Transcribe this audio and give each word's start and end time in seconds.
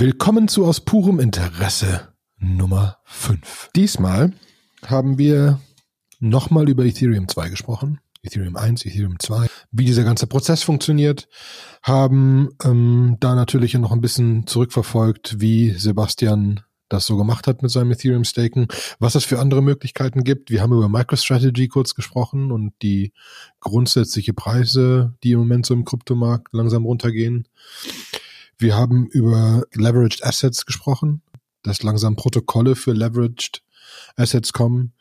Willkommen 0.00 0.46
zu 0.46 0.64
Aus 0.64 0.80
purem 0.80 1.18
Interesse 1.18 2.14
Nummer 2.38 2.98
5. 3.06 3.70
Diesmal 3.74 4.32
haben 4.86 5.18
wir 5.18 5.58
nochmal 6.20 6.68
über 6.68 6.84
Ethereum 6.84 7.26
2 7.26 7.48
gesprochen. 7.48 7.98
Ethereum 8.22 8.54
1, 8.54 8.86
Ethereum 8.86 9.18
2, 9.18 9.48
wie 9.72 9.84
dieser 9.84 10.04
ganze 10.04 10.28
Prozess 10.28 10.62
funktioniert, 10.62 11.28
haben 11.82 12.50
ähm, 12.62 13.16
da 13.18 13.34
natürlich 13.34 13.74
noch 13.74 13.90
ein 13.90 14.00
bisschen 14.00 14.46
zurückverfolgt, 14.46 15.40
wie 15.40 15.70
Sebastian 15.70 16.60
das 16.88 17.06
so 17.06 17.16
gemacht 17.16 17.46
hat 17.46 17.62
mit 17.62 17.70
seinem 17.70 17.90
Ethereum 17.90 18.24
Staken, 18.24 18.68
was 18.98 19.14
es 19.14 19.24
für 19.24 19.38
andere 19.38 19.62
Möglichkeiten 19.62 20.24
gibt. 20.24 20.50
Wir 20.50 20.62
haben 20.62 20.72
über 20.72 20.88
MicroStrategy 20.88 21.68
kurz 21.68 21.94
gesprochen 21.94 22.50
und 22.50 22.72
die 22.82 23.12
grundsätzliche 23.60 24.32
Preise, 24.32 25.14
die 25.22 25.32
im 25.32 25.40
Moment 25.40 25.66
so 25.66 25.74
im 25.74 25.84
Kryptomarkt 25.84 26.52
langsam 26.52 26.86
runtergehen. 26.86 27.48
Wir 28.58 28.76
haben 28.76 29.06
über 29.06 29.64
Leveraged 29.72 30.24
Assets 30.24 30.66
gesprochen, 30.66 31.22
dass 31.62 31.82
langsam 31.82 32.16
Protokolle 32.16 32.74
für 32.74 32.92
Leveraged 32.92 33.62
Assets 34.16 34.52
kommen 34.52 34.94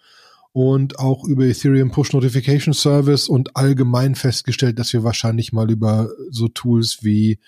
und 0.52 1.00
auch 1.00 1.24
über 1.24 1.46
Ethereum 1.46 1.92
Push 1.92 2.14
Notification 2.14 2.74
Service 2.74 3.28
und 3.28 3.56
allgemein 3.56 4.16
festgestellt, 4.16 4.78
dass 4.80 4.94
wir 4.94 5.04
wahrscheinlich 5.04 5.54
mal 5.54 5.70
über 5.72 6.10
so 6.30 6.48
Tools 6.48 7.00
wie 7.02 7.40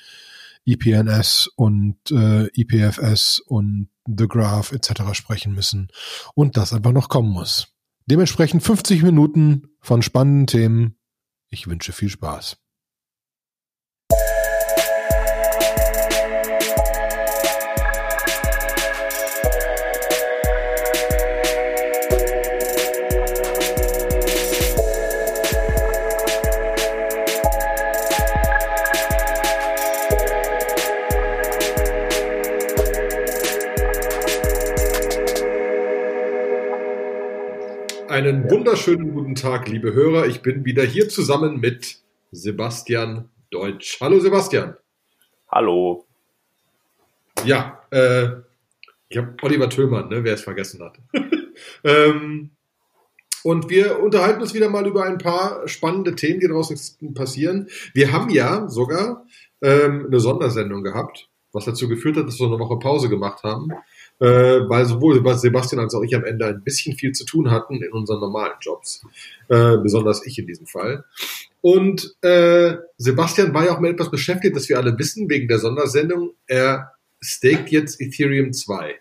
EPNS 0.66 1.50
und 1.56 1.98
äh, 2.12 2.48
EPFS 2.54 3.40
und 3.40 3.90
The 4.06 4.28
Graph 4.28 4.72
etc. 4.72 5.14
sprechen 5.14 5.54
müssen 5.54 5.90
und 6.34 6.58
das 6.58 6.74
einfach 6.74 6.92
noch 6.92 7.10
kommen 7.10 7.30
muss. 7.30 7.68
Dementsprechend 8.08 8.64
50 8.64 9.04
Minuten 9.04 9.70
von 9.80 10.02
spannenden 10.02 10.48
Themen. 10.48 10.96
Ich 11.50 11.68
wünsche 11.68 11.94
viel 11.94 12.10
Spaß. 12.10 12.58
Einen 38.20 38.52
wunderschönen 38.52 39.14
guten 39.14 39.34
Tag, 39.34 39.70
liebe 39.70 39.94
Hörer. 39.94 40.28
Ich 40.28 40.42
bin 40.42 40.66
wieder 40.66 40.84
hier 40.84 41.08
zusammen 41.08 41.62
mit 41.62 42.02
Sebastian 42.34 43.30
Deutsch. 43.50 43.98
Hallo 44.02 44.20
Sebastian. 44.20 44.76
Hallo. 45.50 46.06
Ja, 47.46 47.82
äh, 47.92 48.28
ich 49.08 49.18
habe 49.18 49.38
Oliver 49.42 49.70
Tillmann, 49.70 50.10
ne, 50.10 50.26
wer 50.26 50.34
es 50.34 50.42
vergessen 50.42 50.84
hat. 50.84 51.00
ähm, 51.86 52.50
und 53.46 53.70
wir 53.70 54.04
unterhalten 54.04 54.42
uns 54.42 54.54
wieder 54.54 54.68
mal 54.68 54.86
über 54.86 55.06
ein 55.06 55.18
paar 55.18 55.66
spannende 55.70 56.14
Themen, 56.14 56.42
die 56.42 56.50
draußen 56.50 57.14
passieren. 57.14 57.70
Wir 57.94 58.12
haben 58.12 58.30
ja 58.30 58.68
sogar 58.68 59.26
ähm, 59.62 60.08
eine 60.08 60.20
Sondersendung 60.20 60.84
gehabt, 60.84 61.30
was 61.54 61.64
dazu 61.64 61.88
geführt 61.88 62.18
hat, 62.18 62.28
dass 62.28 62.38
wir 62.38 62.48
eine 62.48 62.60
Woche 62.60 62.80
Pause 62.80 63.08
gemacht 63.08 63.44
haben 63.44 63.70
äh, 64.20 64.26
weil 64.70 64.86
sowohl 64.86 65.16
Sebastian 65.38 65.82
als 65.82 65.94
auch 65.96 66.04
ich 66.04 66.16
am 66.16 66.26
Ende 66.26 66.46
ein 66.46 66.64
bisschen 66.64 66.96
viel 66.96 67.14
zu 67.14 67.26
tun 67.26 67.52
hatten 67.52 67.82
in 67.82 67.92
unseren 67.92 68.20
normalen 68.20 68.54
Jobs. 68.62 69.02
Äh, 69.48 69.78
besonders 69.78 70.26
ich 70.26 70.38
in 70.38 70.48
diesem 70.48 70.68
Fall. 70.68 71.06
Und 71.62 72.16
äh, 72.22 72.76
Sebastian 72.98 73.54
war 73.54 73.66
ja 73.66 73.76
auch 73.76 73.80
mit 73.80 73.92
etwas 73.92 74.12
beschäftigt, 74.12 74.56
das 74.56 74.70
wir 74.70 74.78
alle 74.78 74.98
wissen, 74.98 75.30
wegen 75.30 75.48
der 75.48 75.60
Sondersendung. 75.60 76.34
Er 76.48 76.92
staked 77.22 77.70
jetzt 77.70 78.00
Ethereum 78.00 78.54
2. 78.54 78.96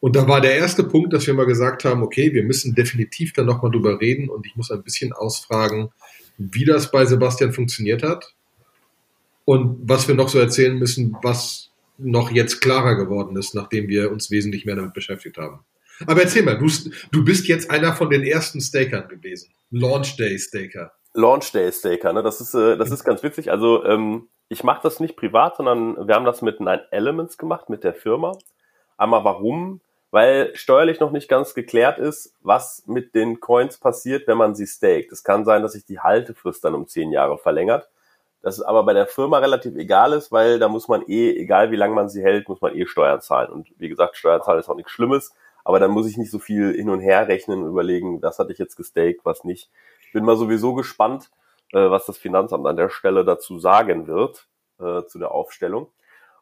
Und 0.00 0.16
da 0.16 0.28
war 0.28 0.42
der 0.42 0.54
erste 0.54 0.84
Punkt, 0.84 1.14
dass 1.14 1.26
wir 1.26 1.32
mal 1.32 1.46
gesagt 1.46 1.84
haben, 1.84 2.02
okay, 2.02 2.34
wir 2.34 2.42
müssen 2.42 2.74
definitiv 2.74 3.32
dann 3.32 3.46
nochmal 3.46 3.70
drüber 3.70 4.00
reden 4.00 4.28
und 4.28 4.46
ich 4.46 4.54
muss 4.54 4.70
ein 4.70 4.82
bisschen 4.82 5.14
ausfragen, 5.14 5.90
wie 6.36 6.66
das 6.66 6.90
bei 6.90 7.06
Sebastian 7.06 7.54
funktioniert 7.54 8.02
hat 8.02 8.34
und 9.46 9.78
was 9.88 10.06
wir 10.06 10.14
noch 10.14 10.28
so 10.28 10.38
erzählen 10.38 10.78
müssen, 10.78 11.16
was 11.22 11.70
noch 11.98 12.30
jetzt 12.30 12.60
klarer 12.60 12.96
geworden 12.96 13.36
ist, 13.36 13.54
nachdem 13.54 13.88
wir 13.88 14.10
uns 14.10 14.30
wesentlich 14.30 14.64
mehr 14.64 14.76
damit 14.76 14.94
beschäftigt 14.94 15.38
haben. 15.38 15.64
Aber 16.06 16.22
erzähl 16.22 16.42
mal, 16.42 16.58
du, 16.58 16.68
du 17.12 17.24
bist 17.24 17.46
jetzt 17.46 17.70
einer 17.70 17.92
von 17.92 18.10
den 18.10 18.24
ersten 18.24 18.60
Stakern 18.60 19.08
gewesen. 19.08 19.52
Launch 19.70 20.16
Day 20.16 20.38
Staker. 20.38 20.92
Launch 21.12 21.52
Day 21.52 21.70
Staker, 21.70 22.12
ne? 22.12 22.22
Das 22.22 22.40
ist, 22.40 22.54
äh, 22.54 22.76
das 22.76 22.90
ist 22.90 23.04
ganz 23.04 23.22
witzig. 23.22 23.50
Also 23.50 23.84
ähm, 23.84 24.28
ich 24.48 24.64
mache 24.64 24.80
das 24.82 25.00
nicht 25.00 25.16
privat, 25.16 25.56
sondern 25.56 26.08
wir 26.08 26.14
haben 26.14 26.24
das 26.24 26.42
mit 26.42 26.60
Nine 26.60 26.84
Elements 26.90 27.38
gemacht, 27.38 27.68
mit 27.68 27.84
der 27.84 27.94
Firma. 27.94 28.36
Einmal 28.96 29.24
warum? 29.24 29.80
Weil 30.10 30.54
steuerlich 30.54 31.00
noch 31.00 31.10
nicht 31.10 31.28
ganz 31.28 31.54
geklärt 31.54 31.98
ist, 31.98 32.34
was 32.40 32.84
mit 32.86 33.14
den 33.14 33.40
Coins 33.40 33.78
passiert, 33.78 34.28
wenn 34.28 34.38
man 34.38 34.54
sie 34.54 34.66
staked. 34.66 35.10
Es 35.12 35.24
kann 35.24 35.44
sein, 35.44 35.62
dass 35.62 35.72
sich 35.72 35.86
die 35.86 35.98
Haltefrist 36.00 36.64
dann 36.64 36.74
um 36.74 36.86
zehn 36.86 37.10
Jahre 37.10 37.38
verlängert. 37.38 37.88
Das 38.44 38.60
aber 38.60 38.82
bei 38.82 38.92
der 38.92 39.06
Firma 39.06 39.38
relativ 39.38 39.74
egal 39.74 40.12
ist, 40.12 40.30
weil 40.30 40.58
da 40.58 40.68
muss 40.68 40.86
man 40.86 41.00
eh, 41.08 41.30
egal 41.30 41.70
wie 41.70 41.76
lange 41.76 41.94
man 41.94 42.10
sie 42.10 42.22
hält, 42.22 42.46
muss 42.50 42.60
man 42.60 42.76
eh 42.76 42.84
Steuern 42.84 43.22
zahlen. 43.22 43.50
Und 43.50 43.68
wie 43.78 43.88
gesagt, 43.88 44.18
Steuern 44.18 44.42
zahlen 44.42 44.60
ist 44.60 44.68
auch 44.68 44.76
nichts 44.76 44.92
Schlimmes, 44.92 45.34
aber 45.64 45.80
dann 45.80 45.90
muss 45.90 46.06
ich 46.06 46.18
nicht 46.18 46.30
so 46.30 46.38
viel 46.38 46.74
hin 46.74 46.90
und 46.90 47.00
her 47.00 47.26
rechnen 47.26 47.62
und 47.62 47.70
überlegen, 47.70 48.20
das 48.20 48.38
hatte 48.38 48.52
ich 48.52 48.58
jetzt 48.58 48.76
gestaked, 48.76 49.24
was 49.24 49.44
nicht. 49.44 49.70
Bin 50.12 50.26
mal 50.26 50.36
sowieso 50.36 50.74
gespannt, 50.74 51.30
äh, 51.72 51.88
was 51.88 52.04
das 52.04 52.18
Finanzamt 52.18 52.66
an 52.66 52.76
der 52.76 52.90
Stelle 52.90 53.24
dazu 53.24 53.58
sagen 53.58 54.06
wird, 54.08 54.46
äh, 54.78 55.04
zu 55.06 55.18
der 55.18 55.30
Aufstellung. 55.30 55.88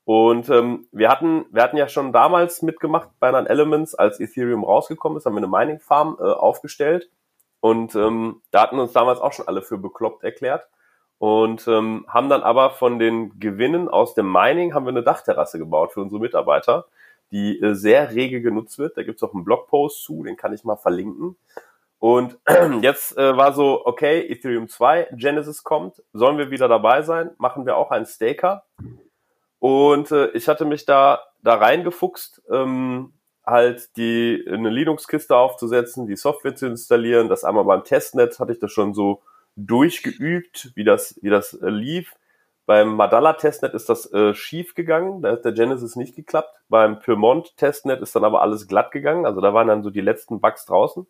Und 0.05 0.51
ähm, 0.51 0.89
wir 0.91 1.09
hatten, 1.09 1.47
wir 1.53 1.63
hatten 1.63 1.77
ja 1.77 1.87
schon 1.87 2.13
damals 2.13 2.63
mitgemacht 2.63 3.11
bei 3.21 3.31
Nine 3.31 3.49
Elements, 3.49 3.95
als 3.95 4.19
Ethereum 4.19 4.65
rausgekommen 4.65 5.19
ist, 5.19 5.27
haben 5.27 5.35
wir 5.35 5.39
eine 5.39 5.47
Mining 5.47 5.79
Farm 5.79 6.17
äh, 6.19 6.25
aufgestellt. 6.25 7.09
Und 7.61 7.95
ähm, 7.95 8.43
da 8.51 8.63
hatten 8.63 8.81
uns 8.81 8.93
damals 8.93 9.21
auch 9.21 9.33
schon 9.33 9.47
alle 9.47 9.63
für 9.63 9.79
bekloppt 9.79 10.25
erklärt 10.25 10.67
und 11.23 11.69
ähm, 11.69 12.05
haben 12.09 12.29
dann 12.29 12.43
aber 12.43 12.71
von 12.71 12.99
den 12.99 13.39
Gewinnen 13.39 13.89
aus 13.89 14.15
dem 14.15 14.33
Mining 14.33 14.75
haben 14.75 14.87
wir 14.87 14.91
eine 14.91 15.05
Dachterrasse 15.05 15.57
gebaut 15.57 15.93
für 15.93 16.01
unsere 16.01 16.21
Mitarbeiter, 16.21 16.87
die 17.31 17.61
äh, 17.61 17.77
sehr 17.77 18.11
rege 18.11 18.43
genutzt 18.43 18.77
wird. 18.81 18.97
Da 18.97 19.05
gibt's 19.05 19.23
auch 19.23 19.33
einen 19.33 19.45
Blogpost 19.45 20.03
zu, 20.03 20.25
den 20.25 20.37
kann 20.37 20.53
ich 20.53 20.65
mal 20.65 20.75
verlinken. 20.75 21.37
Und 22.01 22.41
jetzt 22.83 23.17
äh, 23.17 23.37
war 23.37 23.53
so, 23.53 23.87
okay, 23.87 24.27
Ethereum 24.33 24.67
2, 24.67 25.11
Genesis 25.13 25.63
kommt, 25.63 26.03
sollen 26.13 26.39
wir 26.39 26.51
wieder 26.51 26.67
dabei 26.67 27.03
sein? 27.03 27.31
Machen 27.39 27.67
wir 27.67 27.77
auch 27.77 27.93
einen 27.93 28.07
Staker? 28.07 28.65
Und 29.61 30.11
äh, 30.11 30.27
ich 30.31 30.49
hatte 30.49 30.65
mich 30.65 30.87
da 30.87 31.23
da 31.41 31.55
reingefuchst, 31.55 32.43
ähm, 32.51 33.13
halt 33.47 33.97
die 33.97 34.45
eine 34.49 34.71
Linux-Kiste 34.71 35.37
aufzusetzen, 35.37 36.09
die 36.09 36.17
Software 36.17 36.57
zu 36.57 36.67
installieren. 36.67 37.29
Das 37.29 37.45
einmal 37.45 37.63
beim 37.63 37.85
Testnet 37.85 38.41
hatte 38.41 38.51
ich 38.51 38.59
das 38.59 38.73
schon 38.73 38.93
so 38.93 39.23
durchgeübt, 39.57 40.73
wie 40.75 40.85
das, 40.85 41.19
wie 41.23 41.31
das 41.31 41.55
äh, 41.55 41.69
lief. 41.69 42.15
Beim 42.65 42.95
Madala 42.95 43.33
Testnet 43.35 43.75
ist 43.75 43.89
das 43.89 44.13
äh, 44.13 44.35
schief 44.35 44.75
gegangen, 44.75 45.23
da 45.23 45.33
hat 45.33 45.45
der 45.45 45.53
Genesis 45.53 45.97
nicht 45.97 46.15
geklappt. 46.15 46.61
Beim 46.69 47.01
Pyrmont 47.01 47.57
Testnet 47.57 48.01
ist 48.01 48.15
dann 48.15 48.25
aber 48.25 48.43
alles 48.43 48.69
glatt 48.69 48.93
gegangen, 48.93 49.27
also 49.27 49.41
da 49.41 49.53
waren 49.53 49.69
dann 49.69 49.83
so 49.83 49.91
die 49.91 50.01
letzten 50.01 50.41
Bugs 50.41 50.65
draußen. 50.65 51.07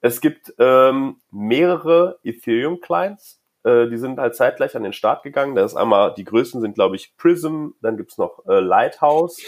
Es 0.00 0.20
gibt 0.20 0.54
ähm, 0.58 1.16
mehrere 1.30 2.18
Ethereum 2.22 2.80
Clients, 2.80 3.40
äh, 3.64 3.88
die 3.88 3.98
sind 3.98 4.18
halt 4.18 4.34
zeitgleich 4.34 4.76
an 4.76 4.82
den 4.82 4.92
Start 4.92 5.22
gegangen. 5.22 5.54
Da 5.54 5.64
ist 5.64 5.76
einmal, 5.76 6.14
die 6.14 6.24
größten 6.24 6.60
sind 6.60 6.74
glaube 6.74 6.96
ich 6.96 7.16
Prism, 7.16 7.68
dann 7.80 7.96
gibt's 7.96 8.18
noch 8.18 8.44
äh, 8.46 8.60
Lighthouse. 8.60 9.40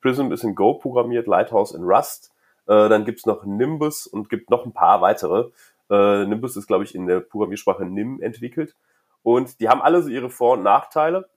Prism 0.00 0.32
ist 0.32 0.44
in 0.44 0.54
Go 0.54 0.74
programmiert, 0.74 1.26
Lighthouse 1.26 1.72
in 1.72 1.82
Rust. 1.82 2.32
Äh, 2.66 2.88
dann 2.88 3.04
gibt's 3.04 3.26
noch 3.26 3.44
Nimbus 3.44 4.06
und 4.06 4.28
gibt 4.28 4.50
noch 4.50 4.64
ein 4.64 4.72
paar 4.72 5.00
weitere. 5.00 5.50
Äh, 5.90 6.26
Nimbus 6.26 6.56
ist, 6.56 6.66
glaube 6.66 6.84
ich, 6.84 6.94
in 6.94 7.06
der 7.06 7.20
Programmiersprache 7.20 7.84
NIM 7.84 8.20
entwickelt. 8.22 8.74
Und 9.22 9.60
die 9.60 9.68
haben 9.68 9.82
alle 9.82 10.02
so 10.02 10.08
ihre 10.08 10.30
Vor- 10.30 10.54
und 10.54 10.62
Nachteile. 10.62 11.28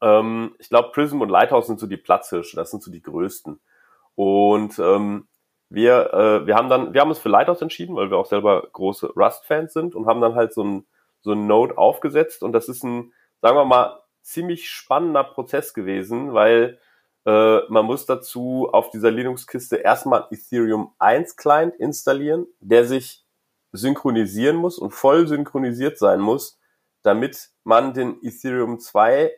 Ähm, 0.00 0.54
ich 0.58 0.68
glaube, 0.68 0.90
Prism 0.92 1.20
und 1.20 1.28
Lighthouse 1.28 1.66
sind 1.66 1.80
so 1.80 1.86
die 1.86 1.96
Platzhirsche, 1.96 2.56
das 2.56 2.70
sind 2.70 2.82
so 2.82 2.90
die 2.90 3.02
größten. 3.02 3.60
Und 4.14 4.78
ähm, 4.78 5.28
wir, 5.68 6.12
äh, 6.12 6.46
wir 6.46 6.54
haben 6.54 6.68
dann, 6.68 6.94
wir 6.94 7.00
haben 7.00 7.08
uns 7.08 7.18
für 7.18 7.28
Lighthouse 7.28 7.62
entschieden, 7.62 7.96
weil 7.96 8.10
wir 8.10 8.18
auch 8.18 8.26
selber 8.26 8.68
große 8.72 9.12
Rust-Fans 9.16 9.72
sind 9.72 9.94
und 9.94 10.06
haben 10.06 10.20
dann 10.20 10.34
halt 10.34 10.54
so 10.54 10.62
ein, 10.62 10.86
so 11.20 11.32
ein 11.32 11.46
Node 11.46 11.76
aufgesetzt. 11.76 12.42
Und 12.42 12.52
das 12.52 12.68
ist 12.68 12.84
ein, 12.84 13.12
sagen 13.42 13.56
wir 13.56 13.64
mal, 13.64 14.00
ziemlich 14.22 14.70
spannender 14.70 15.24
Prozess 15.24 15.74
gewesen, 15.74 16.34
weil 16.34 16.78
äh, 17.26 17.60
man 17.68 17.84
muss 17.84 18.06
dazu 18.06 18.68
auf 18.72 18.90
dieser 18.90 19.10
Linux-Kiste 19.10 19.76
erstmal 19.76 20.26
Ethereum 20.30 20.94
1 20.98 21.36
Client 21.36 21.74
installieren, 21.76 22.46
der 22.60 22.84
sich 22.84 23.25
synchronisieren 23.72 24.56
muss 24.56 24.78
und 24.78 24.90
voll 24.92 25.26
synchronisiert 25.26 25.98
sein 25.98 26.20
muss, 26.20 26.58
damit 27.02 27.50
man 27.64 27.94
den 27.94 28.16
Ethereum 28.22 28.80
2 28.80 29.32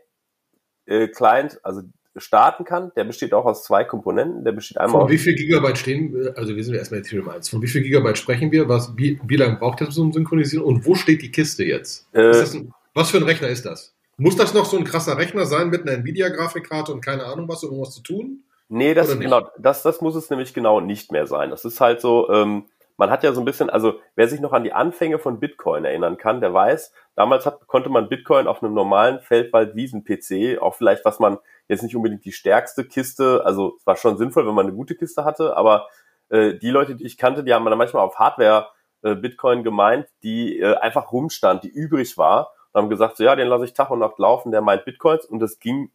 äh, 0.86 1.08
Client, 1.08 1.60
also 1.64 1.82
starten 2.20 2.64
kann. 2.64 2.92
Der 2.96 3.04
besteht 3.04 3.32
auch 3.32 3.44
aus 3.44 3.64
zwei 3.64 3.84
Komponenten. 3.84 4.44
Der 4.44 4.52
besteht 4.52 4.78
einmal 4.78 5.02
Von 5.02 5.10
wie 5.10 5.18
viel 5.18 5.34
Gigabyte 5.34 5.78
stehen, 5.78 6.32
also 6.36 6.56
wir 6.56 6.64
sind 6.64 6.74
erstmal 6.74 7.00
Ethereum 7.00 7.28
1. 7.28 7.48
Von 7.48 7.62
wie 7.62 7.68
viel 7.68 7.82
Gigabyte 7.82 8.18
sprechen 8.18 8.50
wir? 8.50 8.68
Was, 8.68 8.96
wie, 8.96 9.20
wie 9.24 9.36
lange 9.36 9.56
braucht 9.56 9.80
das 9.80 9.94
zum 9.94 10.12
Synchronisieren? 10.12 10.64
Und 10.64 10.84
wo 10.86 10.94
steht 10.94 11.22
die 11.22 11.30
Kiste 11.30 11.64
jetzt? 11.64 12.08
Äh, 12.12 12.32
ein, 12.32 12.72
was 12.94 13.10
für 13.10 13.18
ein 13.18 13.22
Rechner 13.22 13.48
ist 13.48 13.64
das? 13.66 13.94
Muss 14.16 14.36
das 14.36 14.52
noch 14.52 14.64
so 14.64 14.76
ein 14.76 14.84
krasser 14.84 15.16
Rechner 15.16 15.46
sein 15.46 15.70
mit 15.70 15.82
einer 15.82 15.92
Nvidia-Grafikkarte 15.98 16.92
und 16.92 17.00
keine 17.00 17.24
Ahnung 17.24 17.48
was, 17.48 17.62
um 17.62 17.80
was 17.80 17.94
zu 17.94 18.02
tun? 18.02 18.42
Nee, 18.68 18.92
das, 18.92 19.18
genau, 19.18 19.48
das, 19.58 19.82
das 19.82 20.00
muss 20.00 20.14
es 20.14 20.28
nämlich 20.28 20.52
genau 20.52 20.80
nicht 20.80 21.10
mehr 21.12 21.26
sein. 21.26 21.50
Das 21.50 21.64
ist 21.64 21.80
halt 21.80 22.00
so, 22.00 22.28
ähm, 22.30 22.64
man 22.98 23.10
hat 23.10 23.22
ja 23.22 23.32
so 23.32 23.40
ein 23.40 23.44
bisschen, 23.44 23.70
also 23.70 24.00
wer 24.16 24.28
sich 24.28 24.40
noch 24.40 24.52
an 24.52 24.64
die 24.64 24.72
Anfänge 24.72 25.18
von 25.20 25.38
Bitcoin 25.38 25.84
erinnern 25.84 26.18
kann, 26.18 26.40
der 26.40 26.52
weiß, 26.52 26.92
damals 27.14 27.46
hat, 27.46 27.66
konnte 27.68 27.88
man 27.88 28.08
Bitcoin 28.08 28.48
auf 28.48 28.62
einem 28.62 28.74
normalen 28.74 29.20
Feldwald-Wiesen-PC, 29.20 30.60
auch 30.60 30.74
vielleicht, 30.74 31.04
was 31.04 31.20
man 31.20 31.38
jetzt 31.68 31.84
nicht 31.84 31.94
unbedingt 31.94 32.24
die 32.24 32.32
stärkste 32.32 32.84
Kiste, 32.84 33.42
also 33.44 33.76
es 33.78 33.86
war 33.86 33.96
schon 33.96 34.18
sinnvoll, 34.18 34.46
wenn 34.46 34.54
man 34.54 34.66
eine 34.66 34.74
gute 34.74 34.96
Kiste 34.96 35.24
hatte, 35.24 35.56
aber 35.56 35.86
äh, 36.28 36.54
die 36.54 36.70
Leute, 36.70 36.96
die 36.96 37.06
ich 37.06 37.16
kannte, 37.16 37.44
die 37.44 37.54
haben 37.54 37.64
dann 37.64 37.78
manchmal 37.78 38.02
auf 38.02 38.18
Hardware 38.18 38.66
äh, 39.02 39.14
Bitcoin 39.14 39.62
gemeint, 39.62 40.08
die 40.24 40.58
äh, 40.58 40.74
einfach 40.74 41.12
rumstand, 41.12 41.62
die 41.62 41.70
übrig 41.70 42.18
war 42.18 42.52
und 42.72 42.82
haben 42.82 42.90
gesagt, 42.90 43.16
so 43.16 43.22
ja, 43.22 43.36
den 43.36 43.46
lasse 43.46 43.64
ich 43.64 43.74
Tag 43.74 43.90
und 43.90 44.00
Nacht 44.00 44.18
laufen, 44.18 44.50
der 44.50 44.60
meint 44.60 44.84
Bitcoins 44.84 45.24
und 45.24 45.38
das 45.38 45.60
ging 45.60 45.92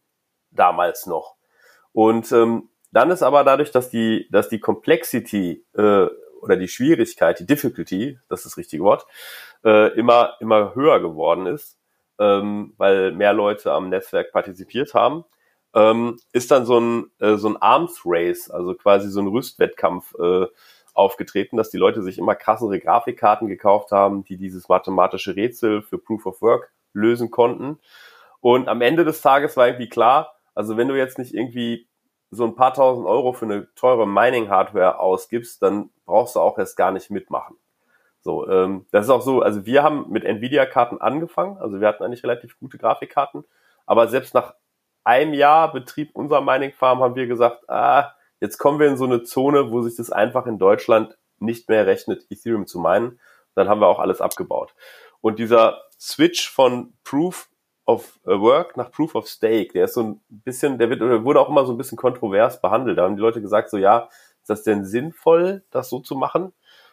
damals 0.52 1.04
noch. 1.04 1.36
Und 1.92 2.32
ähm, 2.32 2.70
dann 2.92 3.10
ist 3.10 3.22
aber 3.22 3.44
dadurch, 3.44 3.72
dass 3.72 3.90
die, 3.90 4.26
dass 4.30 4.48
die 4.48 4.60
Complexity 4.60 5.66
äh, 5.76 6.06
oder 6.44 6.56
die 6.56 6.68
Schwierigkeit, 6.68 7.40
die 7.40 7.46
Difficulty, 7.46 8.18
das 8.28 8.40
ist 8.40 8.46
das 8.46 8.56
richtige 8.58 8.84
Wort, 8.84 9.06
äh, 9.64 9.92
immer, 9.98 10.34
immer 10.40 10.74
höher 10.74 11.00
geworden 11.00 11.46
ist, 11.46 11.78
ähm, 12.18 12.74
weil 12.76 13.12
mehr 13.12 13.32
Leute 13.32 13.72
am 13.72 13.88
Netzwerk 13.88 14.30
partizipiert 14.32 14.94
haben, 14.94 15.24
ähm, 15.74 16.18
ist 16.32 16.50
dann 16.50 16.66
so 16.66 16.78
ein, 16.78 17.10
äh, 17.18 17.36
so 17.36 17.48
ein 17.48 17.56
Arms 17.56 18.02
Race, 18.04 18.50
also 18.50 18.74
quasi 18.74 19.08
so 19.08 19.20
ein 19.20 19.26
Rüstwettkampf 19.26 20.14
äh, 20.20 20.46
aufgetreten, 20.92 21.56
dass 21.56 21.70
die 21.70 21.78
Leute 21.78 22.02
sich 22.02 22.18
immer 22.18 22.36
krassere 22.36 22.78
Grafikkarten 22.78 23.48
gekauft 23.48 23.90
haben, 23.90 24.22
die 24.24 24.36
dieses 24.36 24.68
mathematische 24.68 25.34
Rätsel 25.34 25.82
für 25.82 25.98
Proof 25.98 26.26
of 26.26 26.42
Work 26.42 26.70
lösen 26.92 27.30
konnten. 27.30 27.80
Und 28.40 28.68
am 28.68 28.82
Ende 28.82 29.04
des 29.04 29.20
Tages 29.20 29.56
war 29.56 29.66
irgendwie 29.66 29.88
klar, 29.88 30.34
also 30.54 30.76
wenn 30.76 30.88
du 30.88 30.96
jetzt 30.96 31.18
nicht 31.18 31.34
irgendwie 31.34 31.88
so 32.30 32.44
ein 32.44 32.54
paar 32.54 32.74
tausend 32.74 33.06
Euro 33.06 33.32
für 33.32 33.44
eine 33.44 33.72
teure 33.74 34.06
Mining-Hardware 34.06 34.98
ausgibst, 34.98 35.62
dann 35.62 35.90
brauchst 36.04 36.36
du 36.36 36.40
auch 36.40 36.58
erst 36.58 36.76
gar 36.76 36.90
nicht 36.90 37.10
mitmachen. 37.10 37.56
So, 38.20 38.48
ähm, 38.48 38.86
das 38.90 39.06
ist 39.06 39.10
auch 39.10 39.22
so, 39.22 39.42
also 39.42 39.66
wir 39.66 39.82
haben 39.82 40.10
mit 40.10 40.24
Nvidia-Karten 40.24 41.00
angefangen, 41.00 41.58
also 41.58 41.80
wir 41.80 41.88
hatten 41.88 42.02
eigentlich 42.02 42.24
relativ 42.24 42.58
gute 42.58 42.78
Grafikkarten, 42.78 43.44
aber 43.86 44.08
selbst 44.08 44.34
nach 44.34 44.54
einem 45.04 45.34
Jahr 45.34 45.72
Betrieb 45.72 46.10
unserer 46.14 46.40
Mining-Farm 46.40 47.00
haben 47.00 47.14
wir 47.14 47.26
gesagt, 47.26 47.68
ah, 47.68 48.14
Jetzt 48.44 48.58
kommen 48.58 48.78
wir 48.78 48.88
in 48.88 48.98
so 48.98 49.06
eine 49.06 49.22
Zone, 49.22 49.70
wo 49.70 49.80
sich 49.80 49.96
das 49.96 50.10
einfach 50.10 50.44
in 50.44 50.58
Deutschland 50.58 51.16
nicht 51.38 51.70
mehr 51.70 51.86
rechnet, 51.86 52.26
Ethereum 52.28 52.66
zu 52.66 52.78
meinen. 52.78 53.18
Dann 53.54 53.70
haben 53.70 53.80
wir 53.80 53.86
auch 53.86 54.00
alles 54.00 54.20
abgebaut. 54.20 54.74
Und 55.22 55.38
dieser 55.38 55.80
Switch 55.98 56.50
von 56.50 56.92
Proof 57.04 57.48
of 57.86 58.18
Work 58.24 58.76
nach 58.76 58.90
Proof 58.90 59.14
of 59.14 59.28
Stake, 59.28 59.72
der 59.72 59.84
ist 59.84 59.94
so 59.94 60.02
ein 60.02 60.20
bisschen, 60.28 60.78
der 60.78 60.88
wird, 60.90 61.00
wurde 61.00 61.40
auch 61.40 61.48
immer 61.48 61.66
so 61.66 61.72
ein 61.72 61.78
bisschen 61.78 61.98
kontrovers 61.98 62.60
behandelt. 62.60 62.98
Da 62.98 63.02
haben 63.02 63.16
die 63.16 63.22
Leute 63.22 63.42
gesagt, 63.42 63.70
so 63.70 63.76
ja, 63.76 64.08
ist 64.40 64.50
das 64.50 64.62
denn 64.62 64.84
sinnvoll, 64.84 65.64
das 65.70 65.90
so 65.90 66.00
zu 66.00 66.14
machen? 66.14 66.52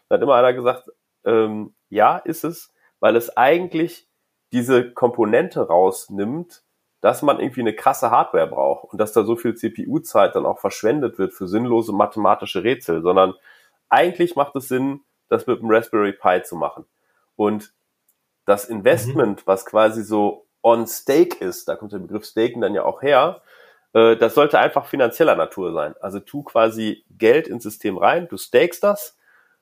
Da 0.10 0.16
hat 0.16 0.22
immer 0.22 0.36
einer 0.36 0.54
gesagt, 0.54 0.90
ähm, 1.24 1.74
ja, 1.90 2.18
ist 2.18 2.44
es, 2.44 2.74
weil 3.00 3.16
es 3.16 3.36
eigentlich 3.38 4.08
diese 4.52 4.92
Komponente 4.92 5.68
rausnimmt, 5.68 6.64
dass 7.00 7.22
man 7.22 7.40
irgendwie 7.40 7.62
eine 7.62 7.76
krasse 7.76 8.12
Hardware 8.12 8.48
braucht 8.48 8.92
und 8.92 9.00
dass 9.00 9.14
da 9.14 9.24
so 9.24 9.36
viel 9.36 9.56
CPU-Zeit 9.56 10.36
dann 10.36 10.46
auch 10.46 10.60
verschwendet 10.60 11.18
wird 11.18 11.34
für 11.34 11.48
sinnlose 11.48 11.94
mathematische 11.94 12.64
Rätsel, 12.64 13.02
sondern 13.02 13.34
eigentlich 13.90 14.36
macht 14.36 14.56
es 14.56 14.68
Sinn, 14.68 15.02
das 15.28 15.48
mit 15.48 15.60
dem 15.62 15.72
Raspberry 15.72 16.14
Pi 16.14 16.44
zu 16.44 16.56
machen. 16.56 16.86
Und 17.36 17.74
das 18.46 18.66
Investment, 18.66 19.40
mhm. 19.40 19.44
was 19.46 19.66
quasi 19.66 20.04
so 20.04 20.46
on 20.64 20.88
stake 20.88 21.44
ist, 21.44 21.68
da 21.68 21.76
kommt 21.76 21.92
der 21.92 22.00
Begriff 22.00 22.26
staken 22.26 22.62
dann 22.62 22.74
ja 22.76 22.84
auch 22.84 23.02
her, 23.02 23.42
äh, 23.94 24.16
das 24.16 24.36
sollte 24.36 24.60
einfach 24.60 24.86
finanzieller 24.86 25.36
Natur 25.36 25.74
sein. 25.74 25.96
Also 26.00 26.20
tu 26.20 26.44
quasi 26.44 27.04
Geld 27.18 27.48
ins 27.48 27.64
System 27.64 27.98
rein, 27.98 28.28
du 28.30 28.38
stakest 28.38 28.84
das, 28.84 29.18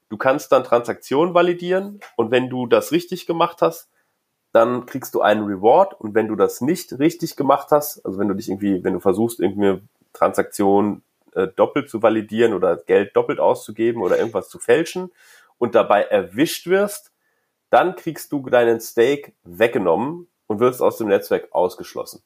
du 0.10 0.18
kannst 0.18 0.52
dann 0.52 0.64
Transaktionen 0.64 1.34
validieren 1.34 2.00
und 2.16 2.32
wenn 2.32 2.50
du 2.50 2.68
das 2.68 2.92
richtig 2.92 3.26
gemacht 3.26 3.62
hast, 3.62 3.90
dann 4.52 4.88
kriegst 4.88 5.14
du 5.14 5.22
einen 5.22 5.46
Reward 5.46 6.00
und 6.00 6.16
wenn 6.16 6.28
du 6.28 6.36
das 6.36 6.62
nicht 6.62 6.98
richtig 6.98 7.36
gemacht 7.36 7.68
hast, 7.72 8.04
also 8.06 8.18
wenn 8.18 8.28
du 8.28 8.34
dich 8.34 8.50
irgendwie, 8.50 8.84
wenn 8.84 8.94
du 8.94 9.00
versuchst, 9.00 9.40
irgendeine 9.40 9.82
Transaktion 10.14 11.04
äh, 11.34 11.48
doppelt 11.48 11.90
zu 11.90 12.02
validieren 12.02 12.54
oder 12.54 12.78
Geld 12.78 13.16
doppelt 13.16 13.40
auszugeben 13.40 14.02
oder 14.02 14.18
irgendwas 14.18 14.50
zu 14.50 14.58
fälschen 14.58 15.12
und 15.60 15.76
dabei 15.76 16.04
erwischt 16.04 16.66
wirst, 16.66 17.12
dann 17.70 17.96
kriegst 17.96 18.32
du 18.32 18.50
deinen 18.50 18.80
Stake 18.80 19.34
weggenommen 19.44 20.28
und 20.50 20.60
wirst 20.60 20.82
aus 20.82 20.98
dem 20.98 21.08
Netzwerk 21.08 21.54
ausgeschlossen. 21.54 22.24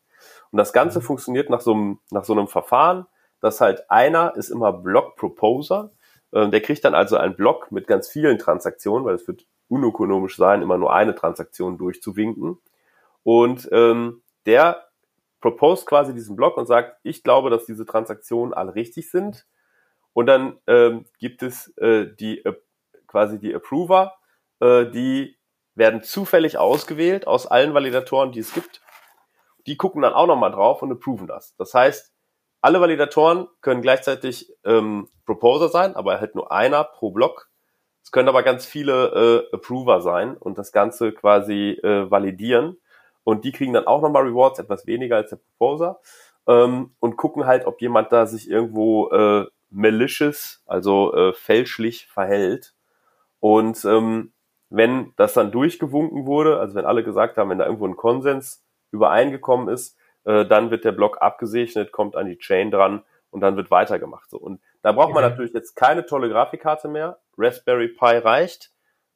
Und 0.52 0.58
das 0.58 0.74
Ganze 0.74 1.00
mhm. 1.00 1.04
funktioniert 1.04 1.50
nach 1.50 1.62
so, 1.62 1.74
einem, 1.74 2.00
nach 2.10 2.24
so 2.24 2.34
einem 2.34 2.48
Verfahren, 2.48 3.06
dass 3.42 3.62
halt 3.62 3.92
einer 3.92 4.36
ist 4.36 4.50
immer 4.50 4.72
Block 4.72 5.18
Proposer, 5.18 5.92
äh, 6.31 6.50
der 6.50 6.62
kriegt 6.62 6.86
dann 6.86 6.96
also 6.96 7.18
einen 7.18 7.36
Block 7.36 7.72
mit 7.72 7.86
ganz 7.86 8.08
vielen 8.08 8.40
Transaktionen, 8.40 9.06
weil 9.06 9.16
es 9.16 9.28
wird 9.28 9.46
unökonomisch 9.68 10.38
sein, 10.38 10.62
immer 10.62 10.78
nur 10.78 10.94
eine 10.94 11.16
Transaktion 11.16 11.78
durchzuwinken. 11.78 12.58
Und 13.24 13.68
ähm, 13.72 14.24
der 14.46 14.88
proposed 15.42 15.86
quasi 15.86 16.14
diesen 16.14 16.38
Block 16.38 16.56
und 16.56 16.66
sagt, 16.66 16.98
ich 17.04 17.24
glaube, 17.24 17.50
dass 17.50 17.66
diese 17.66 17.86
Transaktionen 17.86 18.54
alle 18.54 18.75
richtig 18.75 19.12
sind. 19.12 19.46
Und 20.14 20.28
dann 20.28 20.58
ähm, 20.68 21.06
gibt 21.20 21.44
es 21.44 21.75
äh, 21.78 22.08
die 22.18 22.46
äh, 22.46 22.54
quasi 23.08 23.40
die 23.40 23.54
Approver, 23.54 24.14
äh, 24.62 24.86
die 24.86 25.38
werden 25.75 26.04
zufällig 26.04 26.58
ausgewählt 26.58 27.28
aus 27.28 27.48
allen 27.48 27.74
Validatoren, 27.74 28.31
die 28.31 28.40
es 28.40 28.54
gibt. 28.54 28.81
Die 29.66 29.78
gucken 29.78 30.02
dann 30.02 30.14
auch 30.14 30.28
nochmal 30.28 30.52
drauf 30.52 30.81
und 30.81 30.92
approven 30.92 31.28
das. 31.28 31.56
Das 31.58 31.74
heißt, 31.74 32.14
alle 32.62 32.80
Validatoren 32.80 33.48
können 33.62 33.81
gleichzeitig 33.81 34.54
ähm, 34.64 35.10
Proposer 35.25 35.70
sein, 35.70 35.96
aber 35.96 36.20
halt 36.20 36.36
nur 36.36 36.52
einer 36.52 36.84
pro 36.84 37.12
Block 37.12 37.50
es 38.04 38.12
können 38.12 38.28
aber 38.28 38.44
ganz 38.44 38.66
viele 38.66 39.48
äh, 39.52 39.56
Approver 39.56 40.02
sein 40.02 40.36
und 40.36 40.58
das 40.58 40.72
Ganze 40.72 41.14
quasi 41.14 41.80
äh, 41.84 42.12
validieren. 42.12 42.78
Und 43.24 43.46
die 43.46 43.54
kriegen 43.54 43.74
dann 43.74 43.88
auch 43.88 44.02
nochmal 44.02 44.24
Rewards, 44.24 44.60
etwas 44.60 44.86
weniger 44.86 45.16
als 45.16 45.30
der 45.30 45.38
Proposer. 45.38 46.02
Ähm, 46.46 46.94
und 47.00 47.16
gucken 47.16 47.46
halt, 47.46 47.66
ob 47.66 47.81
jemand 47.81 48.12
da 48.12 48.25
sich 48.25 48.50
irgendwo 48.50 49.10
äh, 49.10 49.46
malicious, 49.70 50.62
also 50.66 51.14
äh, 51.16 51.34
fälschlich 51.34 52.08
verhält. 52.08 52.75
Und 53.40 53.84
ähm, 53.86 54.33
wenn 54.74 55.14
das 55.18 55.34
dann 55.34 55.52
durchgewunken 55.52 56.25
wurde, 56.25 56.60
also 56.60 56.74
wenn 56.74 56.86
alle 56.86 57.04
gesagt 57.04 57.38
haben, 57.38 57.52
wenn 57.52 57.60
da 57.60 57.66
irgendwo 57.66 57.86
ein 57.86 57.96
Konsens 57.96 58.66
übereingekommen 58.90 59.68
ist, 59.68 59.96
äh, 60.24 60.46
dann 60.48 60.72
wird 60.72 60.84
der 60.84 60.94
Block 60.94 61.22
abgesegnet, 61.22 61.92
kommt 61.92 62.16
an 62.16 62.25
die 62.25 62.40
Chain 62.40 62.72
dran 62.72 63.04
und 63.30 63.42
dann 63.42 63.56
wird 63.56 63.70
weitergemacht. 63.70 64.32
So. 64.32 64.38
Und 64.39 64.62
da 64.82 64.92
braucht 64.92 65.13
man 65.13 65.22
natürlich 65.22 65.53
jetzt 65.53 65.75
keine 65.75 66.08
tolle 66.08 66.27
Grafikkarte 66.27 66.88
mehr. 66.88 67.20
Raspberry 67.38 67.89
Pi 67.89 68.18
reicht. 68.18 68.72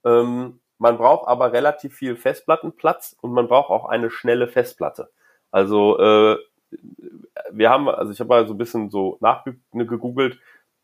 Ähm, 0.06 0.60
man 0.78 0.98
braucht 0.98 1.28
aber 1.28 1.54
relativ 1.54 1.96
viel 1.96 2.16
Festplattenplatz 2.16 3.18
und 3.22 3.34
man 3.34 3.48
braucht 3.48 3.72
auch 3.72 3.86
eine 3.86 4.12
schnelle 4.12 4.48
Festplatte. 4.48 5.10
Also 5.50 5.98
äh, 5.98 6.38
wir 7.50 7.72
haben, 7.72 7.90
also 7.90 8.12
ich 8.12 8.20
habe 8.20 8.30
mal 8.30 8.48
so 8.48 8.54
ein 8.54 8.60
bisschen 8.60 8.92
so 8.92 9.18
nachgegoogelt, 9.22 10.40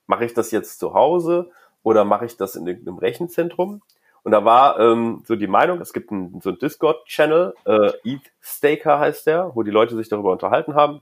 mache 0.07 0.25
ich 0.25 0.33
das 0.33 0.49
jetzt 0.49 0.79
zu 0.79 0.95
Hause 0.95 1.51
oder 1.83 2.05
mache 2.05 2.25
ich 2.25 2.37
das 2.37 2.55
in 2.55 2.65
irgendeinem 2.65 2.97
Rechenzentrum? 2.97 3.83
Und 4.23 4.31
da 4.31 4.45
war 4.45 4.79
ähm, 4.79 5.23
so 5.25 5.35
die 5.35 5.47
Meinung, 5.47 5.81
es 5.81 5.91
gibt 5.91 6.11
einen, 6.11 6.39
so 6.41 6.49
einen 6.49 6.59
Discord-Channel, 6.59 7.53
äh, 7.65 7.91
ETH 8.05 8.31
Staker 8.39 8.99
heißt 8.99 9.27
der, 9.27 9.51
wo 9.53 9.63
die 9.63 9.71
Leute 9.71 9.95
sich 9.95 10.07
darüber 10.07 10.31
unterhalten 10.31 10.75
haben. 10.75 11.01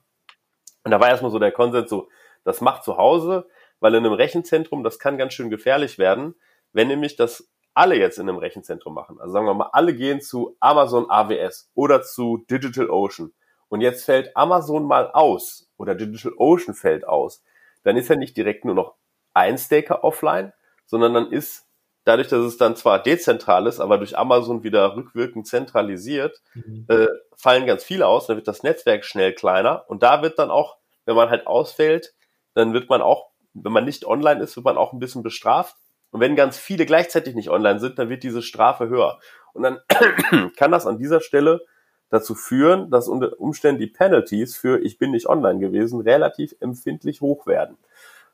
Und 0.84 0.92
da 0.92 1.00
war 1.00 1.10
erstmal 1.10 1.32
so 1.32 1.38
der 1.38 1.52
Konsens, 1.52 1.90
so, 1.90 2.10
das 2.44 2.62
macht 2.62 2.84
zu 2.84 2.98
Hause, 2.98 3.48
weil 3.80 3.94
in 3.94 4.06
einem 4.06 4.14
Rechenzentrum, 4.14 4.84
das 4.84 4.98
kann 4.98 5.20
ganz 5.20 5.34
schön 5.34 5.52
gefährlich 5.52 6.00
werden, 6.00 6.36
wenn 6.74 6.88
nämlich 6.88 7.16
das 7.16 7.48
alle 7.74 7.96
jetzt 7.96 8.18
in 8.18 8.28
einem 8.28 8.40
Rechenzentrum 8.40 8.94
machen. 8.94 9.20
Also 9.20 9.34
sagen 9.34 9.46
wir 9.46 9.54
mal, 9.54 9.70
alle 9.72 9.96
gehen 9.96 10.22
zu 10.22 10.58
Amazon 10.60 11.10
AWS 11.10 11.70
oder 11.74 12.02
zu 12.02 12.44
Digital 12.50 12.90
Ocean. 12.90 13.34
Und 13.70 13.82
jetzt 13.82 14.04
fällt 14.04 14.36
Amazon 14.36 14.86
mal 14.86 15.12
aus 15.12 15.70
oder 15.78 15.96
Digital 15.96 16.34
Ocean 16.38 16.74
fällt 16.74 17.08
aus. 17.08 17.44
Dann 17.84 17.98
ist 17.98 18.10
ja 18.10 18.16
nicht 18.16 18.36
direkt 18.36 18.66
nur 18.66 18.76
noch 18.76 18.96
ein 19.34 19.58
Staker 19.58 20.04
offline, 20.04 20.52
sondern 20.86 21.14
dann 21.14 21.32
ist 21.32 21.68
dadurch, 22.04 22.28
dass 22.28 22.46
es 22.46 22.58
dann 22.58 22.76
zwar 22.76 23.02
dezentral 23.02 23.68
ist, 23.68 23.80
aber 23.80 23.98
durch 23.98 24.18
Amazon 24.18 24.64
wieder 24.64 24.96
rückwirkend 24.96 25.48
zentralisiert, 25.48 26.42
mhm. 26.54 26.86
äh, 26.88 27.08
fallen 27.36 27.66
ganz 27.66 27.84
viele 27.84 28.08
aus, 28.08 28.28
dann 28.28 28.38
wird 28.38 28.48
das 28.48 28.64
Netzwerk 28.64 29.06
schnell 29.06 29.34
kleiner 29.34 29.86
und 29.88 30.04
da 30.04 30.22
wird 30.22 30.40
dann 30.40 30.52
auch, 30.52 30.78
wenn 31.06 31.16
man 31.16 31.30
halt 31.30 31.48
ausfällt, 31.48 32.14
dann 32.54 32.74
wird 32.74 32.90
man 32.90 33.02
auch 33.02 33.32
wenn 33.54 33.72
man 33.72 33.86
nicht 33.86 34.06
online 34.06 34.42
ist, 34.42 34.56
wird 34.56 34.66
man 34.66 34.78
auch 34.78 34.94
ein 34.94 35.00
bisschen 35.00 35.24
bestraft. 35.24 35.76
Und 36.12 36.20
wenn 36.20 36.36
ganz 36.36 36.58
viele 36.58 36.86
gleichzeitig 36.86 37.36
nicht 37.36 37.50
online 37.50 37.80
sind, 37.80 37.98
dann 38.00 38.10
wird 38.10 38.24
diese 38.24 38.42
Strafe 38.42 38.90
höher. 38.90 39.20
Und 39.54 39.64
dann 39.64 39.80
kann 40.58 40.72
das 40.72 40.88
an 40.88 40.98
dieser 40.98 41.22
Stelle 41.22 41.62
dazu 42.10 42.36
führen, 42.36 42.90
dass 42.92 43.08
unter 43.08 43.40
Umständen 43.40 43.80
die 43.80 43.88
Penalties 43.88 44.58
für 44.58 44.82
ich 44.82 44.98
bin 44.98 45.12
nicht 45.12 45.28
online 45.28 45.60
gewesen 45.60 46.02
relativ 46.02 46.54
empfindlich 46.60 47.22
hoch 47.22 47.48
werden. 47.48 47.78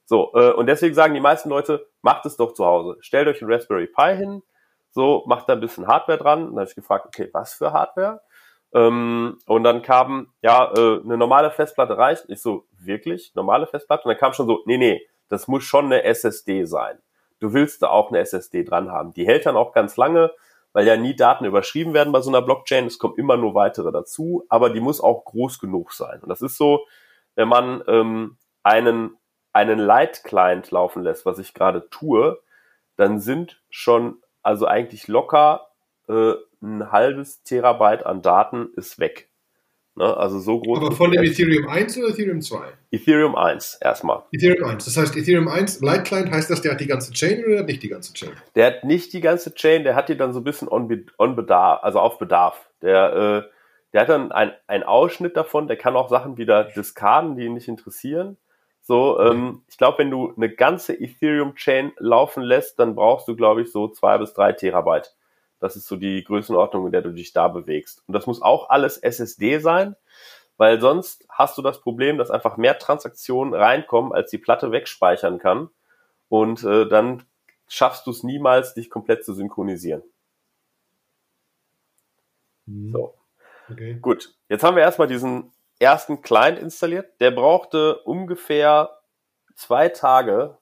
So, 0.08 0.32
äh, 0.36 0.54
und 0.54 0.68
deswegen 0.68 0.96
sagen 0.96 1.14
die 1.14 1.20
meisten 1.20 1.50
Leute, 1.50 1.86
macht 2.02 2.26
es 2.26 2.38
doch 2.38 2.54
zu 2.54 2.66
Hause. 2.66 2.96
Stellt 3.02 3.28
euch 3.28 3.42
ein 3.42 3.52
Raspberry 3.52 3.88
Pi 3.88 4.16
hin, 4.16 4.42
so, 4.90 5.26
macht 5.28 5.50
da 5.50 5.54
ein 5.54 5.60
bisschen 5.60 5.86
Hardware 5.86 6.18
dran. 6.18 6.44
Und 6.44 6.52
dann 6.52 6.60
habe 6.62 6.70
ich 6.70 6.76
gefragt, 6.76 7.06
okay, 7.08 7.30
was 7.34 7.54
für 7.54 7.74
Hardware? 7.74 8.22
Ähm, 8.74 9.38
und 9.46 9.64
dann 9.66 9.82
kam, 9.82 10.32
ja, 10.42 10.72
äh, 10.74 11.02
eine 11.04 11.18
normale 11.18 11.52
Festplatte 11.52 11.98
reicht. 11.98 12.24
Ich 12.30 12.42
so, 12.42 12.68
wirklich? 12.80 13.36
Normale 13.36 13.68
Festplatte? 13.68 14.06
Und 14.06 14.12
dann 14.14 14.18
kam 14.18 14.32
schon 14.32 14.48
so, 14.48 14.62
nee, 14.66 14.78
nee, 14.78 15.06
das 15.28 15.50
muss 15.50 15.66
schon 15.66 15.86
eine 15.86 16.04
SSD 16.06 16.64
sein. 16.64 17.00
Du 17.40 17.52
willst 17.52 17.84
da 17.84 17.90
auch 17.90 18.10
eine 18.10 18.20
SSD 18.20 18.64
dran 18.64 18.90
haben. 18.90 19.14
Die 19.14 19.28
hält 19.28 19.46
dann 19.46 19.58
auch 19.58 19.74
ganz 19.74 19.98
lange, 19.98 20.32
weil 20.72 20.88
ja 20.88 20.96
nie 20.96 21.18
Daten 21.18 21.44
überschrieben 21.44 21.94
werden 21.94 22.14
bei 22.14 22.22
so 22.22 22.32
einer 22.32 22.42
Blockchain. 22.42 22.86
Es 22.86 22.98
kommen 22.98 23.18
immer 23.18 23.36
nur 23.36 23.56
weitere 23.56 23.92
dazu, 23.92 24.46
aber 24.48 24.70
die 24.70 24.80
muss 24.80 25.02
auch 25.02 25.26
groß 25.26 25.60
genug 25.60 25.92
sein. 25.92 26.22
Und 26.22 26.30
das 26.30 26.42
ist 26.42 26.56
so, 26.56 26.86
wenn 27.36 27.50
man 27.50 27.84
ähm, 27.88 28.38
einen, 28.64 29.18
einen 29.58 29.80
Light-Client 29.80 30.70
laufen 30.70 31.02
lässt, 31.02 31.26
was 31.26 31.40
ich 31.40 31.56
gerade 31.56 31.90
tue, 31.90 32.40
dann 32.96 33.20
sind 33.20 33.60
schon 33.72 34.18
also 34.44 34.68
eigentlich 34.68 35.08
locker 35.08 35.68
äh, 36.08 36.34
ein 36.62 36.92
halbes 36.92 37.42
Terabyte 37.44 38.06
an 38.06 38.22
Daten 38.22 38.70
ist 38.76 39.00
weg. 39.00 39.30
Ne? 39.96 40.16
Also 40.16 40.38
so 40.40 40.60
groß. 40.60 40.78
Aber 40.78 40.92
von 40.92 41.12
dem 41.12 41.24
Ethereum 41.24 41.68
1 41.68 41.98
oder 41.98 42.10
Ethereum 42.10 42.40
2? 42.40 42.60
Ethereum 42.92 43.36
1 43.36 43.80
erstmal. 43.82 44.22
Ethereum 44.32 44.70
1. 44.70 44.86
Das 44.86 44.96
heißt, 44.96 45.18
Ethereum 45.18 45.48
1 45.48 45.82
Light 45.82 46.06
Client 46.06 46.32
heißt 46.32 46.52
das, 46.52 46.62
der 46.62 46.74
hat 46.74 46.80
die 46.80 46.86
ganze 46.86 47.12
Chain 47.12 47.44
oder 47.44 47.64
nicht 47.64 47.82
die 47.82 47.90
ganze 47.90 48.14
Chain? 48.14 48.34
Der 48.54 48.68
hat 48.68 48.84
nicht 48.84 49.12
die 49.14 49.22
ganze 49.22 49.56
Chain, 49.56 49.84
der 49.84 49.96
hat 49.96 50.08
die 50.10 50.18
dann 50.18 50.34
so 50.34 50.40
ein 50.40 50.44
bisschen 50.44 50.68
on, 50.68 50.88
on 51.18 51.36
Bedarf, 51.36 51.84
also 51.84 52.00
auf 52.00 52.20
Bedarf. 52.20 52.70
Der, 52.84 53.46
äh, 53.48 53.52
der 53.92 54.02
hat 54.02 54.10
dann 54.10 54.32
ein, 54.32 54.84
Ausschnitt 54.84 55.36
davon, 55.36 55.68
der 55.68 55.78
kann 55.78 55.96
auch 55.96 56.10
Sachen 56.10 56.38
wieder 56.38 56.66
diskarden, 56.66 57.36
die 57.36 57.46
ihn 57.46 57.56
nicht 57.56 57.68
interessieren. 57.68 58.38
So, 58.88 59.20
ähm, 59.20 59.64
ich 59.68 59.78
glaube, 59.78 59.98
wenn 59.98 60.10
du 60.10 60.34
eine 60.38 60.50
ganze 60.50 60.98
Ethereum-Chain 60.98 61.92
laufen 61.98 62.42
lässt, 62.42 62.80
dann 62.80 62.96
brauchst 62.96 63.28
du, 63.28 63.36
glaube 63.36 63.64
ich, 63.64 63.70
so 63.70 63.90
zwei 63.90 64.18
bis 64.18 64.32
drei 64.32 64.54
Terabyte. 64.54 65.14
Das 65.60 65.76
ist 65.76 65.88
so 65.88 65.98
die 65.98 66.24
Größenordnung, 66.24 66.86
in 66.86 66.94
der 66.94 67.02
du 67.02 67.12
dich 67.12 67.34
da 67.34 67.50
bewegst. 67.50 68.02
Und 68.08 68.14
das 68.14 68.28
muss 68.28 68.42
auch 68.42 68.70
alles 68.70 68.98
SSD 68.98 69.60
sein, 69.60 69.98
weil 70.56 70.80
sonst 70.80 71.26
hast 71.28 71.58
du 71.58 71.62
das 71.62 71.82
Problem, 71.82 72.18
dass 72.18 72.32
einfach 72.32 72.56
mehr 72.56 72.80
Transaktionen 72.80 73.54
reinkommen, 73.54 74.14
als 74.14 74.32
die 74.32 74.38
Platte 74.38 74.72
wegspeichern 74.72 75.38
kann. 75.38 75.70
Und 76.30 76.64
äh, 76.64 76.88
dann 76.88 77.24
schaffst 77.68 78.08
du 78.08 78.12
es 78.12 78.24
niemals, 78.24 78.74
dich 78.74 78.90
komplett 78.90 79.26
zu 79.26 79.34
synchronisieren. 79.34 80.02
Mhm. 82.68 82.94
So. 82.94 83.14
Okay. 83.70 83.98
Gut, 84.02 84.34
jetzt 84.48 84.64
haben 84.64 84.78
wir 84.78 84.84
erstmal 84.84 85.10
diesen 85.10 85.52
ersten 85.80 86.22
Client 86.22 86.60
installiert. 86.60 87.20
Der 87.20 87.32
brauchte 87.32 88.00
ungefähr 88.04 88.98
zwei 89.56 89.90
Tage, 89.90 90.58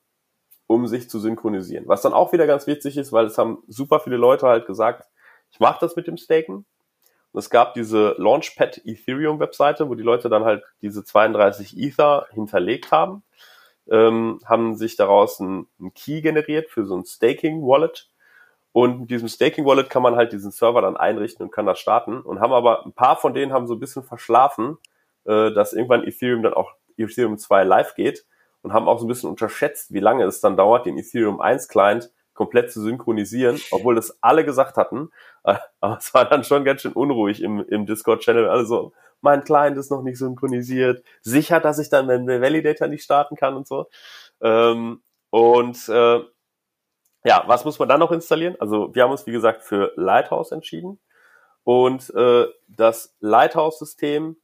um 0.68 0.88
sich 0.88 1.10
zu 1.10 1.20
synchronisieren. 1.20 1.88
Was 1.88 2.02
dann 2.02 2.14
auch 2.14 2.34
wieder 2.34 2.48
ganz 2.48 2.68
witzig 2.68 2.98
ist, 2.98 3.12
weil 3.12 3.26
es 3.26 3.38
haben 3.38 3.64
super 3.68 4.00
viele 4.00 4.18
Leute 4.18 4.48
halt 4.48 4.66
gesagt, 4.66 5.08
ich 5.52 5.60
mache 5.60 5.80
das 5.80 5.96
mit 5.96 6.08
dem 6.08 6.18
Staken. 6.18 6.66
Und 7.32 7.40
es 7.40 7.50
gab 7.50 7.74
diese 7.74 8.16
Launchpad 8.18 8.82
Ethereum 8.86 9.40
Webseite, 9.40 9.90
wo 9.90 9.96
die 9.96 10.04
Leute 10.04 10.30
dann 10.30 10.46
halt 10.46 10.64
diese 10.82 11.04
32 11.04 11.78
Ether 11.78 12.28
hinterlegt 12.32 12.92
haben, 12.92 13.24
ähm, 13.90 14.40
haben 14.46 14.76
sich 14.76 14.96
daraus 14.96 15.40
ein, 15.40 15.68
ein 15.80 15.94
Key 15.94 16.22
generiert 16.22 16.70
für 16.70 16.86
so 16.86 16.96
ein 16.96 17.06
Staking 17.06 17.62
Wallet. 17.62 18.10
Und 18.72 19.02
mit 19.02 19.12
diesem 19.12 19.28
Staking 19.28 19.66
Wallet 19.66 19.90
kann 19.90 20.02
man 20.02 20.16
halt 20.16 20.34
diesen 20.34 20.52
Server 20.52 20.82
dann 20.82 20.98
einrichten 20.98 21.46
und 21.46 21.52
kann 21.52 21.66
das 21.66 21.80
starten. 21.80 22.22
Und 22.22 22.40
haben 22.40 22.54
aber 22.54 22.86
ein 22.86 22.94
paar 22.94 23.18
von 23.18 23.34
denen 23.34 23.54
haben 23.54 23.68
so 23.68 23.76
ein 23.76 23.80
bisschen 23.80 24.04
verschlafen, 24.04 24.78
äh, 25.26 25.52
dass 25.52 25.74
irgendwann 25.74 26.04
Ethereum 26.04 26.44
dann 26.44 26.54
auch 26.54 26.74
Ethereum 26.98 27.38
2 27.38 27.64
live 27.64 27.96
geht 27.96 28.26
und 28.62 28.74
haben 28.74 28.88
auch 28.88 29.00
so 29.00 29.06
ein 29.06 29.10
bisschen 29.10 29.30
unterschätzt, 29.30 29.94
wie 29.94 30.00
lange 30.00 30.24
es 30.26 30.42
dann 30.42 30.58
dauert, 30.58 30.86
den 30.86 30.98
Ethereum 30.98 31.42
1 31.42 31.68
Client 31.68 32.12
komplett 32.34 32.72
zu 32.72 32.82
synchronisieren, 32.82 33.60
obwohl 33.72 33.96
das 33.96 34.18
alle 34.22 34.46
gesagt 34.46 34.78
hatten. 34.78 35.10
Aber 35.44 35.98
es 35.98 36.14
war 36.14 36.26
dann 36.26 36.44
schon 36.44 36.66
ganz 36.66 36.82
schön 36.82 36.94
unruhig 36.94 37.42
im, 37.42 37.66
im 37.68 37.86
Discord-Channel. 37.86 38.48
Alle 38.48 38.66
so, 38.66 38.94
mein 39.22 39.44
Client 39.44 39.78
ist 39.78 39.90
noch 39.90 40.04
nicht 40.04 40.18
synchronisiert. 40.18 41.04
Sicher, 41.22 41.60
dass 41.60 41.80
ich 41.80 41.90
dann 41.90 42.08
den 42.08 42.28
Validator 42.28 42.88
nicht 42.88 43.04
starten 43.04 43.36
kann 43.36 43.56
und 43.56 43.68
so. 43.68 43.88
Ähm, 44.42 45.02
und 45.30 45.90
äh, 45.90 46.20
ja, 47.24 47.44
was 47.48 47.66
muss 47.66 47.80
man 47.80 47.90
dann 47.90 48.00
noch 48.00 48.12
installieren? 48.12 48.56
Also 48.60 48.94
wir 48.94 49.04
haben 49.04 49.12
uns, 49.12 49.26
wie 49.26 49.32
gesagt, 49.32 49.64
für 49.64 49.92
Lighthouse 49.96 50.52
entschieden. 50.52 51.00
Und 51.64 52.14
äh, 52.14 52.46
das 52.68 53.16
Lighthouse-System, 53.20 54.38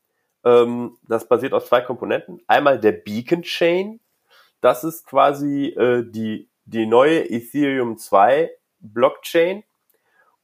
ähm, 0.44 0.98
das 1.04 1.28
basiert 1.28 1.54
aus 1.54 1.68
zwei 1.68 1.82
Komponenten. 1.82 2.42
Einmal 2.48 2.80
der 2.80 2.94
Beacon 2.94 3.44
Chain, 3.44 4.00
das 4.62 4.84
ist 4.84 5.06
quasi 5.06 5.68
äh, 5.68 6.04
die, 6.10 6.50
die 6.66 6.86
neue 6.86 7.30
Ethereum 7.30 7.98
2 7.98 8.52
Blockchain 8.80 9.64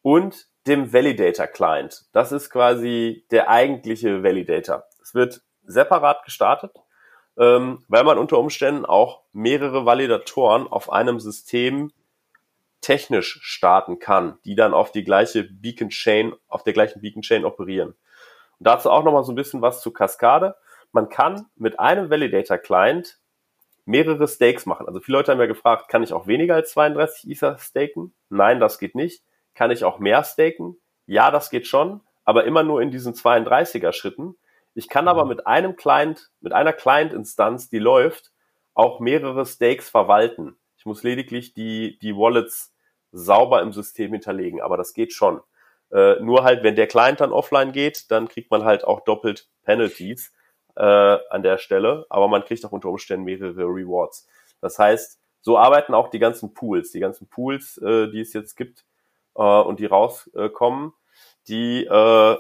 und 0.02 0.48
dem 0.68 0.92
Validator 0.94 1.48
Client. 1.48 2.06
Das 2.12 2.32
ist 2.32 2.50
quasi 2.50 3.26
der 3.32 3.50
eigentliche 3.50 4.24
Validator. 4.24 4.84
Es 5.02 5.16
wird 5.16 5.42
separat 5.64 6.24
gestartet, 6.26 6.72
ähm, 7.38 7.84
weil 7.88 8.04
man 8.04 8.18
unter 8.18 8.40
Umständen 8.40 8.86
auch 8.86 9.24
mehrere 9.32 9.86
Validatoren 9.86 10.68
auf 10.68 10.92
einem 10.92 11.20
System 11.20 11.92
technisch 12.82 13.40
starten 13.42 14.00
kann, 14.00 14.38
die 14.46 14.56
dann 14.56 14.74
auf 14.74 14.92
die 14.92 15.04
gleiche 15.04 15.44
Beacon 15.44 15.90
Chain, 15.90 16.34
auf 16.48 16.64
der 16.64 16.74
gleichen 16.74 17.02
Beacon 17.02 17.22
Chain 17.22 17.46
operieren. 17.46 17.96
Und 18.60 18.68
dazu 18.68 18.90
auch 18.90 19.04
nochmal 19.04 19.24
so 19.24 19.32
ein 19.32 19.36
bisschen 19.36 19.62
was 19.62 19.82
zu 19.82 19.92
Kaskade. 19.92 20.56
Man 20.92 21.10
kann 21.10 21.48
mit 21.56 21.80
einem 21.80 22.10
Validator 22.10 22.58
Client 22.58 23.20
mehrere 23.86 24.28
Stakes 24.28 24.66
machen. 24.66 24.88
Also 24.88 25.00
viele 25.00 25.18
Leute 25.18 25.32
haben 25.32 25.40
ja 25.40 25.46
gefragt, 25.46 25.90
kann 25.90 26.04
ich 26.04 26.14
auch 26.14 26.28
weniger 26.28 26.56
als 26.56 26.72
32 26.72 27.30
Ether 27.30 27.58
staken? 27.58 28.14
Nein, 28.30 28.60
das 28.60 28.80
geht 28.80 28.96
nicht. 28.96 29.24
Kann 29.56 29.72
ich 29.72 29.84
auch 29.84 30.00
mehr 30.00 30.24
staken? 30.24 30.78
Ja, 31.06 31.32
das 31.32 31.50
geht 31.50 31.68
schon, 31.68 32.02
aber 32.26 32.44
immer 32.44 32.64
nur 32.64 32.82
in 32.82 32.92
diesen 32.92 33.14
32er 33.14 33.94
Schritten. 33.94 34.36
Ich 34.74 34.90
kann 34.90 35.08
aber 35.08 35.26
mit 35.26 35.48
einem 35.48 35.76
Client, 35.76 36.30
mit 36.42 36.54
einer 36.54 36.74
Client-Instanz, 36.74 37.70
die 37.70 37.80
läuft, 37.80 38.32
auch 38.74 39.00
mehrere 39.00 39.46
Stakes 39.46 39.90
verwalten. 39.90 40.58
Ich 40.78 40.86
muss 40.86 41.02
lediglich 41.02 41.54
die, 41.54 41.98
die 42.00 42.16
Wallets 42.16 42.76
sauber 43.12 43.62
im 43.62 43.72
System 43.72 44.12
hinterlegen, 44.12 44.62
aber 44.62 44.78
das 44.78 44.94
geht 44.94 45.14
schon. 45.14 45.40
Äh, 45.92 46.20
nur 46.20 46.44
halt, 46.44 46.64
wenn 46.64 46.76
der 46.76 46.88
Client 46.88 47.22
dann 47.22 47.32
offline 47.32 47.72
geht, 47.72 48.12
dann 48.12 48.28
kriegt 48.28 48.52
man 48.52 48.64
halt 48.64 48.84
auch 48.84 49.02
doppelt 49.02 49.50
Penalties 49.64 50.34
äh, 50.76 50.82
an 50.82 51.44
der 51.44 51.58
Stelle, 51.58 52.06
aber 52.10 52.28
man 52.28 52.44
kriegt 52.44 52.66
auch 52.66 52.72
unter 52.72 52.90
Umständen 52.90 53.26
mehrere 53.26 53.64
Rewards. 53.64 54.28
Das 54.62 54.78
heißt, 54.80 55.20
so 55.42 55.58
arbeiten 55.58 55.94
auch 55.94 56.10
die 56.10 56.20
ganzen 56.20 56.54
Pools. 56.54 56.92
Die 56.92 57.00
ganzen 57.00 57.28
Pools, 57.30 57.78
äh, 57.78 58.10
die 58.10 58.22
es 58.22 58.34
jetzt 58.34 58.56
gibt 58.56 58.86
äh, 59.36 59.42
und 59.42 59.80
die 59.80 59.86
rauskommen, 59.86 60.94
die, 61.48 61.86
äh, 61.86 62.38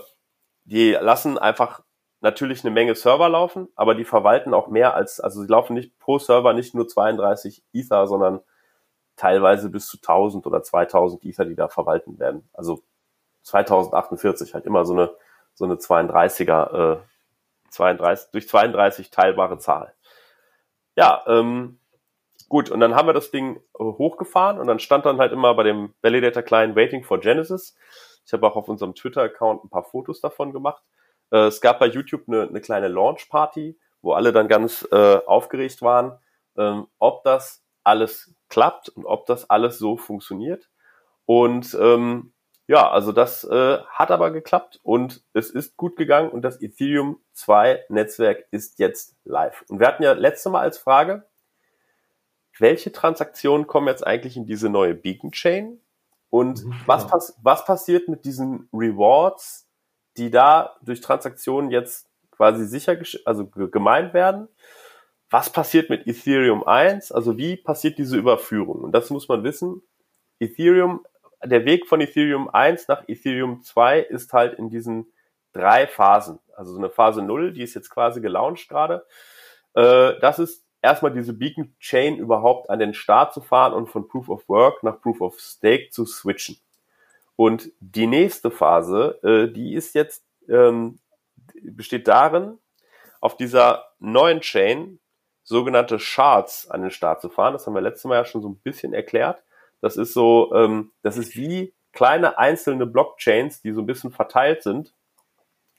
die 0.65 0.91
lassen 0.91 1.37
einfach 1.37 1.81
natürlich 2.19 2.63
eine 2.63 2.71
Menge 2.71 2.95
Server 2.95 3.29
laufen, 3.29 3.69
aber 3.75 3.95
die 3.95 4.05
verwalten 4.05 4.53
auch 4.53 4.67
mehr 4.67 4.95
als, 4.95 5.19
also 5.19 5.41
sie 5.41 5.47
laufen 5.47 5.73
nicht 5.73 5.97
pro 5.99 6.19
Server 6.19 6.53
nicht 6.53 6.73
nur 6.73 6.87
32 6.87 7.63
Ether, 7.73 8.07
sondern 8.07 8.41
teilweise 9.15 9.69
bis 9.69 9.87
zu 9.87 9.97
1000 9.97 10.45
oder 10.47 10.63
2000 10.63 11.23
Ether, 11.25 11.45
die 11.45 11.55
da 11.55 11.67
verwalten 11.67 12.19
werden. 12.19 12.49
Also 12.53 12.83
2048 13.47 14.53
halt 14.53 14.65
immer 14.65 14.85
so 14.85 14.93
eine, 14.93 15.15
so 15.53 15.65
eine 15.65 15.75
32er 15.75 16.97
äh, 16.97 16.99
32, 17.69 18.31
durch 18.31 18.47
32 18.47 19.09
teilbare 19.09 19.57
Zahl. 19.57 19.93
Ja, 20.95 21.23
ähm, 21.27 21.79
gut, 22.49 22.69
und 22.69 22.79
dann 22.79 22.95
haben 22.95 23.07
wir 23.07 23.13
das 23.13 23.31
Ding 23.31 23.57
äh, 23.57 23.83
hochgefahren 23.83 24.59
und 24.59 24.67
dann 24.67 24.79
stand 24.79 25.05
dann 25.05 25.19
halt 25.19 25.31
immer 25.31 25.53
bei 25.55 25.63
dem 25.63 25.93
Validator 26.01 26.43
Client 26.43 26.75
Waiting 26.75 27.03
for 27.03 27.19
Genesis. 27.19 27.75
Ich 28.25 28.33
habe 28.33 28.45
auch 28.45 28.55
auf 28.55 28.67
unserem 28.67 28.95
Twitter-Account 28.95 29.63
ein 29.63 29.69
paar 29.69 29.85
Fotos 29.85 30.19
davon 30.19 30.51
gemacht. 30.51 30.83
Äh, 31.31 31.47
es 31.47 31.61
gab 31.61 31.79
bei 31.79 31.87
YouTube 31.87 32.23
eine, 32.27 32.43
eine 32.43 32.61
kleine 32.61 32.89
Launch-Party, 32.89 33.79
wo 34.01 34.13
alle 34.13 34.33
dann 34.33 34.47
ganz 34.47 34.87
äh, 34.91 35.19
aufgeregt 35.25 35.81
waren, 35.81 36.19
ähm, 36.57 36.87
ob 36.99 37.23
das 37.23 37.63
alles 37.83 38.33
klappt 38.49 38.89
und 38.89 39.05
ob 39.05 39.25
das 39.25 39.49
alles 39.49 39.77
so 39.77 39.95
funktioniert. 39.95 40.69
Und 41.25 41.77
ähm, 41.79 42.33
ja, 42.67 42.89
also 42.89 43.13
das 43.13 43.45
äh, 43.45 43.77
hat 43.87 44.11
aber 44.11 44.31
geklappt 44.31 44.79
und 44.83 45.23
es 45.33 45.49
ist 45.49 45.77
gut 45.77 45.95
gegangen 45.95 46.29
und 46.29 46.41
das 46.41 46.61
Ethereum 46.61 47.19
2 47.31 47.85
Netzwerk 47.87 48.45
ist 48.51 48.77
jetzt 48.79 49.15
live. 49.23 49.63
Und 49.69 49.79
wir 49.79 49.87
hatten 49.87 50.03
ja 50.03 50.11
letzte 50.11 50.49
Mal 50.49 50.61
als 50.61 50.77
Frage, 50.77 51.25
welche 52.59 52.91
Transaktionen 52.91 53.67
kommen 53.67 53.87
jetzt 53.87 54.05
eigentlich 54.05 54.35
in 54.35 54.45
diese 54.45 54.67
neue 54.67 54.95
Beacon 54.95 55.31
Chain 55.31 55.79
und 56.29 56.65
mhm, 56.65 56.75
was, 56.85 57.03
genau. 57.03 57.13
pass 57.13 57.39
was 57.41 57.63
passiert 57.63 58.09
mit 58.09 58.25
diesen 58.25 58.67
Rewards, 58.73 59.65
die 60.17 60.29
da 60.29 60.75
durch 60.81 60.99
Transaktionen 60.99 61.71
jetzt 61.71 62.09
quasi 62.31 62.65
sicher, 62.65 62.97
also 63.23 63.47
gemeint 63.47 64.13
werden? 64.13 64.49
Was 65.29 65.49
passiert 65.49 65.89
mit 65.89 66.05
Ethereum 66.05 66.65
1? 66.65 67.13
Also 67.13 67.37
wie 67.37 67.55
passiert 67.55 67.97
diese 67.97 68.17
Überführung? 68.17 68.81
Und 68.81 68.91
das 68.91 69.09
muss 69.09 69.29
man 69.29 69.43
wissen. 69.43 69.81
Ethereum 70.39 71.05
der 71.47 71.65
Weg 71.65 71.87
von 71.87 72.01
Ethereum 72.01 72.49
1 72.49 72.87
nach 72.87 73.03
Ethereum 73.07 73.63
2 73.63 73.99
ist 73.99 74.33
halt 74.33 74.57
in 74.59 74.69
diesen 74.69 75.11
drei 75.53 75.87
Phasen. 75.87 76.39
Also 76.55 76.73
so 76.73 76.77
eine 76.77 76.89
Phase 76.89 77.21
0, 77.21 77.53
die 77.53 77.63
ist 77.63 77.73
jetzt 77.73 77.89
quasi 77.89 78.21
gelauncht 78.21 78.69
gerade. 78.69 79.05
Äh, 79.73 80.19
das 80.19 80.39
ist 80.39 80.65
erstmal 80.81 81.13
diese 81.13 81.33
Beacon 81.33 81.75
Chain 81.79 82.17
überhaupt 82.17 82.69
an 82.69 82.79
den 82.79 82.93
Start 82.93 83.33
zu 83.33 83.41
fahren 83.41 83.73
und 83.73 83.87
von 83.89 84.07
Proof 84.07 84.29
of 84.29 84.47
Work 84.49 84.83
nach 84.83 85.01
Proof 85.01 85.21
of 85.21 85.39
Stake 85.39 85.89
zu 85.91 86.05
switchen. 86.05 86.57
Und 87.35 87.71
die 87.79 88.07
nächste 88.07 88.49
Phase, 88.51 89.19
äh, 89.23 89.51
die 89.51 89.75
ist 89.75 89.93
jetzt 89.93 90.23
ähm, 90.49 90.99
besteht 91.61 92.07
darin, 92.07 92.57
auf 93.19 93.37
dieser 93.37 93.85
neuen 93.99 94.41
Chain 94.41 94.99
sogenannte 95.43 95.99
Shards 95.99 96.69
an 96.69 96.81
den 96.81 96.91
Start 96.91 97.21
zu 97.21 97.29
fahren. 97.29 97.53
Das 97.53 97.65
haben 97.65 97.73
wir 97.73 97.81
letztes 97.81 98.05
Mal 98.05 98.15
ja 98.15 98.25
schon 98.25 98.41
so 98.41 98.49
ein 98.49 98.57
bisschen 98.57 98.93
erklärt. 98.93 99.43
Das 99.81 99.97
ist 99.97 100.13
so, 100.13 100.53
ähm, 100.53 100.91
das 101.01 101.17
ist 101.17 101.35
wie 101.35 101.73
kleine 101.93 102.37
einzelne 102.37 102.85
Blockchains, 102.85 103.61
die 103.61 103.71
so 103.71 103.81
ein 103.81 103.85
bisschen 103.85 104.11
verteilt 104.11 104.63
sind. 104.63 104.93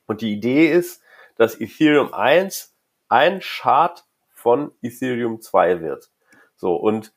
Und 0.06 0.20
die 0.20 0.32
Idee 0.32 0.70
ist, 0.70 1.02
dass 1.36 1.60
Ethereum 1.60 2.12
1 2.12 2.74
ein 3.08 3.40
Shard 3.40 4.04
von 4.34 4.72
Ethereum 4.82 5.40
2 5.40 5.80
wird. 5.80 6.10
So, 6.56 6.74
und 6.74 7.12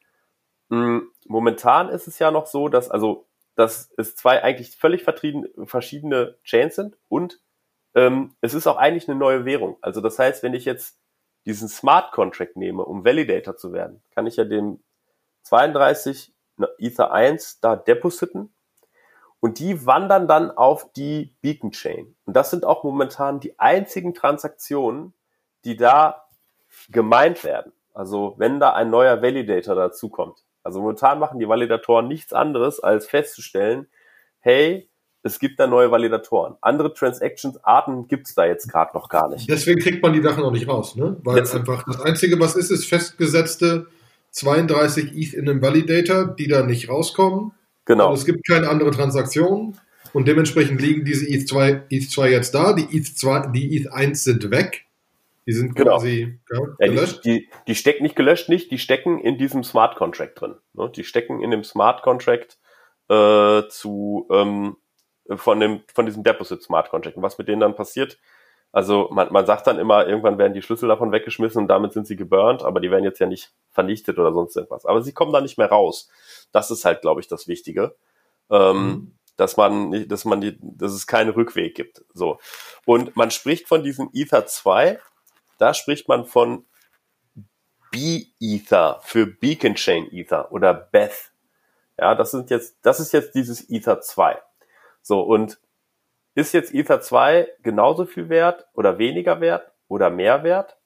mh, 0.69 0.77
mm, 0.77 1.11
momentan 1.27 1.89
ist 1.89 2.07
es 2.07 2.19
ja 2.19 2.31
noch 2.31 2.47
so, 2.47 2.67
dass 2.67 2.89
also 2.89 3.27
dass 3.55 3.91
es 3.97 4.15
zwei 4.15 4.43
eigentlich 4.43 4.75
völlig 4.77 5.03
verschiedene 5.03 6.37
Chains 6.43 6.75
sind 6.75 6.97
und 7.09 7.39
ähm, 7.93 8.35
es 8.41 8.53
ist 8.53 8.67
auch 8.67 8.77
eigentlich 8.77 9.09
eine 9.09 9.19
neue 9.19 9.45
Währung. 9.45 9.77
Also 9.81 9.99
das 9.99 10.17
heißt, 10.17 10.41
wenn 10.43 10.53
ich 10.53 10.65
jetzt 10.65 10.97
diesen 11.45 11.67
Smart 11.67 12.11
Contract 12.11 12.55
nehme, 12.55 12.85
um 12.85 13.03
Validator 13.03 13.57
zu 13.57 13.73
werden, 13.73 14.01
kann 14.11 14.25
ich 14.25 14.37
ja 14.37 14.45
dem 14.45 14.81
32 15.43 16.33
Ether 16.77 17.11
1 17.11 17.59
da 17.59 17.75
depositen 17.75 18.53
und 19.39 19.59
die 19.59 19.85
wandern 19.85 20.27
dann 20.27 20.51
auf 20.51 20.91
die 20.93 21.35
Beacon 21.41 21.71
Chain. 21.71 22.15
Und 22.25 22.35
das 22.35 22.51
sind 22.51 22.65
auch 22.65 22.83
momentan 22.83 23.39
die 23.39 23.59
einzigen 23.59 24.13
Transaktionen, 24.13 25.13
die 25.65 25.75
da 25.75 26.25
gemeint 26.89 27.43
werden. 27.43 27.73
Also 27.93 28.35
wenn 28.37 28.59
da 28.59 28.73
ein 28.73 28.89
neuer 28.89 29.21
Validator 29.21 29.75
dazukommt. 29.75 30.43
Also 30.63 30.79
momentan 30.79 31.19
machen 31.19 31.39
die 31.39 31.47
Validatoren 31.47 32.07
nichts 32.07 32.33
anderes, 32.33 32.79
als 32.79 33.07
festzustellen, 33.07 33.87
hey, 34.39 34.89
es 35.23 35.39
gibt 35.39 35.59
da 35.59 35.67
neue 35.67 35.91
Validatoren. 35.91 36.55
Andere 36.61 36.93
Transactions-Arten 36.93 38.07
gibt's 38.07 38.33
da 38.33 38.45
jetzt 38.45 38.69
gerade 38.69 38.95
noch 38.95 39.09
gar 39.09 39.29
nicht. 39.29 39.49
Deswegen 39.49 39.79
kriegt 39.79 40.01
man 40.01 40.13
die 40.13 40.21
Sachen 40.21 40.41
noch 40.41 40.51
nicht 40.51 40.67
raus, 40.67 40.95
ne? 40.95 41.17
Weil 41.23 41.37
jetzt 41.37 41.55
einfach 41.55 41.83
das 41.83 42.01
Einzige, 42.01 42.39
was 42.39 42.55
ist, 42.55 42.71
ist 42.71 42.87
festgesetzte 42.87 43.87
32 44.31 45.15
ETH 45.15 45.33
in 45.33 45.49
einem 45.49 45.61
Validator, 45.61 46.25
die 46.25 46.47
da 46.47 46.63
nicht 46.63 46.89
rauskommen. 46.89 47.51
Genau. 47.85 48.09
Und 48.09 48.17
es 48.17 48.25
gibt 48.25 48.47
keine 48.47 48.69
andere 48.69 48.91
Transaktion. 48.91 49.77
Und 50.13 50.27
dementsprechend 50.27 50.81
liegen 50.81 51.05
diese 51.05 51.25
ETH2, 51.25 51.89
ETH2 51.89 52.27
jetzt 52.27 52.53
da. 52.53 52.73
Die 52.73 52.85
ETH2, 52.85 53.51
die 53.51 53.85
ETH1 53.85 54.15
sind 54.15 54.51
weg. 54.51 54.85
Die 55.47 55.53
sind 55.53 55.75
genau. 55.75 55.97
quasi 55.97 56.39
ja, 56.51 56.87
gelöscht. 56.87 57.25
Ja, 57.25 57.33
die, 57.33 57.39
die, 57.39 57.49
die, 57.67 57.75
stecken 57.75 58.03
nicht 58.03 58.15
gelöscht, 58.15 58.47
nicht, 58.47 58.71
die 58.71 58.77
stecken 58.77 59.19
in 59.19 59.37
diesem 59.37 59.63
Smart 59.63 59.95
Contract 59.95 60.39
drin. 60.39 60.55
Ne? 60.73 60.91
Die 60.95 61.03
stecken 61.03 61.41
in 61.41 61.51
dem 61.51 61.63
Smart 61.63 62.03
Contract 62.03 62.57
äh, 63.09 63.63
zu 63.69 64.27
ähm, 64.31 64.77
von 65.35 65.59
dem 65.59 65.81
von 65.93 66.05
diesem 66.05 66.23
Deposit 66.23 66.61
Smart 66.61 66.89
Contract. 66.89 67.17
Und 67.17 67.23
was 67.23 67.37
mit 67.37 67.47
denen 67.47 67.61
dann 67.61 67.75
passiert? 67.75 68.19
Also 68.71 69.09
man, 69.11 69.31
man 69.31 69.45
sagt 69.45 69.67
dann 69.67 69.79
immer, 69.79 70.07
irgendwann 70.07 70.37
werden 70.37 70.53
die 70.53 70.61
Schlüssel 70.61 70.87
davon 70.87 71.11
weggeschmissen 71.11 71.63
und 71.63 71.67
damit 71.67 71.93
sind 71.93 72.07
sie 72.07 72.15
geburnt, 72.15 72.63
aber 72.63 72.79
die 72.79 72.89
werden 72.89 73.03
jetzt 73.03 73.19
ja 73.19 73.27
nicht 73.27 73.51
vernichtet 73.71 74.17
oder 74.17 74.31
sonst 74.31 74.55
irgendwas. 74.55 74.85
Aber 74.85 75.01
sie 75.01 75.13
kommen 75.13 75.33
da 75.33 75.41
nicht 75.41 75.57
mehr 75.57 75.69
raus. 75.69 76.09
Das 76.51 76.71
ist 76.71 76.85
halt, 76.85 77.01
glaube 77.01 77.19
ich, 77.19 77.27
das 77.27 77.47
Wichtige. 77.47 77.95
Ähm, 78.49 78.77
mhm. 78.77 79.17
Dass 79.37 79.57
man 79.57 79.89
nicht, 79.89 80.11
dass 80.11 80.25
man 80.25 80.39
die, 80.39 80.57
dass 80.61 80.93
es 80.93 81.07
keinen 81.07 81.31
Rückweg 81.31 81.75
gibt. 81.75 82.03
So. 82.13 82.37
Und 82.85 83.15
man 83.15 83.31
spricht 83.31 83.67
von 83.67 83.83
diesem 83.83 84.09
Ether 84.13 84.45
2 84.45 84.99
da 85.61 85.75
spricht 85.75 86.07
man 86.07 86.25
von 86.25 86.65
B-Ether 87.91 88.99
für 89.03 89.27
Beacon 89.27 89.75
Chain 89.75 90.11
Ether 90.11 90.51
oder 90.51 90.73
Beth. 90.73 91.31
Ja, 91.99 92.15
das 92.15 92.31
sind 92.31 92.49
jetzt, 92.49 92.79
das 92.81 92.99
ist 92.99 93.13
jetzt 93.13 93.35
dieses 93.35 93.69
Ether 93.69 94.01
2. 94.01 94.41
So, 95.03 95.21
und 95.21 95.59
ist 96.35 96.53
jetzt 96.53 96.73
Ether 96.73 97.01
2 97.01 97.47
genauso 97.61 98.05
viel 98.05 98.29
wert 98.29 98.67
oder 98.73 98.97
weniger 98.97 99.41
wert 99.41 99.71
oder 99.87 100.09
mehr 100.09 100.43
wert? 100.43 100.77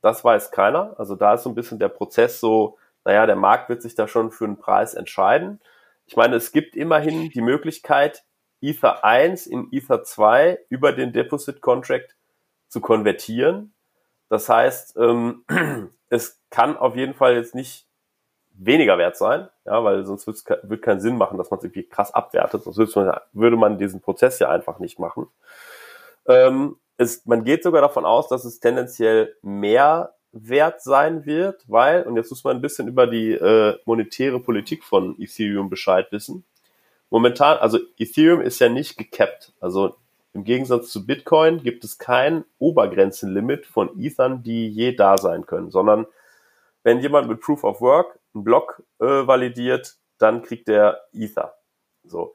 Das 0.00 0.24
weiß 0.24 0.50
keiner. 0.50 0.94
Also 0.98 1.14
da 1.16 1.34
ist 1.34 1.42
so 1.42 1.50
ein 1.50 1.54
bisschen 1.54 1.78
der 1.78 1.88
Prozess 1.88 2.40
so, 2.40 2.78
naja, 3.04 3.26
der 3.26 3.36
Markt 3.36 3.68
wird 3.68 3.82
sich 3.82 3.94
da 3.94 4.08
schon 4.08 4.30
für 4.30 4.44
einen 4.44 4.58
Preis 4.58 4.94
entscheiden. 4.94 5.60
Ich 6.06 6.16
meine, 6.16 6.36
es 6.36 6.52
gibt 6.52 6.76
immerhin 6.76 7.30
die 7.30 7.42
Möglichkeit, 7.42 8.24
Ether 8.60 9.04
1 9.04 9.46
in 9.46 9.68
Ether 9.72 10.02
2 10.02 10.58
über 10.68 10.92
den 10.92 11.12
Deposit 11.12 11.60
Contract 11.60 12.16
zu 12.68 12.80
konvertieren. 12.80 13.74
Das 14.28 14.48
heißt, 14.48 14.96
ähm, 14.96 15.44
es 16.08 16.40
kann 16.50 16.76
auf 16.76 16.96
jeden 16.96 17.14
Fall 17.14 17.34
jetzt 17.34 17.54
nicht 17.54 17.87
weniger 18.58 18.98
wert 18.98 19.16
sein, 19.16 19.48
ja, 19.64 19.82
weil 19.84 20.04
sonst 20.04 20.26
wird 20.26 20.82
keinen 20.82 21.00
Sinn 21.00 21.16
machen, 21.16 21.38
dass 21.38 21.50
man 21.50 21.58
es 21.58 21.64
irgendwie 21.64 21.84
krass 21.84 22.12
abwertet, 22.12 22.64
sonst 22.64 22.96
würde 22.96 23.10
man, 23.10 23.20
würde 23.32 23.56
man 23.56 23.78
diesen 23.78 24.00
Prozess 24.00 24.38
ja 24.38 24.50
einfach 24.50 24.78
nicht 24.78 24.98
machen. 24.98 25.28
Ähm, 26.26 26.76
es, 26.96 27.24
man 27.24 27.44
geht 27.44 27.62
sogar 27.62 27.80
davon 27.80 28.04
aus, 28.04 28.28
dass 28.28 28.44
es 28.44 28.60
tendenziell 28.60 29.36
mehr 29.42 30.14
wert 30.32 30.82
sein 30.82 31.24
wird, 31.24 31.64
weil, 31.68 32.02
und 32.02 32.16
jetzt 32.16 32.30
muss 32.30 32.44
man 32.44 32.56
ein 32.56 32.62
bisschen 32.62 32.88
über 32.88 33.06
die 33.06 33.32
äh, 33.32 33.78
monetäre 33.84 34.40
Politik 34.40 34.84
von 34.84 35.16
Ethereum 35.18 35.70
Bescheid 35.70 36.10
wissen. 36.10 36.44
Momentan, 37.10 37.56
also 37.58 37.78
Ethereum 37.96 38.40
ist 38.40 38.58
ja 38.58 38.68
nicht 38.68 38.98
gecapped, 38.98 39.52
also 39.60 39.94
im 40.34 40.44
Gegensatz 40.44 40.90
zu 40.90 41.06
Bitcoin 41.06 41.62
gibt 41.62 41.84
es 41.84 41.98
kein 41.98 42.44
Obergrenzenlimit 42.58 43.66
von 43.66 43.98
Ethern, 43.98 44.42
die 44.42 44.68
je 44.68 44.94
da 44.94 45.16
sein 45.16 45.46
können, 45.46 45.70
sondern 45.70 46.06
wenn 46.82 47.00
jemand 47.00 47.28
mit 47.28 47.40
Proof 47.40 47.64
of 47.64 47.80
Work 47.80 48.17
einen 48.34 48.44
Block 48.44 48.82
äh, 49.00 49.26
validiert, 49.26 49.96
dann 50.18 50.42
kriegt 50.42 50.68
der 50.68 51.00
Ether. 51.12 51.54
So. 52.04 52.34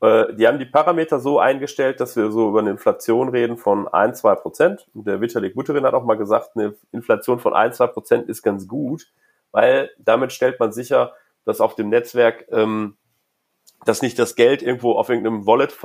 Äh, 0.00 0.34
die 0.34 0.46
haben 0.46 0.58
die 0.58 0.66
Parameter 0.66 1.20
so 1.20 1.38
eingestellt, 1.38 2.00
dass 2.00 2.16
wir 2.16 2.30
so 2.30 2.48
über 2.48 2.60
eine 2.60 2.70
Inflation 2.70 3.28
reden 3.28 3.56
von 3.56 3.88
1, 3.88 4.20
2 4.20 4.34
Prozent. 4.36 4.86
Und 4.94 5.06
der 5.06 5.20
Vitalik 5.20 5.54
Buterin 5.54 5.84
hat 5.84 5.94
auch 5.94 6.04
mal 6.04 6.16
gesagt, 6.16 6.50
eine 6.54 6.74
Inflation 6.92 7.40
von 7.40 7.54
1, 7.54 7.76
2 7.76 7.86
Prozent 7.88 8.28
ist 8.28 8.42
ganz 8.42 8.68
gut, 8.68 9.06
weil 9.50 9.90
damit 9.98 10.32
stellt 10.32 10.60
man 10.60 10.72
sicher, 10.72 11.14
dass 11.44 11.60
auf 11.60 11.74
dem 11.74 11.88
Netzwerk 11.88 12.46
ähm, 12.50 12.96
dass 13.84 14.02
nicht 14.02 14.18
das 14.18 14.34
Geld 14.34 14.62
irgendwo 14.62 14.92
auf 14.92 15.08
irgendeinem 15.08 15.46
Wallet 15.46 15.76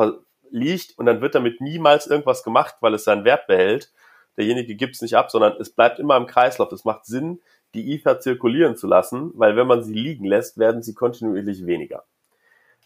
liegt 0.50 0.98
und 0.98 1.06
dann 1.06 1.22
wird 1.22 1.36
damit 1.36 1.62
niemals 1.62 2.08
irgendwas 2.08 2.44
gemacht, 2.44 2.76
weil 2.82 2.94
es 2.94 3.04
seinen 3.04 3.26
Wert 3.26 3.48
behält. 3.48 3.92
Derjenige 4.38 4.76
gibt 4.76 4.96
es 4.96 5.02
nicht 5.02 5.16
ab, 5.16 5.32
sondern 5.32 5.54
es 5.60 5.72
bleibt 5.72 6.00
immer 6.00 6.16
im 6.16 6.28
Kreislauf. 6.28 6.72
Es 6.72 6.86
macht 6.86 7.06
Sinn, 7.06 7.42
die 7.74 7.94
Ether 7.94 8.20
zirkulieren 8.20 8.76
zu 8.76 8.88
lassen, 8.88 9.32
weil 9.36 9.56
wenn 9.56 9.68
man 9.68 9.84
sie 9.84 9.94
liegen 9.94 10.26
lässt, 10.26 10.58
werden 10.58 10.82
sie 10.82 10.94
kontinuierlich 10.94 11.66
weniger. 11.66 12.04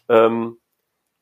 Ähm, 0.08 0.58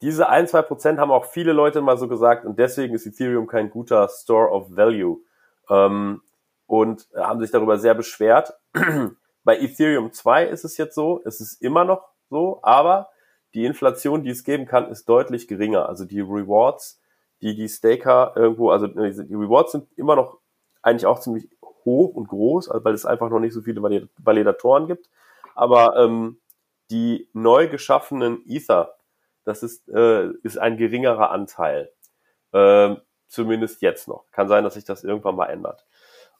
diese 0.03 0.29
ein, 0.29 0.49
zwei 0.49 0.62
Prozent 0.62 0.99
haben 0.99 1.11
auch 1.11 1.27
viele 1.27 1.53
Leute 1.53 1.83
mal 1.83 1.99
so 1.99 2.09
gesagt 2.09 2.46
und 2.46 2.59
deswegen 2.59 2.94
ist 2.94 3.07
Ethereum 3.07 3.46
kein 3.46 3.70
guter 3.70 4.09
Store 4.09 4.51
of 4.51 4.75
Value 4.75 5.18
ähm, 5.68 6.23
und 6.66 7.07
haben 7.14 7.40
sich 7.40 7.51
darüber 7.51 7.79
sehr 7.79 7.94
beschwert. 7.94 8.55
Bei 9.44 9.59
Ethereum 9.59 10.12
2 10.12 10.46
ist 10.46 10.64
es 10.64 10.77
jetzt 10.77 10.94
so, 10.94 11.20
es 11.25 11.40
ist 11.40 11.61
immer 11.61 11.85
noch 11.85 12.09
so, 12.31 12.61
aber 12.62 13.11
die 13.55 13.64
Inflation, 13.64 14.23
die 14.23 14.31
es 14.31 14.44
geben 14.44 14.66
kann, 14.66 14.88
ist 14.90 15.09
deutlich 15.09 15.49
geringer. 15.49 15.88
Also 15.88 16.05
die 16.05 16.20
Rewards, 16.20 17.01
die 17.42 17.55
die 17.55 17.68
Staker 17.68 18.33
irgendwo, 18.37 18.70
also 18.70 18.87
die 18.87 19.35
Rewards 19.35 19.73
sind 19.73 19.88
immer 19.96 20.16
noch 20.16 20.38
eigentlich 20.83 21.07
auch 21.07 21.18
ziemlich 21.18 21.49
hoch 21.85 22.14
und 22.14 22.29
groß, 22.29 22.69
also 22.69 22.85
weil 22.85 22.95
es 22.95 23.07
einfach 23.07 23.31
noch 23.31 23.40
nicht 23.40 23.53
so 23.53 23.62
viele 23.62 23.83
Validatoren 24.19 24.87
gibt. 24.87 25.09
Aber 25.55 25.97
ähm, 25.97 26.40
die 26.90 27.29
neu 27.33 27.69
geschaffenen 27.69 28.43
Ether, 28.47 28.97
das 29.45 29.62
ist, 29.62 29.88
äh, 29.88 30.29
ist 30.43 30.59
ein 30.59 30.77
geringerer 30.77 31.31
Anteil. 31.31 31.93
Äh, 32.53 32.97
zumindest 33.29 33.81
jetzt 33.83 34.09
noch. 34.09 34.25
Kann 34.33 34.49
sein, 34.49 34.64
dass 34.64 34.75
sich 34.75 34.85
das 34.85 35.05
irgendwann 35.05 35.37
mal 35.37 35.47
ändert. 35.47 35.87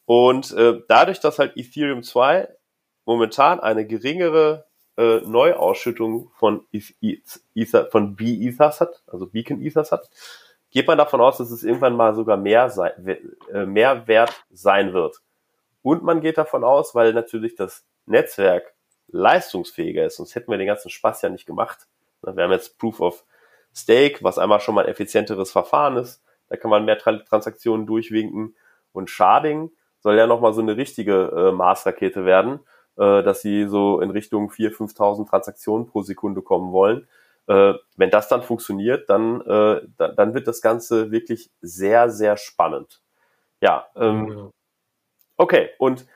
Und 0.05 0.53
äh, 0.53 0.83
dadurch, 0.89 1.21
dass 1.21 1.39
halt 1.39 1.57
Ethereum 1.57 2.03
2 2.03 2.49
momentan 3.05 3.61
eine 3.61 3.87
geringere 3.87 4.67
äh, 4.97 5.21
Neuausschüttung 5.21 6.31
von, 6.37 6.67
Ether, 7.55 7.87
von 7.87 8.17
B-Ethers 8.17 8.81
hat, 8.81 9.03
also 9.07 9.27
Beacon 9.27 9.63
Ethers 9.63 9.93
hat, 9.93 10.11
geht 10.71 10.87
man 10.87 10.99
davon 10.99 11.21
aus, 11.21 11.39
dass 11.39 11.51
es 11.51 11.65
irgendwann 11.65 11.97
mal 11.97 12.15
sogar 12.15 12.37
mehr, 12.37 12.71
sei, 12.71 12.89
äh, 13.53 13.67
mehr 13.67 14.07
wert 14.07 14.45
sein 14.51 14.93
wird. 14.93 15.21
Und 15.83 16.03
man 16.03 16.21
geht 16.21 16.39
davon 16.39 16.65
aus, 16.65 16.95
weil 16.95 17.13
natürlich 17.13 17.55
das 17.55 17.87
Netzwerk 18.07 18.75
leistungsfähiger 19.09 20.07
ist, 20.07 20.17
sonst 20.17 20.35
hätten 20.35 20.51
wir 20.51 20.59
den 20.59 20.67
ganzen 20.67 20.91
Spaß 20.91 21.23
ja 21.23 21.29
nicht 21.29 21.47
gemacht. 21.47 21.89
Wir 22.23 22.45
haben 22.45 22.53
jetzt 22.53 22.79
Proof 22.79 23.01
of 23.01 23.25
Stake, 23.75 24.19
was 24.23 24.39
einmal 24.39 24.61
schon 24.61 24.75
mal 24.75 24.85
ein 24.85 24.91
effizienteres 24.91 25.53
Verfahren 25.53 25.97
ist. 25.97 26.23
Da 26.49 26.57
kann 26.57 26.71
man 26.71 26.85
mehr 26.85 26.99
Transaktionen 26.99 27.87
durchwinken. 27.87 28.57
Und 28.93 29.11
Sharding 29.11 29.71
soll 30.01 30.17
ja 30.17 30.27
nochmal 30.27 30.53
so 30.53 30.61
eine 30.61 30.77
richtige 30.77 31.33
äh, 31.35 31.53
Mars-Rakete 31.53 32.25
werden 32.25 32.61
äh, 33.01 33.23
dass 33.23 33.41
sie 33.41 33.67
so 33.67 34.01
in 34.01 34.11
Richtung 34.11 34.51
4.000, 34.51 34.95
5.000 34.95 35.29
Transaktionen 35.29 35.87
pro 35.87 36.03
Sekunde 36.03 36.43
kommen 36.43 36.73
wollen. 36.73 37.09
Äh, 37.47 37.75
wenn 37.97 38.11
das 38.11 38.29
dann 38.29 38.43
funktioniert, 38.43 39.09
dann, 39.09 39.41
äh, 39.41 39.81
da, 39.97 40.09
dann 40.09 40.35
wird 40.35 40.47
das 40.47 40.61
Ganze 40.61 41.11
wirklich 41.11 41.51
sehr, 41.63 42.11
sehr 42.11 42.37
spannend. 42.37 43.01
Ja, 43.63 43.87
ähm, 43.97 44.51
okay. 45.41 45.71
Und 45.79 46.07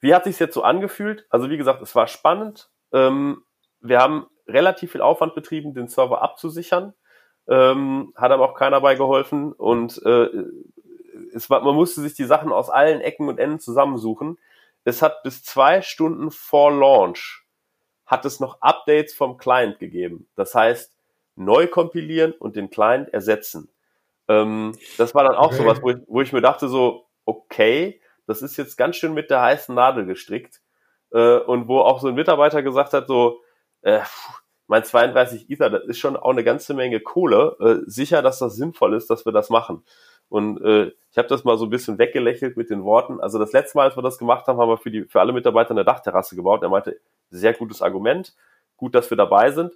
wie 0.00 0.14
hat 0.14 0.24
sich 0.24 0.38
jetzt 0.38 0.54
so 0.54 0.62
angefühlt? 0.62 1.26
Also 1.30 1.50
wie 1.50 1.56
gesagt, 1.56 1.82
es 1.82 1.94
war 1.94 2.06
spannend. 2.06 2.70
Ähm, 2.92 3.44
wir 3.80 4.00
haben 4.00 4.26
relativ 4.46 4.92
viel 4.92 5.00
Aufwand 5.00 5.34
betrieben, 5.34 5.74
den 5.74 5.88
Server 5.88 6.22
abzusichern. 6.22 6.94
ähm, 7.46 8.12
hat 8.16 8.32
aber 8.32 8.48
auch 8.50 8.54
keiner 8.54 8.80
bei 8.80 8.94
geholfen 8.94 9.52
und 9.52 10.00
äh, 10.04 10.28
es 11.34 11.50
war, 11.50 11.62
man 11.62 11.74
musste 11.74 12.00
sich 12.00 12.14
die 12.14 12.24
Sachen 12.24 12.52
aus 12.52 12.70
allen 12.70 13.00
Ecken 13.00 13.28
und 13.28 13.38
Enden 13.38 13.60
zusammensuchen. 13.60 14.38
Es 14.84 15.02
hat 15.02 15.22
bis 15.22 15.42
zwei 15.42 15.82
Stunden 15.82 16.30
vor 16.30 16.72
Launch 16.72 17.44
hat 18.06 18.24
es 18.24 18.40
noch 18.40 18.60
Updates 18.60 19.14
vom 19.14 19.38
Client 19.38 19.78
gegeben. 19.78 20.28
Das 20.36 20.54
heißt, 20.54 20.94
neu 21.36 21.66
kompilieren 21.66 22.32
und 22.32 22.56
den 22.56 22.70
Client 22.70 23.08
ersetzen. 23.12 23.70
Ähm, 24.28 24.76
das 24.98 25.14
war 25.14 25.24
dann 25.24 25.36
auch 25.36 25.48
okay. 25.48 25.56
sowas, 25.56 25.82
wo 25.82 25.90
ich, 25.90 25.96
wo 26.06 26.20
ich 26.20 26.32
mir 26.32 26.40
dachte 26.42 26.68
so, 26.68 27.06
okay, 27.24 28.00
das 28.26 28.42
ist 28.42 28.56
jetzt 28.56 28.76
ganz 28.76 28.96
schön 28.96 29.14
mit 29.14 29.30
der 29.30 29.42
heißen 29.42 29.74
Nadel 29.74 30.06
gestrickt. 30.06 30.60
Äh, 31.12 31.38
und 31.38 31.68
wo 31.68 31.80
auch 31.80 32.00
so 32.00 32.08
ein 32.08 32.14
Mitarbeiter 32.14 32.62
gesagt 32.62 32.92
hat, 32.92 33.06
so, 33.06 33.40
äh, 33.82 34.00
mein 34.66 34.84
32 34.84 35.50
Ether, 35.50 35.70
das 35.70 35.84
ist 35.84 35.98
schon 35.98 36.16
auch 36.16 36.30
eine 36.30 36.44
ganze 36.44 36.74
Menge 36.74 37.00
Kohle. 37.00 37.56
Äh, 37.60 37.90
sicher, 37.90 38.22
dass 38.22 38.38
das 38.38 38.56
sinnvoll 38.56 38.94
ist, 38.94 39.10
dass 39.10 39.26
wir 39.26 39.32
das 39.32 39.50
machen. 39.50 39.84
Und 40.28 40.60
äh, 40.62 40.92
ich 41.10 41.18
habe 41.18 41.28
das 41.28 41.44
mal 41.44 41.58
so 41.58 41.66
ein 41.66 41.70
bisschen 41.70 41.98
weggelächelt 41.98 42.56
mit 42.56 42.70
den 42.70 42.82
Worten. 42.82 43.20
Also 43.20 43.38
das 43.38 43.52
letzte 43.52 43.78
Mal, 43.78 43.84
als 43.84 43.96
wir 43.96 44.02
das 44.02 44.18
gemacht 44.18 44.46
haben, 44.46 44.58
haben 44.58 44.70
wir 44.70 44.78
für, 44.78 44.90
die, 44.90 45.04
für 45.04 45.20
alle 45.20 45.32
Mitarbeiter 45.32 45.72
eine 45.72 45.84
Dachterrasse 45.84 46.34
gebaut. 46.34 46.62
Er 46.62 46.70
meinte, 46.70 46.98
sehr 47.30 47.52
gutes 47.52 47.82
Argument, 47.82 48.34
gut, 48.76 48.94
dass 48.94 49.10
wir 49.10 49.16
dabei 49.16 49.50
sind. 49.50 49.74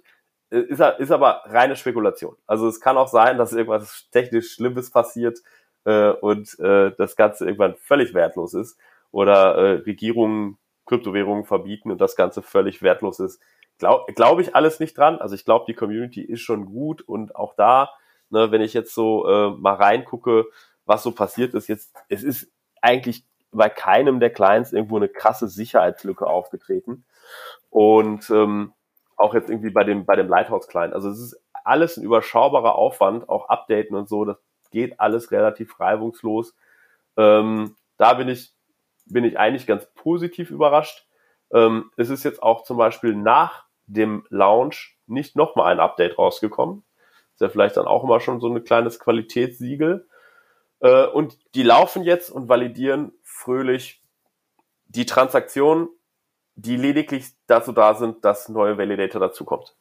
Äh, 0.49 0.61
ist, 0.61 0.81
ist 0.81 1.11
aber 1.11 1.43
reine 1.45 1.75
Spekulation. 1.75 2.35
Also 2.47 2.67
es 2.67 2.81
kann 2.81 2.97
auch 2.97 3.07
sein, 3.07 3.37
dass 3.37 3.53
irgendwas 3.53 4.09
technisch 4.11 4.53
Schlimmes 4.53 4.89
passiert 4.89 5.39
äh, 5.85 6.09
und 6.09 6.59
äh, 6.59 6.91
das 6.97 7.15
Ganze 7.15 7.45
irgendwann 7.45 7.75
völlig 7.75 8.13
wertlos 8.13 8.53
ist. 8.53 8.77
Oder 9.11 9.55
äh, 9.55 9.71
Regierungen 9.79 10.57
Kryptowährungen 10.89 11.45
verbieten 11.45 11.91
und 11.91 12.01
das 12.01 12.15
Ganze 12.15 12.41
völlig 12.41 12.81
wertlos 12.81 13.19
ist. 13.19 13.41
Glaube 13.77 14.11
glaub 14.13 14.39
ich 14.39 14.55
alles 14.55 14.79
nicht 14.79 14.97
dran. 14.97 15.19
Also 15.19 15.35
ich 15.35 15.45
glaube, 15.45 15.65
die 15.67 15.75
Community 15.75 16.21
ist 16.21 16.41
schon 16.41 16.65
gut 16.65 17.01
und 17.01 17.35
auch 17.35 17.53
da, 17.55 17.91
ne, 18.29 18.51
wenn 18.51 18.61
ich 18.61 18.73
jetzt 18.73 18.93
so 18.93 19.27
äh, 19.27 19.51
mal 19.51 19.75
reingucke, 19.75 20.45
was 20.85 21.03
so 21.03 21.11
passiert 21.11 21.53
ist, 21.53 21.67
jetzt, 21.67 21.95
es 22.09 22.23
ist 22.23 22.51
eigentlich 22.81 23.23
bei 23.51 23.69
keinem 23.69 24.19
der 24.19 24.31
Clients 24.31 24.73
irgendwo 24.73 24.97
eine 24.97 25.09
krasse 25.09 25.47
Sicherheitslücke 25.47 26.25
aufgetreten. 26.25 27.05
Und 27.69 28.29
ähm, 28.31 28.73
auch 29.15 29.33
jetzt 29.33 29.49
irgendwie 29.49 29.69
bei 29.69 29.83
dem, 29.83 30.05
bei 30.05 30.15
dem 30.15 30.27
Lighthouse-Client. 30.27 30.93
Also 30.93 31.09
es 31.09 31.19
ist 31.19 31.41
alles 31.63 31.97
ein 31.97 32.03
überschaubarer 32.03 32.75
Aufwand, 32.75 33.29
auch 33.29 33.49
Updaten 33.49 33.95
und 33.95 34.09
so, 34.09 34.25
das 34.25 34.37
geht 34.71 34.99
alles 34.99 35.31
relativ 35.31 35.79
reibungslos. 35.79 36.55
Ähm, 37.17 37.75
da 37.97 38.13
bin 38.13 38.29
ich, 38.29 38.53
bin 39.05 39.23
ich 39.23 39.37
eigentlich 39.37 39.67
ganz 39.67 39.85
positiv 39.95 40.51
überrascht. 40.51 41.07
Ähm, 41.51 41.91
es 41.97 42.09
ist 42.09 42.23
jetzt 42.23 42.41
auch 42.43 42.63
zum 42.63 42.77
Beispiel 42.77 43.15
nach 43.15 43.65
dem 43.87 44.25
Launch 44.29 44.97
nicht 45.07 45.35
nochmal 45.35 45.71
ein 45.71 45.79
Update 45.79 46.17
rausgekommen. 46.17 46.83
Ist 47.33 47.41
ja 47.41 47.49
vielleicht 47.49 47.77
dann 47.77 47.87
auch 47.87 48.03
immer 48.03 48.19
schon 48.19 48.39
so 48.39 48.47
ein 48.47 48.63
kleines 48.63 48.99
Qualitätssiegel. 48.99 50.07
Äh, 50.79 51.07
und 51.07 51.37
die 51.55 51.63
laufen 51.63 52.03
jetzt 52.03 52.29
und 52.29 52.49
validieren 52.49 53.13
fröhlich 53.23 54.03
die 54.87 55.05
Transaktionen, 55.05 55.89
die 56.55 56.75
lediglich 56.75 57.27
dazu 57.47 57.71
da 57.71 57.93
sind, 57.95 58.25
dass 58.25 58.49
neue 58.49 58.77
Validator 58.77 59.21
dazukommt. 59.21 59.75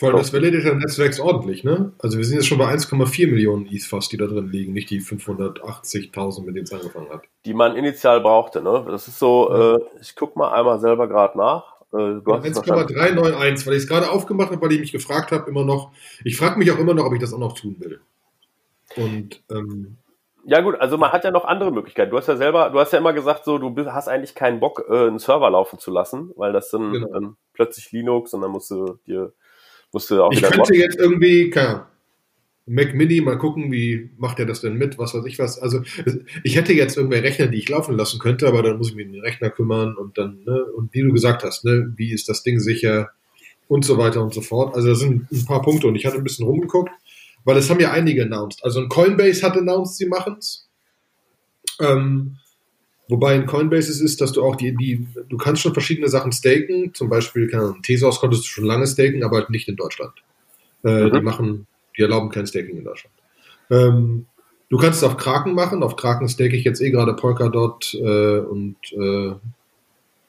Vor 0.00 0.08
allem 0.08 0.16
das 0.16 0.32
Validator-Netzwerk 0.32 1.10
ist 1.10 1.20
ordentlich, 1.20 1.62
ne? 1.62 1.92
Also 1.98 2.16
wir 2.16 2.24
sind 2.24 2.36
jetzt 2.36 2.46
schon 2.46 2.56
bei 2.56 2.72
1,4 2.72 3.26
Millionen 3.30 3.66
ETH 3.66 3.82
fast, 3.82 4.10
die 4.10 4.16
da 4.16 4.24
drin 4.24 4.48
liegen, 4.50 4.72
nicht 4.72 4.88
die 4.88 5.02
580.000, 5.02 6.42
mit 6.46 6.56
denen 6.56 6.64
es 6.64 6.72
angefangen 6.72 7.10
hat. 7.10 7.24
Die 7.44 7.52
man 7.52 7.76
initial 7.76 8.22
brauchte, 8.22 8.62
ne? 8.62 8.86
Das 8.88 9.08
ist 9.08 9.18
so, 9.18 9.50
ja. 9.50 9.74
äh, 9.74 9.78
ich 10.00 10.16
guck 10.16 10.36
mal 10.36 10.52
einmal 10.52 10.80
selber 10.80 11.06
gerade 11.06 11.36
nach. 11.36 11.74
Äh, 11.92 12.18
1,391, 12.24 13.66
weil 13.66 13.74
ich 13.74 13.82
es 13.82 13.88
gerade 13.88 14.10
aufgemacht 14.10 14.50
habe, 14.50 14.62
weil 14.62 14.72
ich 14.72 14.80
mich 14.80 14.92
gefragt 14.92 15.32
habe, 15.32 15.50
immer 15.50 15.66
noch. 15.66 15.92
Ich 16.24 16.38
frage 16.38 16.58
mich 16.58 16.70
auch 16.72 16.78
immer 16.78 16.94
noch, 16.94 17.04
ob 17.04 17.12
ich 17.12 17.20
das 17.20 17.34
auch 17.34 17.38
noch 17.38 17.52
tun 17.52 17.76
will. 17.80 18.00
Und 18.96 19.42
ähm, 19.50 19.98
ja 20.44 20.62
gut, 20.62 20.80
also 20.80 20.96
man 20.96 21.12
hat 21.12 21.24
ja 21.24 21.30
noch 21.30 21.44
andere 21.44 21.72
Möglichkeiten. 21.72 22.10
Du 22.10 22.16
hast 22.16 22.26
ja 22.26 22.36
selber, 22.36 22.70
du 22.70 22.80
hast 22.80 22.94
ja 22.94 22.98
immer 22.98 23.12
gesagt, 23.12 23.44
so 23.44 23.58
du 23.58 23.92
hast 23.92 24.08
eigentlich 24.08 24.34
keinen 24.34 24.60
Bock, 24.60 24.82
äh, 24.88 25.08
einen 25.08 25.18
Server 25.18 25.50
laufen 25.50 25.78
zu 25.78 25.90
lassen, 25.90 26.32
weil 26.36 26.54
das 26.54 26.70
dann, 26.70 26.90
genau. 26.90 27.08
dann 27.08 27.36
plötzlich 27.52 27.92
Linux 27.92 28.32
und 28.32 28.40
dann 28.40 28.50
musst 28.50 28.70
du 28.70 28.98
dir 29.06 29.34
musst 29.92 30.10
du 30.10 30.22
auch 30.22 30.32
ich 30.32 30.38
wieder. 30.38 30.50
Könnte 30.50 30.74
jetzt 30.74 30.98
irgendwie, 30.98 31.50
keine 31.50 31.86
Mac 32.66 32.94
Mini, 32.94 33.20
mal 33.20 33.38
gucken, 33.38 33.72
wie 33.72 34.10
macht 34.16 34.38
er 34.38 34.46
das 34.46 34.60
denn 34.60 34.76
mit, 34.76 34.98
was 34.98 35.14
weiß 35.14 35.24
ich 35.26 35.38
was. 35.38 35.58
Also 35.58 35.82
ich 36.44 36.56
hätte 36.56 36.72
jetzt 36.72 36.96
irgendwelche 36.96 37.24
Rechner, 37.24 37.46
die 37.48 37.58
ich 37.58 37.68
laufen 37.68 37.96
lassen 37.96 38.20
könnte, 38.20 38.46
aber 38.46 38.62
dann 38.62 38.78
muss 38.78 38.90
ich 38.90 38.96
mich 38.96 39.06
um 39.06 39.12
den 39.12 39.22
Rechner 39.22 39.50
kümmern 39.50 39.96
und 39.96 40.18
dann, 40.18 40.44
ne, 40.44 40.64
und 40.76 40.94
wie 40.94 41.02
du 41.02 41.12
gesagt 41.12 41.42
hast, 41.42 41.64
ne, 41.64 41.92
wie 41.96 42.12
ist 42.12 42.28
das 42.28 42.42
Ding 42.42 42.60
sicher 42.60 43.10
und 43.66 43.84
so 43.84 43.98
weiter 43.98 44.22
und 44.22 44.34
so 44.34 44.40
fort. 44.40 44.74
Also 44.74 44.88
das 44.88 45.00
sind 45.00 45.30
ein 45.32 45.44
paar 45.44 45.62
Punkte 45.62 45.86
und 45.86 45.96
ich 45.96 46.06
hatte 46.06 46.16
ein 46.16 46.24
bisschen 46.24 46.46
rumgeguckt 46.46 46.90
weil 47.44 47.56
es 47.56 47.70
haben 47.70 47.80
ja 47.80 47.90
einige 47.90 48.22
announced. 48.22 48.64
Also 48.64 48.80
ein 48.80 48.88
Coinbase 48.88 49.42
hat 49.42 49.56
announced, 49.56 49.96
sie 49.96 50.06
machen's. 50.06 50.68
Ähm, 51.80 52.36
wobei 53.10 53.34
in 53.34 53.46
Coinbase 53.46 53.90
es 53.90 54.00
ist, 54.00 54.20
dass 54.20 54.32
du 54.32 54.42
auch 54.42 54.56
die, 54.56 54.74
die, 54.76 55.06
du 55.28 55.36
kannst 55.36 55.62
schon 55.62 55.72
verschiedene 55.72 56.08
Sachen 56.08 56.32
staken. 56.32 56.94
Zum 56.94 57.08
Beispiel, 57.08 57.48
keine 57.48 57.64
Ahnung, 57.64 57.82
Tesos 57.82 58.20
konntest 58.20 58.44
du 58.44 58.48
schon 58.48 58.64
lange 58.64 58.86
staken, 58.86 59.22
aber 59.24 59.38
halt 59.38 59.50
nicht 59.50 59.68
in 59.68 59.76
Deutschland. 59.76 60.12
Äh, 60.84 61.04
mhm. 61.04 61.12
Die 61.12 61.20
machen, 61.20 61.66
die 61.96 62.02
erlauben 62.02 62.30
kein 62.30 62.46
Staking 62.46 62.78
in 62.78 62.84
Deutschland. 62.84 63.14
Ähm, 63.70 64.26
du 64.68 64.78
kannst 64.78 65.02
es 65.02 65.04
auf 65.04 65.16
Kraken 65.16 65.54
machen. 65.54 65.82
Auf 65.82 65.96
Kraken 65.96 66.28
stake 66.28 66.56
ich 66.56 66.64
jetzt 66.64 66.80
eh 66.80 66.90
gerade 66.90 67.14
Polkadot 67.14 67.94
äh, 67.94 68.38
und 68.38 68.76
äh, 68.92 69.34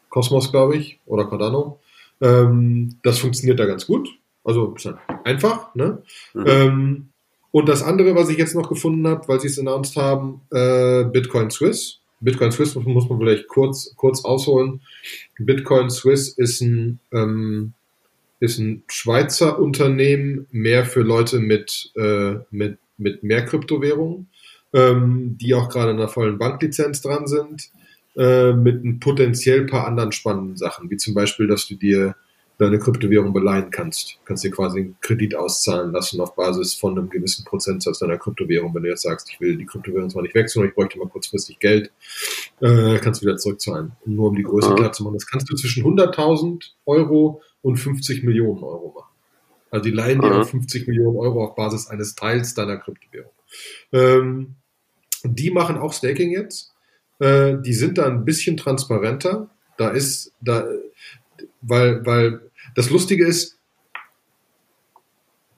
Cosmos, 0.10 0.52
glaube 0.52 0.76
ich, 0.76 1.00
oder 1.06 1.26
Cardano. 1.26 1.80
Ähm, 2.22 2.98
das 3.04 3.20
funktioniert 3.20 3.60
da 3.60 3.66
ganz 3.66 3.88
gut. 3.88 4.10
Also 4.44 4.76
einfach. 5.24 5.74
Ne? 5.76 6.04
Mhm. 6.34 6.46
Ähm, 6.48 7.08
und 7.52 7.68
das 7.68 7.84
andere, 7.84 8.16
was 8.16 8.30
ich 8.30 8.38
jetzt 8.38 8.56
noch 8.56 8.70
gefunden 8.70 9.08
habe, 9.08 9.28
weil 9.28 9.40
sie 9.40 9.48
es 9.48 9.60
announced 9.60 9.98
haben, 9.98 10.42
äh, 10.52 11.04
Bitcoin 11.04 11.50
Swiss. 11.52 12.01
Bitcoin 12.22 12.52
Swiss 12.52 12.76
muss 12.76 13.10
man 13.10 13.20
vielleicht 13.20 13.48
kurz, 13.48 13.94
kurz 13.96 14.24
ausholen. 14.24 14.82
Bitcoin 15.38 15.90
Swiss 15.90 16.30
ist 16.30 16.62
ein, 16.62 17.00
ähm, 17.12 17.74
ist 18.40 18.60
ein 18.60 18.84
Schweizer 18.88 19.60
Unternehmen, 19.60 20.48
mehr 20.52 20.86
für 20.86 21.02
Leute 21.02 21.40
mit, 21.40 21.92
äh, 21.96 22.36
mit, 22.52 22.78
mit 22.98 23.24
mehr 23.24 23.46
Kryptowährungen, 23.46 24.30
ähm, 24.74 25.38
die 25.42 25.54
auch 25.56 25.70
gerade 25.70 25.92
in 25.92 25.98
einer 25.98 26.08
vollen 26.08 26.38
Banklizenz 26.38 27.02
dran 27.02 27.28
sind, 27.28 27.72
äh, 28.16 28.54
mit 28.54 28.84
ein 28.84 29.00
potenziell 29.00 29.66
paar 29.66 29.88
anderen 29.88 30.12
spannenden 30.12 30.58
Sachen, 30.58 30.90
wie 30.90 30.98
zum 30.98 31.14
Beispiel, 31.14 31.48
dass 31.48 31.68
du 31.68 31.76
dir 31.76 32.16
deine 32.62 32.80
Kryptowährung 32.80 33.34
beleihen 33.34 33.72
kannst. 33.72 34.14
Du 34.14 34.26
kannst 34.26 34.44
dir 34.44 34.52
quasi 34.52 34.80
einen 34.80 34.96
Kredit 35.02 35.36
auszahlen 35.36 35.92
lassen 35.92 36.22
auf 36.22 36.36
Basis 36.36 36.76
von 36.76 36.98
einem 36.98 37.10
gewissen 37.10 37.44
Prozentsatz 37.44 38.00
deiner 38.00 38.18
Kryptowährung. 38.18 38.74
Wenn 38.76 38.84
du 38.84 38.90
jetzt 38.90 39.02
sagst, 39.02 39.30
ich 39.32 39.42
will 39.42 39.58
die 39.58 39.66
Kryptowährung 39.66 40.10
zwar 40.12 40.22
nicht 40.22 40.36
wechseln, 40.36 40.62
aber 40.62 40.70
ich 40.70 40.76
bräuchte 40.76 41.00
mal 41.00 41.08
kurzfristig 41.08 41.58
Geld, 41.60 41.92
äh, 42.62 43.00
kannst 43.00 43.22
du 43.22 43.26
wieder 43.26 43.38
zurückzahlen. 43.38 43.94
nur 44.06 44.30
um 44.30 44.36
die 44.36 44.44
Größe 44.44 44.76
klar 44.76 44.92
zu 44.92 45.04
machen. 45.04 45.16
Das 45.16 45.26
kannst 45.26 45.50
du 45.50 45.56
zwischen 45.56 45.84
100.000 45.84 46.72
Euro 46.86 47.42
und 47.64 47.78
50 47.78 48.24
Millionen 48.24 48.64
Euro 48.64 48.94
machen. 48.96 49.12
Also 49.72 49.84
die 49.84 49.92
leihen 49.92 50.22
dir 50.22 50.30
mhm. 50.30 50.46
50 50.46 50.88
Millionen 50.88 51.18
Euro 51.18 51.44
auf 51.44 51.56
Basis 51.56 51.88
eines 51.88 52.14
Teils 52.14 52.54
deiner 52.54 52.78
Kryptowährung. 52.78 53.32
Ähm, 53.92 54.56
die 55.24 55.50
machen 55.50 55.78
auch 55.78 55.94
Staking 55.94 56.30
jetzt. 56.30 56.74
Äh, 57.20 57.58
die 57.66 57.74
sind 57.74 57.98
da 57.98 58.06
ein 58.06 58.24
bisschen 58.24 58.58
transparenter. 58.58 59.50
Da 59.78 59.90
ist, 59.90 60.32
da, 60.42 60.68
weil, 61.62 62.06
weil 62.06 62.51
das 62.76 62.90
Lustige 62.90 63.26
ist, 63.26 63.58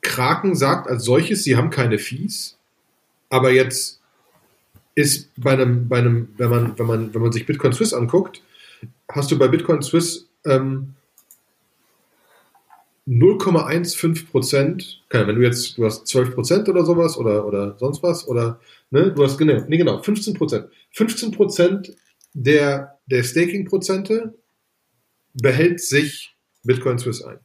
Kraken 0.01 0.55
sagt 0.55 0.87
als 0.87 1.03
solches, 1.05 1.43
sie 1.43 1.55
haben 1.55 1.69
keine 1.69 1.97
Fees, 1.97 2.57
aber 3.29 3.51
jetzt 3.51 4.01
ist 4.95 5.31
bei 5.37 5.53
einem, 5.53 5.87
bei 5.87 5.99
einem, 5.99 6.29
wenn 6.37 6.49
man, 6.49 6.77
wenn 6.77 6.85
man, 6.85 7.13
wenn 7.13 7.21
man 7.21 7.31
sich 7.31 7.45
Bitcoin 7.45 7.73
Swiss 7.73 7.93
anguckt, 7.93 8.43
hast 9.09 9.31
du 9.31 9.39
bei 9.39 9.47
Bitcoin 9.47 9.81
Swiss 9.81 10.27
ähm, 10.45 10.93
0,15 13.07 14.29
Prozent, 14.29 15.03
wenn 15.09 15.35
du 15.35 15.41
jetzt, 15.41 15.77
du 15.77 15.85
hast 15.85 16.07
12 16.07 16.35
Prozent 16.35 16.69
oder 16.69 16.85
sowas 16.85 17.17
oder, 17.17 17.45
oder 17.45 17.77
sonst 17.77 18.01
was, 18.01 18.27
oder, 18.27 18.59
ne, 18.91 19.11
du 19.11 19.23
hast, 19.23 19.37
genau, 19.37 19.63
nee, 19.67 19.77
genau, 19.77 20.01
15 20.01 20.33
Prozent. 20.35 20.67
15 20.91 21.31
Prozent 21.31 21.95
der, 22.33 22.99
der 23.07 23.23
Staking-Prozente 23.23 24.33
behält 25.33 25.81
sich 25.81 26.32
Bitcoin 26.63 26.99
Swiss 26.99 27.21
ein. 27.21 27.39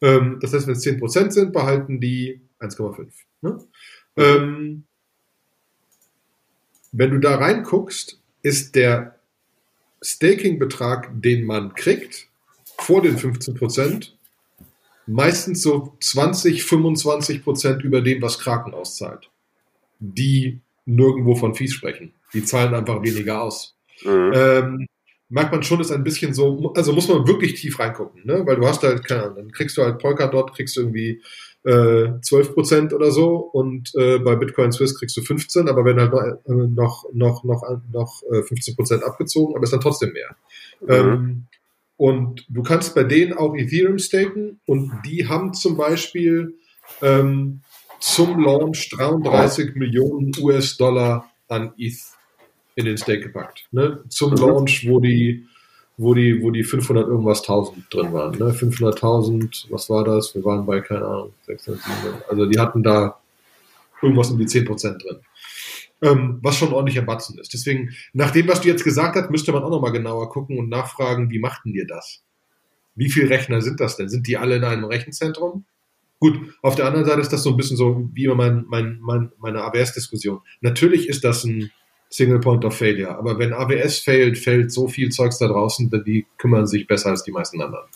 Ähm, 0.00 0.38
das 0.40 0.52
heißt, 0.52 0.66
wenn 0.66 0.74
es 0.74 0.84
10% 0.84 1.30
sind, 1.30 1.52
behalten 1.52 2.00
die 2.00 2.40
1,5. 2.60 3.08
Ne? 3.42 3.58
Ähm, 4.16 4.84
wenn 6.92 7.10
du 7.10 7.18
da 7.18 7.36
reinguckst, 7.36 8.20
ist 8.42 8.74
der 8.74 9.18
Staking-Betrag, 10.02 11.10
den 11.14 11.44
man 11.44 11.74
kriegt, 11.74 12.28
vor 12.78 13.02
den 13.02 13.16
15%, 13.16 14.12
meistens 15.06 15.62
so 15.62 15.96
20, 16.00 16.62
25% 16.62 17.80
über 17.82 18.00
dem, 18.00 18.22
was 18.22 18.38
Kraken 18.38 18.74
auszahlt. 18.74 19.30
Die 19.98 20.60
nirgendwo 20.84 21.34
von 21.34 21.54
Fees 21.54 21.72
sprechen. 21.72 22.12
Die 22.32 22.44
zahlen 22.44 22.74
einfach 22.74 23.02
weniger 23.02 23.42
aus. 23.42 23.74
Mhm. 24.04 24.32
Ähm, 24.34 24.86
merkt 25.28 25.52
man 25.52 25.62
schon, 25.62 25.80
ist 25.80 25.90
ein 25.90 26.04
bisschen 26.04 26.34
so, 26.34 26.72
also 26.74 26.92
muss 26.92 27.08
man 27.08 27.26
wirklich 27.26 27.54
tief 27.54 27.78
reingucken, 27.78 28.22
ne? 28.24 28.42
Weil 28.46 28.56
du 28.56 28.66
hast 28.66 28.82
halt, 28.82 29.04
keine 29.04 29.24
Ahnung, 29.24 29.36
dann 29.36 29.52
kriegst 29.52 29.76
du 29.76 29.82
halt 29.82 29.98
Polkadot, 29.98 30.54
kriegst 30.54 30.76
du 30.76 30.82
irgendwie 30.82 31.20
äh, 31.64 32.20
12 32.22 32.54
Prozent 32.54 32.92
oder 32.92 33.10
so 33.10 33.36
und 33.36 33.92
äh, 33.96 34.18
bei 34.18 34.36
Bitcoin 34.36 34.70
Swiss 34.70 34.98
kriegst 34.98 35.16
du 35.16 35.22
15, 35.22 35.68
aber 35.68 35.84
werden 35.84 36.00
halt 36.00 36.12
noch, 36.12 37.04
äh, 37.04 37.12
noch, 37.12 37.44
noch, 37.44 37.44
noch, 37.44 37.62
noch 37.92 38.22
15 38.30 38.72
äh, 38.72 38.76
Prozent 38.76 39.02
abgezogen, 39.02 39.56
aber 39.56 39.64
ist 39.64 39.72
dann 39.72 39.80
trotzdem 39.80 40.12
mehr. 40.12 40.36
Mhm. 40.80 40.88
Ähm, 40.88 41.46
und 41.96 42.46
du 42.48 42.62
kannst 42.62 42.94
bei 42.94 43.04
denen 43.04 43.32
auch 43.32 43.54
Ethereum 43.56 43.98
staken 43.98 44.60
und 44.66 44.92
die 45.06 45.26
haben 45.28 45.54
zum 45.54 45.76
Beispiel 45.76 46.54
ähm, 47.02 47.62
zum 48.00 48.38
Launch 48.38 48.90
33 48.90 49.74
Millionen 49.74 50.32
US-Dollar 50.38 51.30
an 51.48 51.72
ETH 51.78 52.15
in 52.76 52.84
den 52.84 52.96
Stake 52.96 53.22
gepackt. 53.22 53.66
Ne? 53.72 54.04
Zum 54.08 54.30
mhm. 54.30 54.36
Launch, 54.36 54.86
wo 54.88 55.00
die 55.00 55.46
wo 55.98 56.14
die, 56.14 56.42
wo 56.42 56.50
die 56.50 56.62
500 56.62 57.08
irgendwas 57.08 57.40
1000 57.40 57.86
drin 57.92 58.12
waren. 58.12 58.38
Ne? 58.38 58.52
500.000, 58.52 59.70
was 59.70 59.88
war 59.88 60.04
das? 60.04 60.34
Wir 60.34 60.44
waren 60.44 60.66
bei, 60.66 60.80
keine 60.80 61.06
Ahnung, 61.06 61.32
600, 61.46 61.82
700. 61.82 62.30
Also 62.30 62.46
die 62.46 62.58
hatten 62.58 62.82
da 62.82 63.18
irgendwas 64.02 64.30
um 64.30 64.38
die 64.38 64.46
10% 64.46 64.98
drin. 64.98 65.20
Ähm, 66.02 66.38
was 66.42 66.56
schon 66.56 66.74
ordentlicher 66.74 67.00
Batzen 67.00 67.38
ist. 67.38 67.54
Deswegen, 67.54 67.94
nach 68.12 68.30
dem, 68.30 68.46
was 68.46 68.60
du 68.60 68.68
jetzt 68.68 68.84
gesagt 68.84 69.16
hast, 69.16 69.30
müsste 69.30 69.52
man 69.52 69.62
auch 69.62 69.70
nochmal 69.70 69.92
genauer 69.92 70.28
gucken 70.28 70.58
und 70.58 70.68
nachfragen, 70.68 71.30
wie 71.30 71.38
machten 71.38 71.72
dir 71.72 71.86
das? 71.86 72.22
Wie 72.94 73.10
viele 73.10 73.30
Rechner 73.30 73.62
sind 73.62 73.80
das 73.80 73.96
denn? 73.96 74.10
Sind 74.10 74.26
die 74.26 74.36
alle 74.36 74.56
in 74.56 74.64
einem 74.64 74.84
Rechenzentrum? 74.84 75.64
Gut, 76.18 76.38
auf 76.62 76.74
der 76.74 76.86
anderen 76.86 77.06
Seite 77.06 77.22
ist 77.22 77.32
das 77.32 77.42
so 77.42 77.50
ein 77.50 77.56
bisschen 77.56 77.76
so 77.78 78.08
wie 78.12 78.24
immer 78.24 78.34
mein, 78.34 78.64
mein, 78.68 78.98
mein, 79.00 79.32
meine 79.38 79.62
AWS-Diskussion. 79.62 80.40
Natürlich 80.60 81.08
ist 81.08 81.24
das 81.24 81.44
ein 81.44 81.70
Single 82.08 82.40
Point 82.40 82.64
of 82.64 82.76
Failure. 82.76 83.16
Aber 83.16 83.38
wenn 83.38 83.52
AWS 83.52 84.00
failt, 84.00 84.38
fällt 84.38 84.72
so 84.72 84.88
viel 84.88 85.10
Zeugs 85.10 85.38
da 85.38 85.48
draußen, 85.48 85.90
die 86.06 86.26
kümmern 86.38 86.66
sich 86.66 86.86
besser 86.86 87.10
als 87.10 87.24
die 87.24 87.32
meisten 87.32 87.60
anderen. 87.60 87.86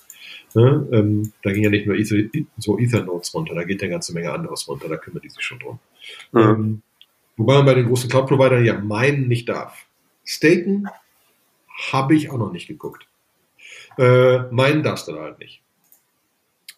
Ne? 0.55 0.89
Ähm, 0.93 1.33
da 1.43 1.53
ging 1.53 1.63
ja 1.63 1.71
nicht 1.71 1.87
nur 1.87 1.97
Ether, 1.97 2.29
so 2.59 2.79
Ethernodes 2.79 3.33
runter, 3.35 3.55
da 3.55 3.63
geht 3.63 3.83
eine 3.83 3.93
ganze 3.93 4.13
Menge 4.13 4.33
anderes 4.33 4.67
runter, 4.67 4.89
da 4.89 4.97
kümmern 4.97 5.23
die 5.23 5.31
sich 5.31 5.43
schon 5.43 5.61
drum. 5.61 5.79
Mhm. 6.33 6.41
Ähm, 6.41 6.83
wobei 7.37 7.55
man 7.55 7.67
bei 7.67 7.75
den 7.75 7.87
großen 7.87 8.11
Cloud-Providern 8.11 8.65
ja 8.65 8.79
meinen 8.79 9.29
nicht 9.29 9.49
darf. 9.49 9.87
Staken 10.25 10.89
habe 11.93 12.15
ich 12.15 12.31
auch 12.31 12.39
noch 12.39 12.53
nicht 12.53 12.67
geguckt. 12.67 13.07
Äh, 13.97 14.41
meinen 14.51 14.83
darfst 14.83 15.09
du 15.09 15.19
halt 15.19 15.39
nicht. 15.39 15.63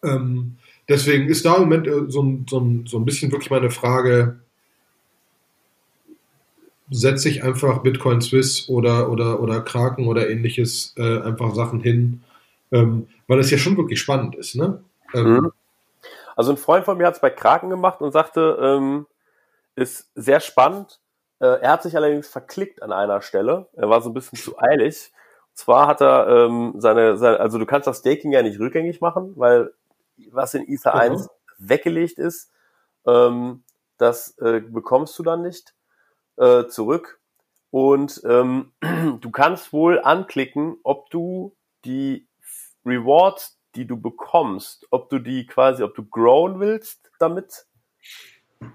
Ähm, 0.03 0.57
deswegen 0.87 1.27
ist 1.27 1.45
da 1.45 1.55
im 1.55 1.61
Moment 1.61 1.87
äh, 1.87 2.09
so, 2.09 2.21
ein, 2.21 2.45
so, 2.49 2.83
so 2.85 2.97
ein 2.97 3.05
bisschen 3.05 3.31
wirklich 3.31 3.49
meine 3.49 3.71
Frage, 3.71 4.39
setze 6.93 7.27
ich 7.27 7.43
einfach 7.43 7.79
Bitcoin 7.79 8.21
Swiss 8.21 8.69
oder, 8.69 9.09
oder, 9.09 9.39
oder 9.39 9.61
Kraken 9.61 10.07
oder 10.07 10.29
ähnliches 10.29 10.93
äh, 10.97 11.21
einfach 11.21 11.55
Sachen 11.55 11.79
hin, 11.79 12.23
ähm, 12.71 13.07
weil 13.27 13.39
es 13.39 13.49
ja 13.49 13.57
schon 13.57 13.77
wirklich 13.77 13.99
spannend 13.99 14.35
ist. 14.35 14.55
Ne? 14.55 14.83
Ähm, 15.13 15.33
mhm. 15.33 15.51
Also 16.35 16.51
ein 16.51 16.57
Freund 16.57 16.85
von 16.85 16.97
mir 16.97 17.07
hat 17.07 17.15
es 17.15 17.21
bei 17.21 17.29
Kraken 17.29 17.69
gemacht 17.69 18.01
und 18.01 18.11
sagte, 18.11 18.57
ähm, 18.61 19.07
ist 19.75 20.11
sehr 20.13 20.39
spannend. 20.39 20.99
Äh, 21.39 21.61
er 21.61 21.71
hat 21.71 21.83
sich 21.83 21.95
allerdings 21.95 22.27
verklickt 22.27 22.81
an 22.83 22.91
einer 22.91 23.21
Stelle. 23.21 23.67
Er 23.73 23.89
war 23.89 24.01
so 24.01 24.09
ein 24.09 24.13
bisschen 24.13 24.37
zu 24.37 24.59
eilig. 24.59 25.11
Und 25.49 25.57
zwar 25.57 25.87
hat 25.87 26.01
er 26.01 26.27
ähm, 26.27 26.75
seine, 26.77 27.17
seine, 27.17 27.39
also 27.39 27.57
du 27.57 27.65
kannst 27.65 27.87
das 27.87 27.99
Staking 27.99 28.31
ja 28.31 28.43
nicht 28.43 28.59
rückgängig 28.59 29.01
machen, 29.01 29.33
weil 29.35 29.73
was 30.31 30.53
in 30.53 30.67
Ether 30.67 30.93
mhm. 30.93 31.01
1 31.01 31.29
weggelegt 31.57 32.19
ist, 32.19 32.51
ähm, 33.07 33.63
das 33.97 34.37
äh, 34.39 34.59
bekommst 34.59 35.17
du 35.17 35.23
dann 35.23 35.41
nicht 35.41 35.73
äh, 36.37 36.67
zurück. 36.67 37.19
Und 37.71 38.21
ähm, 38.25 38.71
du 39.21 39.31
kannst 39.31 39.73
wohl 39.73 39.99
anklicken, 39.99 40.77
ob 40.83 41.09
du 41.09 41.55
die 41.85 42.27
Rewards, 42.85 43.59
die 43.75 43.87
du 43.87 43.99
bekommst, 43.99 44.85
ob 44.91 45.09
du 45.09 45.19
die 45.19 45.45
quasi, 45.47 45.83
ob 45.83 45.95
du 45.95 46.05
grown 46.05 46.59
willst 46.59 47.11
damit 47.19 47.65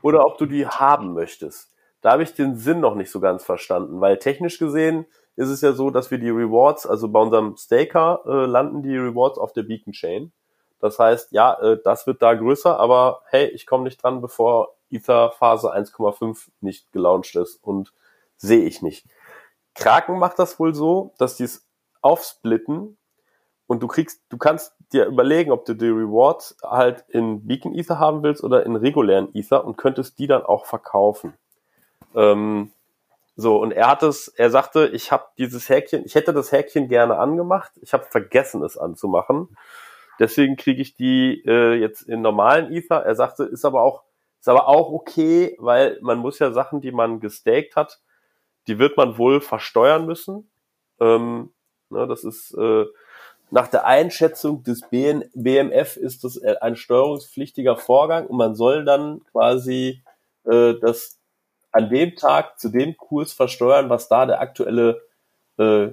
oder 0.03 0.27
ob 0.27 0.39
du 0.39 0.47
die 0.47 0.67
haben 0.67 1.15
möchtest. 1.15 1.75
Da 2.01 2.13
habe 2.13 2.23
ich 2.23 2.35
den 2.35 2.57
Sinn 2.57 2.81
noch 2.81 2.95
nicht 2.95 3.11
so 3.11 3.21
ganz 3.21 3.45
verstanden, 3.45 4.01
weil 4.01 4.19
technisch 4.19 4.59
gesehen 4.59 5.07
ist 5.37 5.49
es 5.49 5.61
ja 5.61 5.73
so, 5.73 5.91
dass 5.91 6.11
wir 6.11 6.19
die 6.19 6.31
Rewards, 6.31 6.87
also 6.87 7.09
bei 7.09 7.21
unserem 7.21 7.57
Staker 7.57 8.23
äh, 8.27 8.47
landen 8.47 8.83
die 8.83 8.97
Rewards 8.97 9.39
auf 9.39 9.53
der 9.53 9.63
Beacon 9.63 9.93
Chain. 9.93 10.33
Das 10.81 10.99
heißt, 10.99 11.33
ja, 11.33 11.55
äh, 11.61 11.79
das 11.83 12.07
wird 12.07 12.23
da 12.23 12.35
größer, 12.35 12.79
aber 12.79 13.23
hey, 13.27 13.47
ich 13.49 13.67
komme 13.67 13.85
nicht 13.85 14.03
dran, 14.03 14.21
bevor 14.21 14.75
Ether 14.91 15.33
Phase 15.33 15.75
1,5 15.75 16.49
nicht 16.61 16.93
gelauncht 16.93 17.35
ist 17.37 17.63
und 17.63 17.93
sehe 18.37 18.65
ich 18.65 18.83
nicht. 18.83 19.07
Kraken 19.75 20.19
macht 20.19 20.39
das 20.39 20.59
wohl 20.59 20.75
so, 20.75 21.13
dass 21.19 21.37
die 21.37 21.45
es 21.45 21.67
aufsplitten 22.01 22.97
und 23.67 23.83
du 23.83 23.87
kriegst, 23.87 24.23
du 24.31 24.39
kannst 24.39 24.75
dir 24.93 25.07
überlegen, 25.07 25.53
ob 25.53 25.67
du 25.67 25.75
die 25.75 25.89
Rewards 25.89 26.57
halt 26.63 27.05
in 27.09 27.47
Beacon 27.47 27.75
Ether 27.75 27.99
haben 27.99 28.23
willst 28.23 28.43
oder 28.43 28.65
in 28.65 28.77
regulären 28.77 29.29
Ether 29.35 29.65
und 29.65 29.77
könntest 29.77 30.19
die 30.19 30.27
dann 30.27 30.43
auch 30.43 30.65
verkaufen. 30.65 31.35
Ähm, 32.15 32.73
so, 33.37 33.59
und 33.61 33.73
er 33.73 33.89
hat 33.89 34.03
es, 34.03 34.29
er 34.29 34.51
sagte, 34.51 34.89
ich 34.89 35.13
habe 35.13 35.27
dieses 35.37 35.69
Häkchen, 35.69 36.05
ich 36.05 36.15
hätte 36.15 36.33
das 36.33 36.51
Häkchen 36.51 36.89
gerne 36.89 37.19
angemacht, 37.19 37.71
ich 37.83 37.93
habe 37.93 38.05
vergessen 38.05 38.65
es 38.65 38.79
anzumachen. 38.79 39.57
Deswegen 40.19 40.57
kriege 40.57 40.83
ich 40.83 40.95
die 40.95 41.43
äh, 41.47 41.75
jetzt 41.75 42.03
in 42.03 42.23
normalen 42.23 42.73
Ether. 42.73 43.05
Er 43.05 43.15
sagte, 43.15 43.45
ist 43.45 43.65
aber 43.65 43.83
auch 43.83 44.03
ist 44.41 44.49
aber 44.49 44.69
auch 44.69 44.93
okay, 44.93 45.57
weil 45.59 45.99
man 46.01 46.19
muss 46.19 46.39
ja 46.39 46.53
Sachen, 46.53 46.81
die 46.81 46.93
man 46.93 47.21
gestaked 47.21 47.75
hat, 47.75 48.01
die 48.69 48.79
wird 48.79 48.97
man 48.97 49.19
wohl 49.19 49.41
versteuern 49.41 50.07
müssen. 50.07 50.51
Ähm, 51.01 51.53
ne, 51.91 52.07
das 52.07 52.23
ist 52.23 52.55
äh, 52.55 52.85
nach 53.51 53.69
der 53.69 53.87
Einschätzung 53.87 54.63
des 54.63 54.83
BN, 54.89 55.25
BMF 55.35 55.97
ist 55.97 56.23
das 56.23 56.41
ein 56.43 56.77
steuerungspflichtiger 56.77 57.77
Vorgang 57.77 58.27
und 58.27 58.37
man 58.37 58.55
soll 58.55 58.85
dann 58.85 59.25
quasi 59.33 60.03
äh, 60.45 60.75
das 60.81 61.19
an 61.73 61.89
dem 61.89 62.15
Tag 62.15 62.59
zu 62.59 62.69
dem 62.69 62.97
Kurs 62.97 63.33
versteuern, 63.33 63.91
was 63.91 64.09
da 64.09 64.27
der 64.27 64.41
aktuelle 64.41 65.03
äh, 65.59 65.89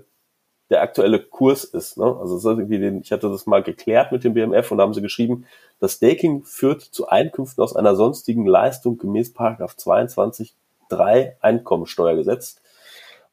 der 0.70 0.82
aktuelle 0.82 1.20
Kurs 1.20 1.64
ist. 1.64 1.98
Ne? 1.98 2.06
Also 2.06 2.38
ist 2.38 2.46
irgendwie 2.46 2.80
den, 2.80 3.02
ich 3.02 3.12
hatte 3.12 3.30
das 3.30 3.46
mal 3.46 3.62
geklärt 3.62 4.12
mit 4.12 4.24
dem 4.24 4.34
BMF 4.34 4.72
und 4.72 4.78
da 4.78 4.84
haben 4.84 4.94
sie 4.94 5.02
geschrieben, 5.02 5.46
das 5.80 5.94
Staking 5.94 6.44
führt 6.44 6.82
zu 6.82 7.08
Einkünften 7.08 7.64
aus 7.64 7.76
einer 7.76 7.96
sonstigen 7.96 8.46
Leistung 8.46 8.98
gemäß 8.98 9.34
Paragraph 9.34 9.76
22.3 9.76 11.34
Einkommensteuergesetz. 11.40 12.62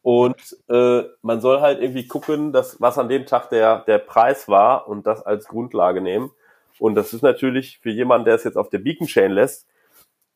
Und 0.03 0.57
äh, 0.69 1.03
man 1.21 1.39
soll 1.39 1.61
halt 1.61 1.81
irgendwie 1.81 2.07
gucken, 2.07 2.51
dass 2.51 2.79
was 2.81 2.97
an 2.97 3.07
dem 3.07 3.25
Tag 3.25 3.49
der, 3.49 3.79
der 3.79 3.99
Preis 3.99 4.49
war 4.49 4.87
und 4.87 5.07
das 5.07 5.25
als 5.25 5.47
Grundlage 5.47 6.01
nehmen. 6.01 6.31
Und 6.77 6.95
das 6.95 7.13
ist 7.13 7.21
natürlich 7.21 7.79
für 7.79 7.89
jemanden, 7.91 8.25
der 8.25 8.35
es 8.35 8.43
jetzt 8.43 8.57
auf 8.57 8.69
der 8.69 8.79
Beacon 8.79 9.07
Chain 9.07 9.31
lässt, 9.31 9.65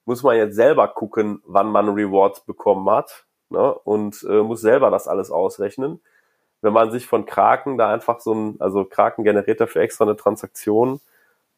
muss 0.05 0.23
man 0.23 0.37
jetzt 0.37 0.55
selber 0.55 0.87
gucken, 0.87 1.41
wann 1.45 1.67
man 1.67 1.89
Rewards 1.89 2.39
bekommen 2.45 2.89
hat 2.89 3.25
ne? 3.49 3.73
und 3.73 4.25
äh, 4.29 4.41
muss 4.41 4.61
selber 4.61 4.89
das 4.89 5.07
alles 5.09 5.31
ausrechnen 5.31 5.99
wenn 6.61 6.73
man 6.73 6.91
sich 6.91 7.05
von 7.05 7.25
Kraken 7.25 7.77
da 7.77 7.93
einfach 7.93 8.19
so 8.19 8.33
ein, 8.33 8.55
also 8.59 8.85
Kraken 8.85 9.23
generiert 9.23 9.61
dafür 9.61 9.81
extra 9.81 10.05
eine 10.05 10.15
Transaktion. 10.15 10.99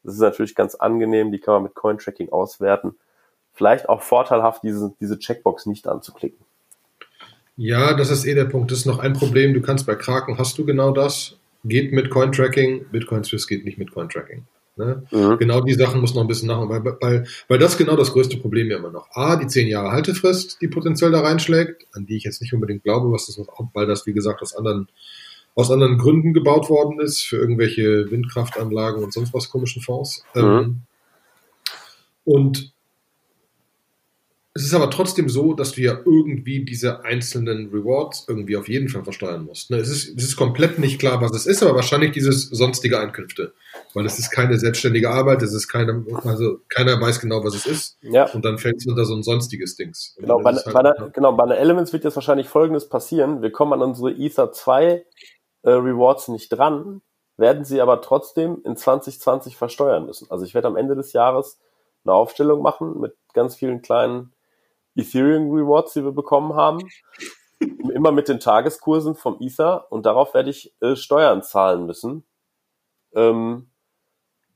Das 0.02 0.14
ist 0.14 0.20
natürlich 0.20 0.54
ganz 0.54 0.74
angenehm, 0.74 1.32
die 1.32 1.40
kann 1.40 1.54
man 1.54 1.62
mit 1.64 1.74
Coin-Tracking 1.74 2.30
auswerten. 2.30 2.96
Vielleicht 3.52 3.88
auch 3.88 4.02
vorteilhaft, 4.02 4.62
diese, 4.62 4.94
diese 5.00 5.18
Checkbox 5.18 5.66
nicht 5.66 5.86
anzuklicken. 5.88 6.44
Ja, 7.56 7.94
das 7.94 8.10
ist 8.10 8.24
eh 8.24 8.34
der 8.34 8.46
Punkt. 8.46 8.70
Das 8.70 8.78
ist 8.78 8.86
noch 8.86 9.00
ein 9.00 9.12
Problem. 9.12 9.52
Du 9.52 9.60
kannst 9.60 9.86
bei 9.86 9.94
Kraken, 9.94 10.38
hast 10.38 10.56
du 10.56 10.64
genau 10.64 10.92
das. 10.92 11.36
Geht 11.64 11.92
mit 11.92 12.10
Coin-Tracking. 12.10 12.86
Bitcoin 12.90 13.22
Swiss 13.22 13.46
geht 13.46 13.66
nicht 13.66 13.76
mit 13.76 13.92
Coin-Tracking. 13.92 14.46
Ne? 14.80 15.02
Mhm. 15.10 15.38
Genau 15.38 15.60
die 15.60 15.74
Sachen 15.74 16.00
muss 16.00 16.14
noch 16.14 16.22
ein 16.22 16.26
bisschen 16.26 16.48
nach, 16.48 16.66
weil, 16.68 16.82
weil, 17.00 17.26
weil 17.48 17.58
das 17.58 17.76
genau 17.76 17.96
das 17.96 18.12
größte 18.12 18.38
Problem 18.38 18.70
ja 18.70 18.78
immer 18.78 18.90
noch. 18.90 19.08
A, 19.12 19.36
die 19.36 19.46
zehn 19.46 19.68
Jahre 19.68 19.92
Haltefrist, 19.92 20.58
die 20.62 20.68
potenziell 20.68 21.10
da 21.10 21.20
reinschlägt, 21.20 21.86
an 21.92 22.06
die 22.06 22.16
ich 22.16 22.24
jetzt 22.24 22.40
nicht 22.40 22.54
unbedingt 22.54 22.82
glaube, 22.82 23.12
was 23.12 23.26
das 23.26 23.38
auch, 23.38 23.68
weil 23.74 23.86
das, 23.86 24.06
wie 24.06 24.14
gesagt, 24.14 24.40
aus 24.40 24.56
anderen, 24.56 24.88
aus 25.54 25.70
anderen 25.70 25.98
Gründen 25.98 26.32
gebaut 26.32 26.70
worden 26.70 26.98
ist, 26.98 27.20
für 27.20 27.36
irgendwelche 27.36 28.10
Windkraftanlagen 28.10 29.04
und 29.04 29.12
sonst 29.12 29.34
was 29.34 29.50
komischen 29.50 29.82
Fonds. 29.82 30.24
Mhm. 30.34 30.40
Ähm, 30.40 30.82
und 32.24 32.72
es 34.52 34.64
ist 34.64 34.74
aber 34.74 34.90
trotzdem 34.90 35.28
so, 35.28 35.54
dass 35.54 35.72
du 35.72 35.80
ja 35.80 36.00
irgendwie 36.04 36.64
diese 36.64 37.04
einzelnen 37.04 37.70
Rewards 37.70 38.26
irgendwie 38.28 38.56
auf 38.56 38.68
jeden 38.68 38.88
Fall 38.88 39.04
versteuern 39.04 39.44
musst. 39.44 39.70
Ne? 39.70 39.76
Es, 39.76 39.88
ist, 39.88 40.18
es 40.18 40.24
ist 40.24 40.36
komplett 40.36 40.80
nicht 40.80 40.98
klar, 40.98 41.20
was 41.20 41.32
es 41.36 41.46
ist, 41.46 41.62
aber 41.62 41.76
wahrscheinlich 41.76 42.10
dieses 42.10 42.48
sonstige 42.48 42.98
Einkünfte. 42.98 43.52
Weil 43.94 44.06
es 44.06 44.18
ist 44.18 44.30
keine 44.30 44.58
selbstständige 44.58 45.08
Arbeit, 45.08 45.42
es 45.42 45.54
ist 45.54 45.68
keine, 45.68 46.04
also 46.24 46.58
keiner 46.68 47.00
weiß 47.00 47.20
genau, 47.20 47.44
was 47.44 47.54
es 47.54 47.66
ist. 47.66 47.98
Ja. 48.02 48.28
Und 48.32 48.44
dann 48.44 48.58
fällt 48.58 48.78
es 48.78 48.86
unter 48.88 49.04
so 49.04 49.14
ein 49.14 49.22
sonstiges 49.22 49.76
Dings. 49.76 50.16
Genau 50.18 50.40
bei, 50.40 50.52
halt, 50.52 50.64
bei 50.72 50.82
der, 50.82 51.10
genau, 51.12 51.32
bei 51.32 51.46
der 51.46 51.60
Elements 51.60 51.92
wird 51.92 52.02
jetzt 52.02 52.16
wahrscheinlich 52.16 52.48
Folgendes 52.48 52.88
passieren. 52.88 53.42
Wir 53.42 53.52
kommen 53.52 53.72
an 53.72 53.82
unsere 53.82 54.10
Ether 54.10 54.50
2 54.50 55.04
äh, 55.62 55.70
Rewards 55.70 56.26
nicht 56.26 56.48
dran, 56.48 57.02
werden 57.36 57.64
sie 57.64 57.80
aber 57.80 58.02
trotzdem 58.02 58.58
in 58.64 58.76
2020 58.76 59.56
versteuern 59.56 60.06
müssen. 60.06 60.28
Also 60.28 60.44
ich 60.44 60.54
werde 60.54 60.66
am 60.66 60.76
Ende 60.76 60.96
des 60.96 61.12
Jahres 61.12 61.60
eine 62.04 62.14
Aufstellung 62.14 62.62
machen 62.62 62.98
mit 62.98 63.14
ganz 63.32 63.54
vielen 63.54 63.80
kleinen 63.82 64.32
Ethereum 64.96 65.50
Rewards, 65.50 65.92
die 65.94 66.04
wir 66.04 66.12
bekommen 66.12 66.54
haben. 66.54 66.80
Immer 67.94 68.12
mit 68.12 68.28
den 68.28 68.40
Tageskursen 68.40 69.14
vom 69.14 69.36
Ether 69.40 69.90
und 69.90 70.06
darauf 70.06 70.34
werde 70.34 70.50
ich 70.50 70.74
äh, 70.80 70.96
Steuern 70.96 71.42
zahlen 71.42 71.86
müssen. 71.86 72.24
Ähm, 73.14 73.70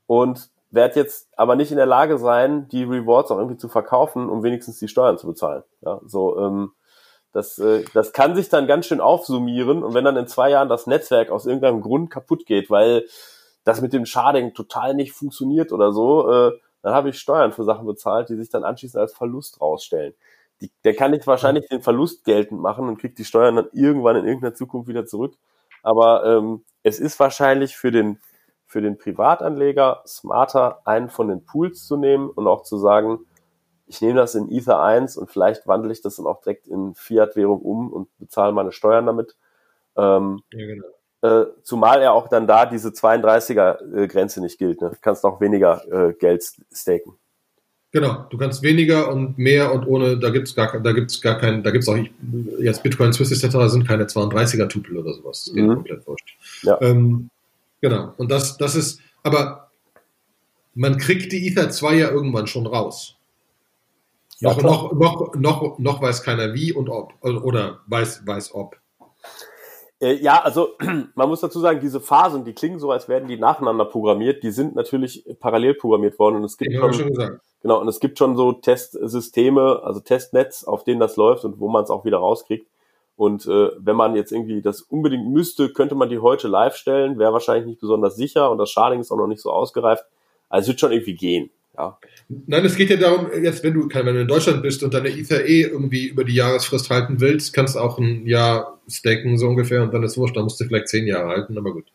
und 0.07 0.49
werde 0.71 0.99
jetzt 0.99 1.29
aber 1.37 1.55
nicht 1.55 1.71
in 1.71 1.77
der 1.77 1.85
Lage 1.85 2.17
sein, 2.17 2.67
die 2.67 2.83
Rewards 2.83 3.31
auch 3.31 3.37
irgendwie 3.37 3.57
zu 3.57 3.69
verkaufen, 3.69 4.29
um 4.29 4.43
wenigstens 4.43 4.79
die 4.79 4.87
Steuern 4.87 5.17
zu 5.17 5.27
bezahlen. 5.27 5.63
Ja, 5.81 5.99
so, 6.05 6.37
ähm, 6.37 6.73
das, 7.31 7.57
äh, 7.59 7.83
das 7.93 8.13
kann 8.13 8.35
sich 8.35 8.49
dann 8.49 8.67
ganz 8.67 8.85
schön 8.85 9.01
aufsummieren 9.01 9.83
und 9.83 9.93
wenn 9.93 10.05
dann 10.05 10.17
in 10.17 10.27
zwei 10.27 10.49
Jahren 10.49 10.69
das 10.69 10.87
Netzwerk 10.87 11.31
aus 11.31 11.45
irgendeinem 11.45 11.81
Grund 11.81 12.09
kaputt 12.09 12.45
geht, 12.45 12.69
weil 12.69 13.05
das 13.63 13.81
mit 13.81 13.93
dem 13.93 14.05
Sharding 14.05 14.53
total 14.53 14.93
nicht 14.93 15.11
funktioniert 15.11 15.71
oder 15.71 15.91
so, 15.91 16.31
äh, 16.31 16.51
dann 16.85 16.93
habe 16.93 17.09
ich 17.09 17.17
Steuern 17.17 17.51
für 17.51 17.63
Sachen 17.63 17.87
bezahlt, 17.87 18.29
die 18.29 18.35
sich 18.35 18.49
dann 18.49 18.63
anschließend 18.63 19.01
als 19.01 19.11
Verlust 19.11 19.59
rausstellen. 19.59 20.13
Die, 20.61 20.71
der 20.83 20.95
kann 20.95 21.09
nicht 21.09 21.25
wahrscheinlich 21.25 21.67
den 21.67 21.81
Verlust 21.81 22.23
geltend 22.25 22.61
machen 22.61 22.87
und 22.87 22.99
kriegt 22.99 23.17
die 23.17 23.25
Steuern 23.25 23.55
dann 23.55 23.69
irgendwann 23.73 24.17
in 24.17 24.25
irgendeiner 24.27 24.53
Zukunft 24.53 24.87
wieder 24.87 25.07
zurück. 25.07 25.33
Aber 25.81 26.23
ähm, 26.25 26.63
es 26.83 26.99
ist 26.99 27.19
wahrscheinlich 27.19 27.75
für 27.75 27.89
den, 27.89 28.19
für 28.67 28.81
den 28.81 28.99
Privatanleger 28.99 30.03
smarter, 30.05 30.85
einen 30.85 31.09
von 31.09 31.27
den 31.27 31.43
Pools 31.43 31.87
zu 31.87 31.97
nehmen 31.97 32.29
und 32.29 32.47
auch 32.47 32.61
zu 32.61 32.77
sagen, 32.77 33.25
ich 33.87 33.99
nehme 34.01 34.19
das 34.19 34.35
in 34.35 34.51
Ether 34.51 34.79
1 34.79 35.17
und 35.17 35.31
vielleicht 35.31 35.65
wandle 35.65 35.91
ich 35.91 36.03
das 36.03 36.17
dann 36.17 36.27
auch 36.27 36.41
direkt 36.41 36.67
in 36.67 36.93
Fiat-Währung 36.93 37.63
um 37.63 37.91
und 37.91 38.15
bezahle 38.19 38.53
meine 38.53 38.71
Steuern 38.71 39.07
damit. 39.07 39.35
Ähm, 39.97 40.43
ja, 40.51 40.67
genau. 40.67 40.85
Äh, 41.21 41.45
zumal 41.63 42.01
er 42.01 42.13
auch 42.13 42.27
dann 42.27 42.47
da 42.47 42.65
diese 42.65 42.89
32er-Grenze 42.89 44.41
nicht 44.41 44.57
gilt. 44.57 44.81
Ne? 44.81 44.91
Du 44.91 44.97
kannst 45.01 45.23
auch 45.23 45.41
weniger 45.41 45.81
äh, 45.91 46.13
Geld 46.13 46.43
staken. 46.73 47.13
Genau, 47.95 48.25
du 48.29 48.37
kannst 48.37 48.61
weniger 48.61 49.09
und 49.09 49.37
mehr 49.37 49.73
und 49.73 49.87
ohne, 49.87 50.19
da 50.19 50.29
gibt's 50.29 50.53
gar, 50.53 50.81
da 50.81 50.91
gibt's 50.91 51.21
gar 51.21 51.39
keinen, 51.39 51.63
da 51.63 51.71
gibt's 51.71 51.87
auch 51.87 51.95
nicht, 51.95 52.11
jetzt 52.59 52.83
Bitcoin, 52.83 53.13
Swiss 53.13 53.31
etc. 53.31 53.71
sind 53.71 53.87
keine 53.87 54.03
32er-Tupel 54.03 54.97
oder 54.97 55.13
sowas. 55.13 55.45
Das 55.45 55.53
geht 55.53 55.63
mhm. 55.63 55.75
komplett 55.75 56.05
wurscht. 56.05 56.35
Ja. 56.63 56.77
Ähm, 56.81 57.29
genau, 57.79 58.13
und 58.17 58.29
das, 58.29 58.57
das 58.57 58.75
ist, 58.75 58.99
aber 59.23 59.69
man 60.73 60.97
kriegt 60.97 61.31
die 61.31 61.47
Ether 61.47 61.69
2 61.69 61.95
ja 61.95 62.09
irgendwann 62.09 62.47
schon 62.47 62.67
raus. 62.67 63.15
Ja, 64.39 64.49
noch, 64.49 64.61
noch, 64.61 64.93
noch, 64.93 65.35
noch, 65.35 65.79
noch 65.79 66.01
weiß 66.01 66.21
keiner 66.21 66.53
wie 66.53 66.73
und 66.73 66.89
ob, 66.89 67.13
oder 67.23 67.79
weiß, 67.87 68.27
weiß 68.27 68.53
ob. 68.53 68.75
Äh, 70.01 70.15
ja, 70.15 70.41
also 70.41 70.69
man 71.15 71.29
muss 71.29 71.41
dazu 71.41 71.59
sagen, 71.59 71.79
diese 71.79 72.01
Phasen, 72.01 72.43
die 72.43 72.53
klingen 72.53 72.79
so, 72.79 72.91
als 72.91 73.07
werden 73.07 73.27
die 73.27 73.37
nacheinander 73.37 73.85
programmiert, 73.85 74.43
die 74.43 74.51
sind 74.51 74.75
natürlich 74.75 75.25
parallel 75.39 75.75
programmiert 75.75 76.19
worden 76.19 76.37
und 76.37 76.43
es 76.43 76.57
gibt 76.57 76.73
schon, 76.73 76.93
schon 76.93 77.39
genau 77.61 77.79
und 77.79 77.87
es 77.87 77.99
gibt 77.99 78.17
schon 78.17 78.35
so 78.35 78.51
Testsysteme, 78.51 79.81
also 79.83 79.99
Testnetz, 79.99 80.63
auf 80.63 80.83
denen 80.83 80.99
das 80.99 81.15
läuft 81.15 81.45
und 81.45 81.59
wo 81.59 81.69
man 81.69 81.83
es 81.83 81.89
auch 81.89 82.05
wieder 82.05 82.17
rauskriegt. 82.17 82.67
Und 83.17 83.47
äh, 83.47 83.69
wenn 83.77 83.95
man 83.95 84.15
jetzt 84.15 84.33
irgendwie 84.33 84.61
das 84.61 84.81
unbedingt 84.81 85.29
müsste, 85.29 85.71
könnte 85.71 85.95
man 85.95 86.09
die 86.09 86.19
heute 86.19 86.49
live 86.49 86.75
stellen, 86.75 87.17
wäre 87.17 87.31
wahrscheinlich 87.31 87.65
nicht 87.65 87.79
besonders 87.79 88.17
sicher 88.17 88.51
und 88.51 88.57
das 88.57 88.69
Sharding 88.71 88.99
ist 88.99 89.11
auch 89.11 89.17
noch 89.17 89.27
nicht 89.27 89.41
so 89.41 89.51
ausgereift. 89.51 90.03
Also 90.49 90.65
es 90.65 90.67
wird 90.67 90.79
schon 90.81 90.91
irgendwie 90.91 91.15
gehen. 91.15 91.49
Ja. 91.77 91.97
Nein, 92.27 92.65
es 92.65 92.75
geht 92.75 92.89
ja 92.89 92.97
darum, 92.97 93.27
jetzt, 93.43 93.63
wenn 93.63 93.73
du, 93.73 93.89
wenn 93.91 94.15
du 94.15 94.21
in 94.21 94.27
Deutschland 94.27 94.61
bist 94.61 94.83
und 94.83 94.93
deine 94.93 95.09
Ether 95.09 95.45
eh 95.45 95.61
irgendwie 95.61 96.07
über 96.07 96.23
die 96.23 96.35
Jahresfrist 96.35 96.89
halten 96.89 97.19
willst, 97.19 97.53
kannst 97.53 97.75
du 97.75 97.79
auch 97.79 97.97
ein 97.97 98.25
Jahr 98.25 98.79
staken, 98.87 99.37
so 99.37 99.47
ungefähr, 99.47 99.83
und 99.83 99.93
dann 99.93 100.03
ist 100.03 100.17
wurscht, 100.17 100.35
dann 100.35 100.43
musst 100.43 100.59
du 100.59 100.65
vielleicht 100.65 100.87
zehn 100.87 101.07
Jahre 101.07 101.29
halten, 101.29 101.57
aber 101.57 101.73
gut. 101.73 101.85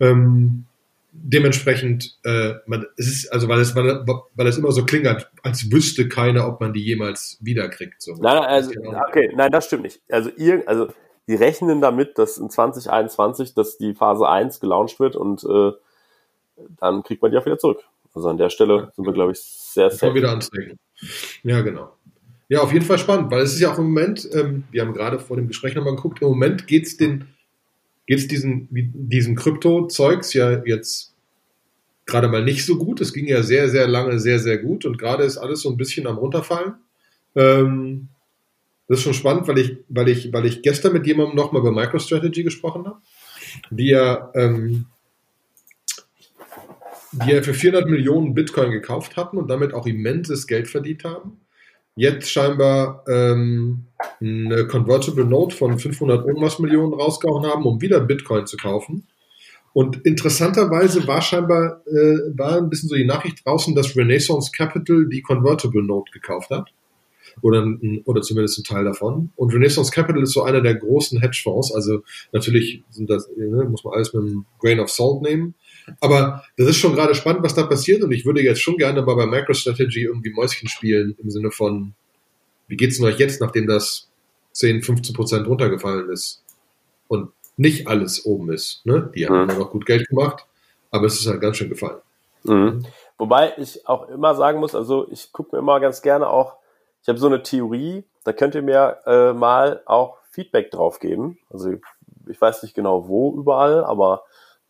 Ähm, 0.00 0.66
dementsprechend, 1.12 2.18
äh, 2.24 2.54
man, 2.66 2.86
es 2.96 3.06
ist, 3.06 3.32
also 3.32 3.48
weil 3.48 3.60
es, 3.60 3.76
weil, 3.76 4.04
weil 4.34 4.46
es 4.46 4.58
immer 4.58 4.72
so 4.72 4.84
klingt, 4.84 5.06
als 5.42 5.70
wüsste 5.70 6.08
keiner, 6.08 6.48
ob 6.48 6.60
man 6.60 6.72
die 6.72 6.82
jemals 6.82 7.38
wiederkriegt. 7.40 8.00
So. 8.00 8.14
Nein, 8.14 8.38
also, 8.38 8.70
okay, 9.08 9.30
nein, 9.34 9.50
das 9.50 9.66
stimmt 9.66 9.82
nicht. 9.82 10.00
Also 10.08 10.30
ihr, 10.36 10.62
also 10.66 10.88
die 11.28 11.34
rechnen 11.34 11.80
damit, 11.80 12.18
dass 12.18 12.38
in 12.38 12.50
2021, 12.50 13.54
dass 13.54 13.76
die 13.76 13.94
Phase 13.94 14.28
1 14.28 14.60
gelauncht 14.60 14.98
wird 15.00 15.14
und 15.14 15.44
äh, 15.44 15.72
dann 16.80 17.02
kriegt 17.02 17.22
man 17.22 17.30
die 17.30 17.36
auch 17.36 17.46
wieder 17.46 17.58
zurück. 17.58 17.84
Also 18.14 18.28
an 18.28 18.36
der 18.36 18.50
Stelle 18.50 18.92
sind 18.94 19.06
wir, 19.06 19.12
glaube 19.12 19.32
ich, 19.32 19.38
sehr, 19.40 19.90
sehr. 19.90 20.14
wieder 20.14 20.32
anzeigen. 20.32 20.78
Ja, 21.42 21.60
genau. 21.62 21.96
Ja, 22.48 22.60
auf 22.60 22.72
jeden 22.72 22.84
Fall 22.84 22.98
spannend, 22.98 23.30
weil 23.30 23.42
es 23.42 23.54
ist 23.54 23.60
ja 23.60 23.72
auch 23.72 23.78
im 23.78 23.84
Moment, 23.84 24.28
ähm, 24.32 24.64
wir 24.70 24.82
haben 24.82 24.92
gerade 24.92 25.18
vor 25.18 25.36
dem 25.36 25.48
Gespräch 25.48 25.74
nochmal 25.74 25.96
geguckt, 25.96 26.20
im 26.20 26.28
Moment 26.28 26.66
geht 26.66 26.86
es 26.86 26.98
den, 26.98 27.28
geht's 28.06 28.28
diesen, 28.28 28.68
diesem 28.70 29.36
Krypto-Zeugs 29.36 30.34
ja 30.34 30.62
jetzt 30.64 31.14
gerade 32.04 32.28
mal 32.28 32.44
nicht 32.44 32.66
so 32.66 32.76
gut. 32.76 33.00
Es 33.00 33.12
ging 33.12 33.26
ja 33.26 33.42
sehr, 33.42 33.68
sehr 33.68 33.88
lange 33.88 34.18
sehr, 34.18 34.38
sehr 34.38 34.58
gut 34.58 34.84
und 34.84 34.98
gerade 34.98 35.24
ist 35.24 35.38
alles 35.38 35.62
so 35.62 35.70
ein 35.70 35.76
bisschen 35.76 36.06
am 36.06 36.18
runterfallen. 36.18 36.74
Ähm, 37.34 38.08
das 38.88 38.98
ist 38.98 39.04
schon 39.04 39.14
spannend, 39.14 39.48
weil 39.48 39.58
ich, 39.58 39.78
weil 39.88 40.08
ich, 40.08 40.32
weil 40.32 40.44
ich 40.44 40.60
gestern 40.62 40.92
mit 40.92 41.06
jemandem 41.06 41.36
nochmal 41.36 41.62
über 41.62 41.72
MicroStrategy 41.72 42.42
gesprochen 42.42 42.86
habe, 42.86 42.98
die 43.70 43.88
ja 43.88 44.30
ähm, 44.34 44.86
die 47.12 47.30
ja 47.30 47.42
für 47.42 47.54
400 47.54 47.88
Millionen 47.88 48.34
Bitcoin 48.34 48.70
gekauft 48.70 49.16
hatten 49.16 49.36
und 49.36 49.48
damit 49.48 49.74
auch 49.74 49.86
immenses 49.86 50.46
Geld 50.46 50.68
verdient 50.68 51.04
haben. 51.04 51.40
Jetzt 51.94 52.30
scheinbar 52.30 53.04
ähm, 53.06 53.86
eine 54.20 54.66
Convertible 54.66 55.26
Note 55.26 55.54
von 55.54 55.78
500 55.78 56.26
irgendwas 56.26 56.58
Millionen 56.58 56.94
rausgehauen 56.94 57.46
haben, 57.46 57.66
um 57.66 57.82
wieder 57.82 58.00
Bitcoin 58.00 58.46
zu 58.46 58.56
kaufen. 58.56 59.06
Und 59.74 60.04
interessanterweise 60.04 61.06
war 61.06 61.20
scheinbar 61.22 61.82
äh, 61.86 62.36
war 62.36 62.58
ein 62.58 62.70
bisschen 62.70 62.88
so 62.88 62.94
die 62.94 63.04
Nachricht 63.04 63.44
draußen, 63.44 63.74
dass 63.74 63.96
Renaissance 63.96 64.52
Capital 64.54 65.06
die 65.06 65.22
Convertible 65.22 65.82
Note 65.82 66.10
gekauft 66.12 66.50
hat. 66.50 66.72
Oder, 67.40 67.66
oder 68.04 68.20
zumindest 68.20 68.58
ein 68.58 68.64
Teil 68.64 68.84
davon. 68.84 69.30
Und 69.36 69.54
Renaissance 69.54 69.90
Capital 69.90 70.22
ist 70.22 70.32
so 70.32 70.42
einer 70.42 70.60
der 70.60 70.74
großen 70.74 71.18
Hedgefonds. 71.18 71.74
Also 71.74 72.02
natürlich 72.30 72.82
sind 72.90 73.08
das, 73.08 73.26
ne, 73.34 73.64
muss 73.64 73.84
man 73.84 73.94
alles 73.94 74.12
mit 74.12 74.22
einem 74.22 74.44
Grain 74.58 74.80
of 74.80 74.90
Salt 74.90 75.22
nehmen. 75.22 75.54
Aber 76.00 76.44
das 76.56 76.68
ist 76.68 76.76
schon 76.76 76.94
gerade 76.94 77.14
spannend, 77.14 77.42
was 77.42 77.54
da 77.54 77.64
passiert 77.64 78.02
und 78.02 78.12
ich 78.12 78.24
würde 78.24 78.42
jetzt 78.42 78.60
schon 78.60 78.76
gerne 78.76 79.02
mal 79.02 79.16
bei 79.16 79.26
MicroStrategy 79.26 80.02
irgendwie 80.02 80.30
Mäuschen 80.30 80.68
spielen 80.68 81.16
im 81.22 81.30
Sinne 81.30 81.50
von, 81.50 81.94
wie 82.68 82.76
geht's 82.76 82.98
denn 82.98 83.06
euch 83.06 83.18
jetzt, 83.18 83.40
nachdem 83.40 83.66
das 83.66 84.08
10, 84.52 84.82
15 84.82 85.14
Prozent 85.14 85.46
runtergefallen 85.46 86.10
ist 86.10 86.42
und 87.08 87.30
nicht 87.56 87.86
alles 87.86 88.24
oben 88.24 88.50
ist. 88.50 88.84
Ne? 88.86 89.10
Die 89.14 89.26
haben 89.26 89.44
mhm. 89.44 89.50
immer 89.50 89.58
noch 89.60 89.70
gut 89.70 89.86
Geld 89.86 90.08
gemacht, 90.08 90.46
aber 90.90 91.06
es 91.06 91.20
ist 91.20 91.26
halt 91.26 91.40
ganz 91.40 91.56
schön 91.56 91.68
gefallen. 91.68 92.00
Mhm. 92.44 92.86
Wobei 93.18 93.52
ich 93.56 93.86
auch 93.86 94.08
immer 94.08 94.34
sagen 94.34 94.58
muss, 94.58 94.74
also 94.74 95.08
ich 95.10 95.32
gucke 95.32 95.54
mir 95.54 95.60
immer 95.60 95.80
ganz 95.80 96.02
gerne 96.02 96.28
auch, 96.28 96.56
ich 97.02 97.08
habe 97.08 97.18
so 97.18 97.26
eine 97.26 97.42
Theorie, 97.42 98.04
da 98.24 98.32
könnt 98.32 98.54
ihr 98.54 98.62
mir 98.62 98.98
äh, 99.06 99.32
mal 99.32 99.82
auch 99.86 100.18
Feedback 100.30 100.70
drauf 100.70 100.98
geben. 100.98 101.38
Also 101.50 101.74
ich 102.28 102.40
weiß 102.40 102.62
nicht 102.62 102.74
genau 102.74 103.08
wo 103.08 103.34
überall, 103.36 103.84
aber 103.84 104.22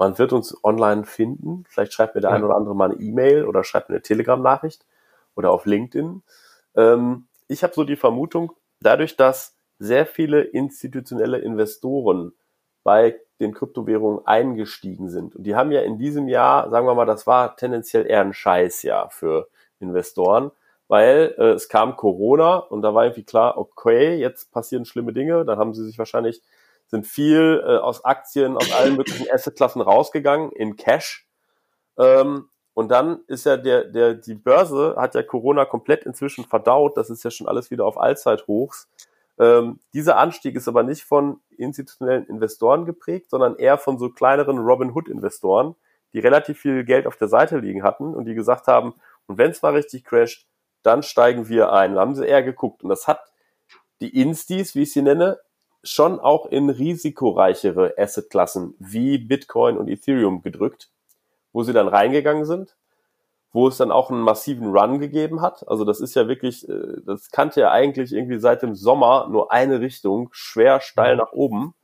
man 0.03 0.19
wird 0.19 0.33
uns 0.33 0.57
online 0.65 1.05
finden. 1.05 1.65
Vielleicht 1.69 1.93
schreibt 1.93 2.17
mir 2.17 2.21
der 2.21 2.31
ja. 2.31 2.37
ein 2.37 2.43
oder 2.43 2.57
andere 2.57 2.75
mal 2.75 2.91
eine 2.91 3.01
E-Mail 3.01 3.45
oder 3.45 3.63
schreibt 3.63 3.89
mir 3.89 3.95
eine 3.95 4.03
Telegram-Nachricht 4.03 4.85
oder 5.37 5.53
auf 5.53 5.65
LinkedIn. 5.65 6.25
Ähm, 6.75 7.27
ich 7.47 7.63
habe 7.63 7.73
so 7.73 7.85
die 7.85 7.95
Vermutung, 7.95 8.53
dadurch, 8.81 9.17
dass 9.17 9.55
sehr 9.79 10.05
viele 10.05 10.41
institutionelle 10.41 11.39
Investoren 11.39 12.33
bei 12.83 13.15
den 13.39 13.55
Kryptowährungen 13.55 14.27
eingestiegen 14.27 15.09
sind. 15.09 15.37
Und 15.37 15.45
die 15.45 15.55
haben 15.55 15.71
ja 15.71 15.83
in 15.83 15.99
diesem 15.99 16.27
Jahr, 16.27 16.69
sagen 16.71 16.89
wir 16.89 16.97
mal, 16.97 17.07
das 17.07 17.29
war 17.29 17.55
tendenziell 17.55 18.05
eher 18.05 18.23
ein 18.23 18.35
Scheißjahr 18.35 19.09
für 19.11 19.49
Investoren, 19.79 20.51
weil 20.89 21.33
äh, 21.39 21.53
es 21.53 21.69
kam 21.69 21.95
Corona 21.95 22.57
und 22.57 22.83
da 22.83 22.93
war 22.93 23.05
irgendwie 23.05 23.25
klar, 23.25 23.57
okay, 23.57 24.17
jetzt 24.17 24.51
passieren 24.51 24.85
schlimme 24.85 25.13
Dinge. 25.13 25.45
Dann 25.45 25.59
haben 25.59 25.75
sie 25.75 25.85
sich 25.85 25.97
wahrscheinlich 25.97 26.43
sind 26.93 27.07
viel 27.07 27.65
äh, 27.67 27.79
aus 27.79 28.05
Aktien, 28.05 28.57
aus 28.57 28.71
allen 28.73 28.97
möglichen 28.97 29.27
Assetklassen 29.33 29.81
rausgegangen 29.81 30.53
in 30.53 30.77
Cash. 30.77 31.27
Ähm, 31.99 32.51
und 32.75 32.91
dann 32.91 33.23
ist 33.29 33.47
ja 33.47 33.57
der, 33.57 33.85
der, 33.85 34.15
die 34.15 34.35
Börse 34.35 34.95
hat 34.99 35.15
ja 35.15 35.23
Corona 35.23 35.65
komplett 35.65 36.05
inzwischen 36.05 36.45
verdaut. 36.45 36.97
Das 36.97 37.09
ist 37.09 37.25
ja 37.25 37.31
schon 37.31 37.49
alles 37.49 37.71
wieder 37.71 37.87
auf 37.87 37.99
Allzeithochs. 37.99 38.89
Ähm, 39.39 39.81
dieser 39.95 40.19
Anstieg 40.19 40.55
ist 40.55 40.69
aber 40.69 40.83
nicht 40.83 41.05
von 41.05 41.41
institutionellen 41.57 42.27
Investoren 42.27 42.85
geprägt, 42.85 43.31
sondern 43.31 43.57
eher 43.57 43.79
von 43.79 43.99
so 43.99 44.11
kleineren 44.11 44.59
Robin 44.59 44.95
Hood 44.95 45.09
Investoren, 45.09 45.75
die 46.13 46.19
relativ 46.19 46.59
viel 46.59 46.85
Geld 46.85 47.07
auf 47.07 47.17
der 47.17 47.29
Seite 47.29 47.57
liegen 47.57 47.83
hatten 47.83 48.15
und 48.15 48.27
die 48.27 48.35
gesagt 48.35 48.67
haben, 48.67 48.95
und 49.27 49.39
wenn 49.39 49.51
es 49.51 49.63
mal 49.63 49.73
richtig 49.73 50.05
crasht, 50.05 50.47
dann 50.83 51.03
steigen 51.03 51.49
wir 51.49 51.73
ein. 51.73 51.95
Da 51.95 52.03
haben 52.03 52.15
sie 52.15 52.27
eher 52.27 52.43
geguckt. 52.43 52.83
Und 52.83 52.91
das 52.91 53.09
hat 53.09 53.33
die 54.03 54.21
Instis, 54.21 54.75
wie 54.75 54.83
ich 54.83 54.93
sie 54.93 55.01
nenne, 55.01 55.39
schon 55.83 56.21
auch 56.21 56.47
in 56.47 56.71
risikoreichere 56.71 57.95
Assetklassen 57.99 58.75
wie 58.79 59.19
Bitcoin 59.19 59.77
und 59.77 59.89
Ethereum 59.89 60.43
gedrückt, 60.43 60.91
wo 61.53 61.63
sie 61.63 61.73
dann 61.73 61.89
reingegangen 61.89 62.45
sind, 62.45 62.77
wo 63.53 63.69
es 63.69 63.77
dann 63.77 63.91
auch 63.91 64.11
einen 64.11 64.23
massiven 64.23 64.77
Run 64.77 65.01
gegeben 65.01 65.43
hat. 65.43 65.67
Also 65.69 65.85
das 65.85 66.01
ist 66.01 66.15
ja 66.15 66.29
wirklich, 66.29 66.69
äh, 66.69 67.01
das 67.05 67.31
kannte 67.31 67.61
ja 67.61 67.71
eigentlich 67.71 68.13
irgendwie 68.13 68.39
seit 68.39 68.63
dem 68.63 68.75
Sommer 68.75 69.29
nur 69.29 69.53
eine 69.53 69.81
Richtung, 69.81 70.29
schwer 70.33 70.81
steil 70.81 71.17
nach 71.17 71.33
oben. 71.33 71.75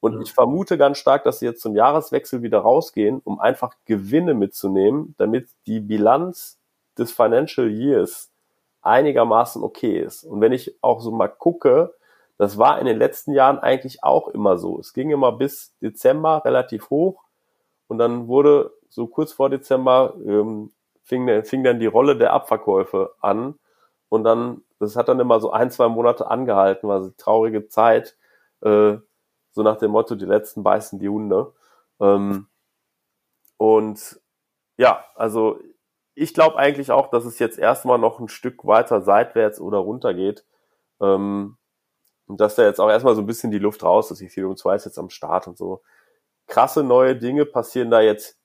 Und 0.00 0.20
ich 0.20 0.32
vermute 0.32 0.76
ganz 0.76 0.98
stark, 0.98 1.24
dass 1.24 1.38
sie 1.38 1.46
jetzt 1.46 1.62
zum 1.62 1.74
Jahreswechsel 1.74 2.42
wieder 2.42 2.58
rausgehen, 2.58 3.20
um 3.24 3.40
einfach 3.40 3.74
Gewinne 3.86 4.34
mitzunehmen, 4.34 5.14
damit 5.16 5.48
die 5.66 5.80
Bilanz 5.80 6.58
des 6.98 7.10
Financial 7.10 7.68
Years 7.68 8.30
einigermaßen 8.82 9.62
okay 9.62 9.98
ist. 9.98 10.24
Und 10.24 10.42
wenn 10.42 10.52
ich 10.52 10.76
auch 10.82 11.00
so 11.00 11.10
mal 11.10 11.28
gucke, 11.28 11.94
das 12.38 12.58
war 12.58 12.78
in 12.80 12.86
den 12.86 12.98
letzten 12.98 13.32
Jahren 13.32 13.58
eigentlich 13.58 14.02
auch 14.02 14.28
immer 14.28 14.58
so. 14.58 14.78
Es 14.78 14.92
ging 14.92 15.10
immer 15.10 15.32
bis 15.32 15.76
Dezember 15.80 16.44
relativ 16.44 16.90
hoch 16.90 17.24
und 17.86 17.98
dann 17.98 18.28
wurde 18.28 18.72
so 18.88 19.06
kurz 19.06 19.32
vor 19.32 19.50
Dezember 19.50 20.14
ähm, 20.26 20.72
fing, 21.02 21.44
fing 21.44 21.64
dann 21.64 21.80
die 21.80 21.86
Rolle 21.86 22.16
der 22.16 22.32
Abverkäufe 22.32 23.14
an 23.20 23.58
und 24.08 24.24
dann, 24.24 24.62
das 24.78 24.96
hat 24.96 25.08
dann 25.08 25.20
immer 25.20 25.40
so 25.40 25.50
ein, 25.52 25.70
zwei 25.70 25.88
Monate 25.88 26.30
angehalten, 26.30 26.88
war 26.88 27.02
so 27.02 27.10
traurige 27.16 27.68
Zeit, 27.68 28.16
äh, 28.62 28.96
so 29.52 29.62
nach 29.62 29.76
dem 29.76 29.92
Motto, 29.92 30.14
die 30.14 30.24
letzten 30.24 30.62
beißen 30.62 30.98
die 30.98 31.08
Hunde. 31.08 31.52
Ähm, 32.00 32.48
und 33.56 34.20
ja, 34.76 35.04
also 35.14 35.58
ich 36.14 36.34
glaube 36.34 36.56
eigentlich 36.56 36.90
auch, 36.90 37.08
dass 37.08 37.24
es 37.24 37.38
jetzt 37.38 37.58
erstmal 37.58 37.98
noch 37.98 38.20
ein 38.20 38.28
Stück 38.28 38.64
weiter 38.64 39.00
seitwärts 39.00 39.60
oder 39.60 39.78
runter 39.78 40.14
geht. 40.14 40.44
Ähm, 41.00 41.56
und 42.26 42.40
dass 42.40 42.54
da 42.54 42.64
jetzt 42.64 42.80
auch 42.80 42.88
erstmal 42.88 43.14
so 43.14 43.22
ein 43.22 43.26
bisschen 43.26 43.50
die 43.50 43.58
Luft 43.58 43.82
raus 43.82 44.10
ist. 44.10 44.20
Ethereum 44.20 44.56
2 44.56 44.76
ist 44.76 44.84
jetzt 44.86 44.98
am 44.98 45.10
Start 45.10 45.46
und 45.46 45.58
so. 45.58 45.82
Krasse 46.46 46.82
neue 46.82 47.16
Dinge 47.16 47.46
passieren 47.46 47.90
da 47.90 48.00
jetzt 48.00 48.36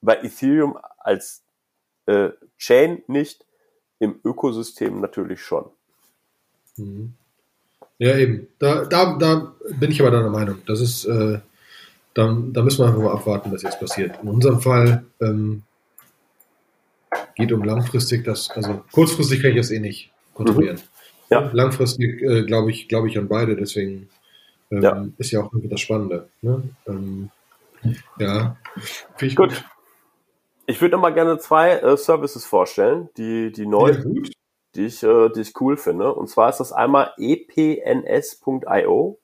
bei 0.00 0.16
Ethereum 0.18 0.78
als 0.98 1.42
äh, 2.06 2.30
Chain 2.58 3.02
nicht, 3.06 3.44
im 3.98 4.18
Ökosystem 4.24 5.00
natürlich 5.00 5.42
schon. 5.42 5.70
Mhm. 6.76 7.14
Ja, 7.98 8.16
eben. 8.16 8.48
Da, 8.58 8.86
da, 8.86 9.16
da 9.18 9.54
bin 9.78 9.90
ich 9.90 10.00
aber 10.00 10.10
deiner 10.10 10.30
Meinung. 10.30 10.62
Das 10.66 10.80
ist, 10.80 11.04
äh, 11.04 11.40
da, 12.14 12.38
da 12.52 12.62
müssen 12.62 12.78
wir 12.78 12.86
einfach 12.86 13.02
mal 13.02 13.12
abwarten, 13.12 13.52
was 13.52 13.62
jetzt 13.62 13.78
passiert. 13.78 14.18
In 14.22 14.28
unserem 14.28 14.60
Fall 14.60 15.04
ähm, 15.20 15.62
geht 17.36 17.52
um 17.52 17.62
langfristig 17.62 18.24
das, 18.24 18.50
also 18.50 18.82
kurzfristig 18.90 19.42
kann 19.42 19.50
ich 19.50 19.58
das 19.58 19.70
eh 19.70 19.80
nicht 19.80 20.10
kontrollieren. 20.32 20.76
Mhm. 20.76 20.99
Ja. 21.30 21.50
Langfristig 21.52 22.22
äh, 22.22 22.42
glaube 22.42 22.70
ich, 22.70 22.88
glaube 22.88 23.08
ich 23.08 23.18
an 23.18 23.28
beide, 23.28 23.56
deswegen 23.56 24.08
ähm, 24.70 24.82
ja. 24.82 25.06
ist 25.18 25.30
ja 25.30 25.40
auch 25.40 25.52
irgendwie 25.52 25.68
das 25.68 25.80
Spannende. 25.80 26.28
Ne? 26.42 26.62
Ähm, 26.86 27.30
ja, 28.18 28.56
finde 29.16 29.26
ich 29.26 29.36
gut. 29.36 29.50
gut. 29.50 29.64
Ich 30.66 30.80
würde 30.80 30.96
noch 30.96 31.02
mal 31.02 31.14
gerne 31.14 31.38
zwei 31.38 31.72
äh, 31.72 31.96
Services 31.96 32.44
vorstellen, 32.44 33.08
die, 33.16 33.50
die 33.50 33.66
neu, 33.66 33.90
ja, 33.90 34.04
die 34.74 34.86
ich, 34.86 35.02
äh, 35.02 35.28
die 35.30 35.40
ich 35.40 35.60
cool 35.60 35.76
finde. 35.76 36.14
Und 36.14 36.28
zwar 36.28 36.50
ist 36.50 36.58
das 36.58 36.72
einmal 36.72 37.12
epns.io. 37.18 39.18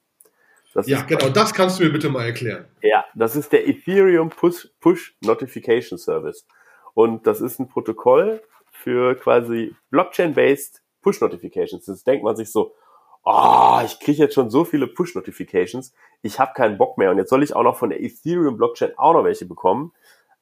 ja, 0.87 1.03
genau, 1.03 1.29
das 1.29 1.55
kannst 1.55 1.79
du 1.79 1.85
mir 1.85 1.91
bitte 1.91 2.09
mal 2.09 2.25
erklären. 2.25 2.65
Ja, 2.83 3.05
das 3.15 3.37
ist 3.37 3.53
der 3.53 3.69
Ethereum 3.69 4.31
Push, 4.31 4.69
Push 4.81 5.17
Notification 5.23 5.99
Service. 5.99 6.47
Und 6.95 7.27
das 7.27 7.41
ist 7.41 7.61
ein 7.61 7.69
Protokoll 7.69 8.43
für 8.73 9.15
quasi 9.15 9.75
Blockchain-based 9.91 10.83
Push 11.07 11.21
Notifications. 11.21 11.87
Jetzt 11.87 12.05
denkt 12.05 12.25
man 12.25 12.35
sich 12.35 12.51
so, 12.51 12.75
oh, 13.23 13.79
ich 13.85 14.01
kriege 14.01 14.19
jetzt 14.19 14.35
schon 14.35 14.51
so 14.51 14.65
viele 14.65 14.89
Push 14.89 15.15
Notifications, 15.15 15.95
ich 16.23 16.41
habe 16.41 16.53
keinen 16.55 16.79
Bock 16.79 16.99
mehr 16.99 17.13
und 17.13 17.19
jetzt 17.19 17.31
soll 17.31 17.45
ich 17.45 17.55
auch 17.55 17.63
noch 17.63 17.77
von 17.77 17.91
der 17.91 18.03
Ethereum 18.03 18.57
Blockchain 18.57 18.91
auch 18.97 19.13
noch 19.13 19.23
welche 19.23 19.47
bekommen. 19.47 19.93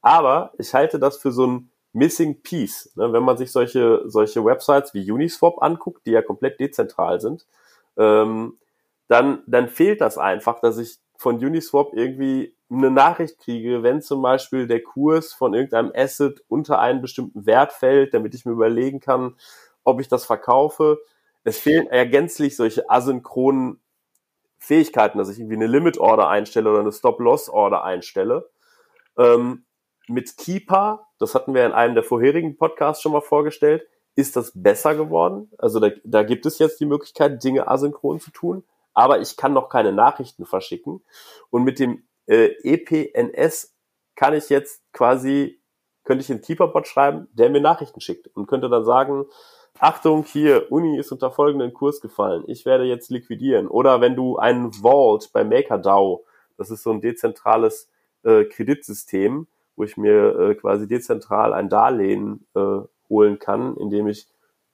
Aber 0.01 0.53
ich 0.57 0.73
halte 0.73 0.97
das 0.97 1.17
für 1.17 1.31
so 1.31 1.45
ein 1.45 1.69
Missing 1.93 2.41
Piece. 2.41 2.91
Ne? 2.95 3.13
Wenn 3.13 3.21
man 3.21 3.37
sich 3.37 3.51
solche, 3.51 4.01
solche 4.05 4.43
Websites 4.43 4.95
wie 4.95 5.09
Uniswap 5.11 5.61
anguckt, 5.61 6.07
die 6.07 6.11
ja 6.11 6.23
komplett 6.23 6.59
dezentral 6.59 7.21
sind, 7.21 7.45
ähm, 7.95 8.57
dann, 9.07 9.43
dann 9.45 9.69
fehlt 9.69 10.01
das 10.01 10.17
einfach, 10.17 10.61
dass 10.61 10.79
ich 10.79 10.97
von 11.15 11.35
Uniswap 11.35 11.93
irgendwie 11.93 12.55
eine 12.71 12.89
Nachricht 12.89 13.37
kriege, 13.37 13.83
wenn 13.83 14.01
zum 14.01 14.23
Beispiel 14.23 14.65
der 14.65 14.81
Kurs 14.81 15.31
von 15.31 15.53
irgendeinem 15.53 15.91
Asset 15.95 16.43
unter 16.47 16.79
einen 16.79 17.01
bestimmten 17.01 17.45
Wert 17.45 17.71
fällt, 17.71 18.15
damit 18.15 18.33
ich 18.33 18.45
mir 18.45 18.53
überlegen 18.53 18.99
kann, 18.99 19.35
ob 19.85 20.01
ich 20.01 20.09
das 20.09 20.25
verkaufe. 20.25 20.99
Es 21.45 21.57
fehlen 21.57 21.87
ergänzlich 21.87 22.57
solche 22.57 22.89
asynchronen 22.89 23.79
Fähigkeiten, 24.57 25.17
dass 25.17 25.29
ich 25.29 25.39
irgendwie 25.39 25.55
eine 25.55 25.67
Limit 25.67 25.97
Order 25.99 26.27
einstelle 26.27 26.69
oder 26.71 26.79
eine 26.79 26.91
Stop 26.91 27.19
Loss 27.19 27.49
Order 27.49 27.83
einstelle. 27.83 28.49
Ähm, 29.17 29.65
mit 30.07 30.37
Keeper, 30.37 31.07
das 31.19 31.35
hatten 31.35 31.53
wir 31.53 31.65
in 31.65 31.71
einem 31.71 31.95
der 31.95 32.03
vorherigen 32.03 32.57
Podcasts 32.57 33.01
schon 33.01 33.11
mal 33.11 33.21
vorgestellt, 33.21 33.87
ist 34.15 34.35
das 34.35 34.51
besser 34.55 34.95
geworden. 34.95 35.51
Also 35.57 35.79
da, 35.79 35.89
da 36.03 36.23
gibt 36.23 36.45
es 36.45 36.59
jetzt 36.59 36.79
die 36.79 36.85
Möglichkeit, 36.85 37.43
Dinge 37.43 37.67
asynchron 37.67 38.19
zu 38.19 38.31
tun, 38.31 38.63
aber 38.93 39.19
ich 39.19 39.37
kann 39.37 39.53
noch 39.53 39.69
keine 39.69 39.91
Nachrichten 39.91 40.45
verschicken. 40.45 41.03
Und 41.49 41.63
mit 41.63 41.79
dem 41.79 42.07
äh, 42.27 42.51
EPNS 42.63 43.75
kann 44.15 44.33
ich 44.33 44.49
jetzt 44.49 44.81
quasi, 44.93 45.61
könnte 46.03 46.23
ich 46.23 46.31
einen 46.31 46.41
Keeper-Bot 46.41 46.87
schreiben, 46.87 47.27
der 47.33 47.49
mir 47.49 47.61
Nachrichten 47.61 47.99
schickt 47.99 48.27
und 48.35 48.47
könnte 48.47 48.69
dann 48.69 48.85
sagen, 48.85 49.25
Achtung, 49.79 50.23
hier, 50.23 50.71
Uni 50.71 50.97
ist 50.97 51.11
unter 51.11 51.31
folgenden 51.31 51.73
Kurs 51.73 51.99
gefallen. 51.99 52.45
Ich 52.47 52.65
werde 52.65 52.85
jetzt 52.85 53.09
liquidieren. 53.09 53.67
Oder 53.67 53.99
wenn 53.99 54.15
du 54.15 54.37
einen 54.37 54.71
Vault 54.71 55.31
bei 55.33 55.43
MakerDAO, 55.43 56.23
das 56.57 56.71
ist 56.71 56.83
so 56.83 56.91
ein 56.91 57.01
dezentrales 57.01 57.89
äh, 58.23 58.45
Kreditsystem, 58.45 59.47
wo 59.75 59.83
ich 59.83 59.97
mir 59.97 60.39
äh, 60.39 60.55
quasi 60.55 60.87
dezentral 60.87 61.53
ein 61.53 61.67
Darlehen 61.67 62.45
äh, 62.55 62.79
holen 63.09 63.37
kann, 63.39 63.75
indem 63.75 64.07
ich 64.07 64.27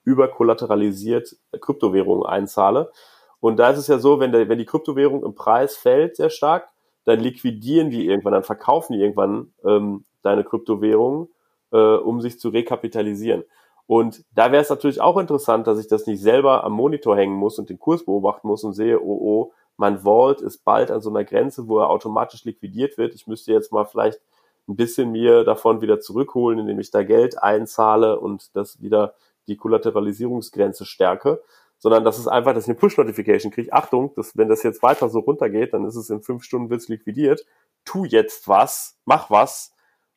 überkollateralisiert 0.04 1.36
Kryptowährungen 1.60 2.24
einzahle. 2.24 2.92
Und 3.40 3.56
da 3.56 3.70
ist 3.70 3.78
es 3.78 3.88
ja 3.88 3.98
so, 3.98 4.20
wenn, 4.20 4.30
der, 4.30 4.48
wenn 4.48 4.58
die 4.58 4.66
Kryptowährung 4.66 5.24
im 5.24 5.34
Preis 5.34 5.76
fällt 5.76 6.16
sehr 6.16 6.30
stark, 6.30 6.68
dann 7.04 7.18
liquidieren 7.18 7.90
die 7.90 8.06
irgendwann, 8.06 8.34
dann 8.34 8.44
verkaufen 8.44 8.92
die 8.92 9.00
irgendwann 9.00 9.52
ähm, 9.64 10.04
deine 10.22 10.44
Kryptowährungen, 10.44 11.28
äh, 11.72 11.76
um 11.76 12.20
sich 12.20 12.38
zu 12.38 12.50
rekapitalisieren. 12.50 13.42
Und 13.86 14.24
da 14.32 14.52
wäre 14.52 14.62
es 14.62 14.70
natürlich 14.70 15.00
auch 15.00 15.18
interessant, 15.18 15.66
dass 15.66 15.78
ich 15.78 15.88
das 15.88 16.06
nicht 16.06 16.22
selber 16.22 16.64
am 16.64 16.72
Monitor 16.72 17.16
hängen 17.16 17.34
muss 17.34 17.58
und 17.58 17.68
den 17.68 17.78
Kurs 17.78 18.04
beobachten 18.04 18.48
muss 18.48 18.64
und 18.64 18.72
sehe, 18.72 19.00
oh 19.00 19.18
oh, 19.20 19.52
mein 19.76 19.98
Vault 19.98 20.40
ist 20.40 20.64
bald 20.64 20.90
an 20.90 21.00
so 21.00 21.10
einer 21.10 21.24
Grenze, 21.24 21.66
wo 21.68 21.78
er 21.78 21.90
automatisch 21.90 22.44
liquidiert 22.44 22.98
wird. 22.98 23.14
Ich 23.14 23.26
müsste 23.26 23.52
jetzt 23.52 23.72
mal 23.72 23.84
vielleicht 23.84 24.20
ein 24.68 24.76
bisschen 24.76 25.10
mir 25.10 25.44
davon 25.44 25.80
wieder 25.80 26.00
zurückholen, 26.00 26.60
indem 26.60 26.78
ich 26.78 26.90
da 26.90 27.02
Geld 27.02 27.42
einzahle 27.42 28.20
und 28.20 28.54
das 28.54 28.80
wieder 28.80 29.14
die 29.48 29.56
Kollateralisierungsgrenze 29.56 30.84
stärke, 30.84 31.42
sondern 31.78 32.04
das 32.04 32.18
ist 32.18 32.28
einfach, 32.28 32.54
dass 32.54 32.64
ich 32.64 32.70
eine 32.70 32.78
Push-Notification 32.78 33.50
kriege. 33.50 33.72
Achtung, 33.72 34.14
dass, 34.14 34.36
wenn 34.36 34.48
das 34.48 34.62
jetzt 34.62 34.82
weiter 34.84 35.08
so 35.08 35.18
runtergeht, 35.18 35.72
dann 35.74 35.84
ist 35.84 35.96
es 35.96 36.10
in 36.10 36.22
fünf 36.22 36.44
Stunden 36.44 36.70
wird's 36.70 36.88
liquidiert. 36.88 37.44
Tu 37.84 38.04
jetzt 38.04 38.46
was, 38.46 38.98
mach 39.04 39.30
was 39.30 39.74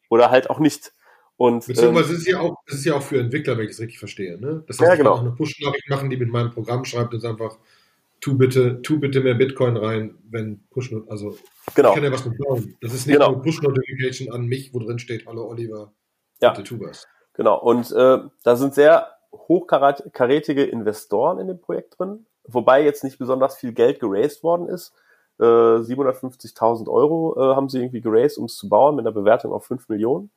oder 0.09 0.29
halt 0.29 0.51
auch 0.51 0.59
nicht. 0.59 0.93
Und, 1.37 1.67
Beziehungsweise 1.67 2.11
ähm, 2.11 2.17
ist 2.17 2.27
ja 2.27 2.39
auch, 2.39 2.55
es 2.65 2.75
ist 2.75 2.85
ja 2.85 2.95
auch 2.95 3.01
für 3.01 3.19
Entwickler, 3.19 3.57
wenn 3.57 3.65
ich 3.65 3.71
es 3.71 3.79
richtig 3.79 3.99
verstehe. 3.99 4.39
Ne? 4.39 4.63
Das 4.67 4.79
heißt, 4.79 4.89
ja, 4.89 4.95
genau. 4.95 5.15
ich 5.15 5.17
kann 5.17 5.17
auch 5.19 5.21
eine 5.21 5.35
Push-Nachricht 5.35 5.89
machen, 5.89 6.09
die 6.09 6.17
mit 6.17 6.29
meinem 6.29 6.51
Programm 6.51 6.85
schreibt 6.85 7.13
und 7.13 7.25
einfach, 7.25 7.57
tu 8.21 8.37
bitte, 8.37 8.81
tu 8.81 8.99
bitte 8.99 9.21
mehr 9.21 9.35
Bitcoin 9.35 9.75
rein, 9.75 10.17
wenn 10.29 10.63
Push, 10.69 10.93
also 11.07 11.37
genau. 11.75 11.89
ich 11.89 11.95
kann 11.95 12.03
ja 12.03 12.11
was 12.11 12.25
mit 12.25 12.37
bauen. 12.37 12.75
Das 12.81 12.93
ist 12.93 13.05
nicht 13.05 13.17
genau. 13.17 13.33
nur 13.33 13.41
Push-Notification 13.41 14.33
an 14.33 14.45
mich, 14.45 14.73
wo 14.73 14.79
drin 14.79 14.97
steht, 14.97 15.27
hallo 15.27 15.47
Oliver, 15.49 15.91
ja. 16.41 16.51
bitte 16.51 16.63
tu 16.63 16.79
was. 16.79 17.05
Genau, 17.33 17.59
und 17.59 17.91
äh, 17.91 18.19
da 18.43 18.55
sind 18.55 18.73
sehr 18.73 19.09
hochkarätige 19.33 20.63
Investoren 20.63 21.39
in 21.39 21.47
dem 21.47 21.59
Projekt 21.59 21.99
drin, 21.99 22.25
wobei 22.47 22.83
jetzt 22.83 23.03
nicht 23.03 23.17
besonders 23.17 23.57
viel 23.57 23.73
Geld 23.73 23.99
geraced 23.99 24.41
worden 24.41 24.69
ist. 24.69 24.93
Äh, 25.37 25.43
750.000 25.43 26.87
Euro 26.87 27.35
äh, 27.37 27.55
haben 27.55 27.67
sie 27.67 27.79
irgendwie 27.79 27.99
geraced, 27.99 28.37
um 28.37 28.45
es 28.45 28.55
zu 28.55 28.69
bauen, 28.69 28.95
mit 28.95 29.05
einer 29.05 29.13
Bewertung 29.13 29.51
auf 29.51 29.65
5 29.65 29.89
Millionen. 29.89 30.31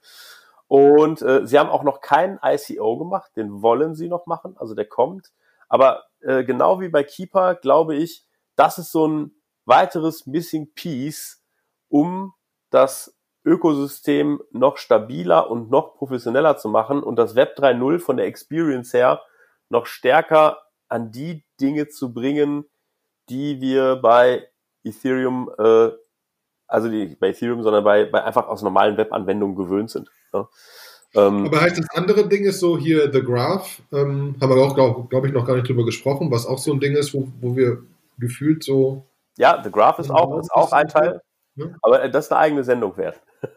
Und 0.68 1.22
äh, 1.22 1.46
sie 1.46 1.58
haben 1.58 1.70
auch 1.70 1.82
noch 1.82 2.00
keinen 2.00 2.38
ICO 2.42 2.98
gemacht, 2.98 3.32
den 3.36 3.62
wollen 3.62 3.94
sie 3.94 4.08
noch 4.08 4.26
machen, 4.26 4.56
also 4.58 4.74
der 4.74 4.84
kommt. 4.86 5.32
Aber 5.68 6.04
äh, 6.20 6.44
genau 6.44 6.80
wie 6.80 6.88
bei 6.88 7.02
Keeper 7.02 7.54
glaube 7.54 7.96
ich, 7.96 8.26
das 8.54 8.78
ist 8.78 8.92
so 8.92 9.08
ein 9.08 9.32
weiteres 9.64 10.26
Missing 10.26 10.72
Piece, 10.74 11.42
um 11.88 12.34
das 12.70 13.18
Ökosystem 13.44 14.42
noch 14.50 14.76
stabiler 14.76 15.50
und 15.50 15.70
noch 15.70 15.94
professioneller 15.94 16.58
zu 16.58 16.68
machen 16.68 17.02
und 17.02 17.16
das 17.16 17.34
Web 17.34 17.56
3.0 17.58 17.98
von 17.98 18.18
der 18.18 18.26
Experience 18.26 18.92
her 18.92 19.22
noch 19.70 19.86
stärker 19.86 20.58
an 20.88 21.12
die 21.12 21.44
Dinge 21.60 21.88
zu 21.88 22.12
bringen, 22.12 22.64
die 23.28 23.60
wir 23.60 23.96
bei 23.96 24.48
Ethereum, 24.84 25.50
äh, 25.58 25.90
also 26.68 26.88
die, 26.88 27.16
bei 27.18 27.30
Ethereum, 27.30 27.62
sondern 27.62 27.82
bei, 27.82 28.04
bei 28.04 28.22
einfach 28.22 28.46
aus 28.46 28.62
normalen 28.62 28.96
Webanwendungen 28.96 29.56
gewöhnt 29.56 29.90
sind. 29.90 30.10
Ja. 30.32 30.48
Ähm, 31.14 31.46
Aber 31.46 31.60
heißt 31.60 31.78
das 31.78 31.88
andere 31.94 32.28
Ding 32.28 32.44
ist 32.44 32.60
so 32.60 32.76
hier 32.76 33.10
The 33.10 33.22
Graph, 33.22 33.80
ähm, 33.92 34.36
haben 34.40 34.54
wir 34.54 34.62
auch, 34.62 34.74
glaube 34.74 35.08
glaub 35.08 35.24
ich, 35.24 35.32
noch 35.32 35.46
gar 35.46 35.56
nicht 35.56 35.66
drüber 35.66 35.84
gesprochen, 35.84 36.30
was 36.30 36.46
auch 36.46 36.58
so 36.58 36.72
ein 36.72 36.80
Ding 36.80 36.94
ist, 36.94 37.14
wo, 37.14 37.28
wo 37.40 37.56
wir 37.56 37.82
gefühlt 38.18 38.62
so. 38.62 39.06
Ja, 39.38 39.60
The 39.62 39.70
Graph 39.70 39.98
ist 39.98 40.10
auch, 40.10 40.38
ist 40.38 40.52
auch 40.52 40.72
ein 40.72 40.88
Teil, 40.88 41.22
ja? 41.56 41.66
aber 41.80 42.08
das 42.08 42.26
ist 42.26 42.32
eine 42.32 42.40
eigene 42.40 42.64
Sendung 42.64 42.96
wert. 42.98 43.20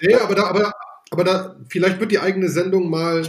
ja, 0.00 0.24
aber 0.24 0.34
da, 0.34 0.46
aber, 0.46 0.72
aber 1.10 1.24
da, 1.24 1.56
vielleicht 1.68 2.00
wird 2.00 2.10
die 2.10 2.18
eigene 2.18 2.48
Sendung 2.48 2.90
mal 2.90 3.22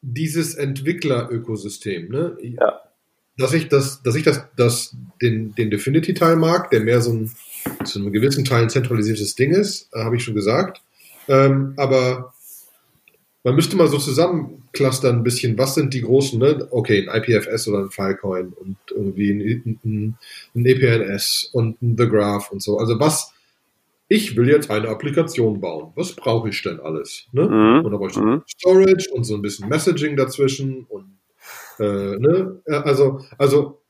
dieses 0.00 0.54
Entwickler-Ökosystem, 0.54 2.08
ne? 2.08 2.38
Ja. 2.40 2.80
Dass 3.38 3.52
ich 3.54 3.68
das, 3.68 4.02
dass 4.02 4.16
ich 4.16 4.24
das, 4.24 4.44
das 4.56 4.96
den, 5.22 5.54
den 5.54 5.70
Definity-Teil 5.70 6.36
mag, 6.36 6.70
der 6.70 6.80
mehr 6.80 7.00
so 7.00 7.12
ein, 7.12 7.30
zu 7.84 8.00
einem 8.00 8.12
gewissen 8.12 8.44
Teil 8.44 8.64
ein 8.64 8.70
zentralisiertes 8.70 9.34
Ding 9.36 9.52
ist, 9.52 9.88
äh, 9.92 10.00
habe 10.02 10.16
ich 10.16 10.24
schon 10.24 10.34
gesagt. 10.34 10.82
Ähm, 11.28 11.74
aber 11.76 12.32
man 13.44 13.54
müsste 13.54 13.76
mal 13.76 13.88
so 13.88 13.98
zusammenclustern 13.98 15.16
ein 15.16 15.22
bisschen, 15.22 15.56
was 15.56 15.74
sind 15.74 15.94
die 15.94 16.02
großen, 16.02 16.38
ne? 16.38 16.66
Okay, 16.70 17.08
ein 17.08 17.22
IPFS 17.22 17.68
oder 17.68 17.78
ein 17.80 17.90
Filecoin 17.90 18.52
und 18.52 18.76
irgendwie 18.90 19.30
ein, 19.30 19.78
ein, 19.84 20.18
ein 20.54 20.66
EPNS 20.66 21.50
und 21.52 21.80
ein 21.80 21.96
The 21.96 22.08
Graph 22.08 22.50
und 22.50 22.62
so. 22.62 22.78
Also 22.78 22.98
was, 22.98 23.32
ich 24.08 24.36
will 24.36 24.48
jetzt 24.48 24.70
eine 24.70 24.88
Applikation 24.88 25.60
bauen. 25.60 25.92
Was 25.94 26.14
brauche 26.14 26.48
ich 26.48 26.62
denn 26.62 26.80
alles? 26.80 27.26
Ne? 27.32 27.42
Mhm. 27.42 27.84
Und 27.84 27.92
da 27.92 27.98
brauche 27.98 28.10
ich 28.10 28.16
mhm. 28.16 28.42
Storage 28.46 29.10
und 29.12 29.24
so 29.24 29.34
ein 29.34 29.42
bisschen 29.42 29.68
Messaging 29.68 30.16
dazwischen 30.16 30.84
und 30.88 31.17
äh, 31.78 32.16
ne? 32.18 32.60
also, 32.66 33.20
also 33.36 33.80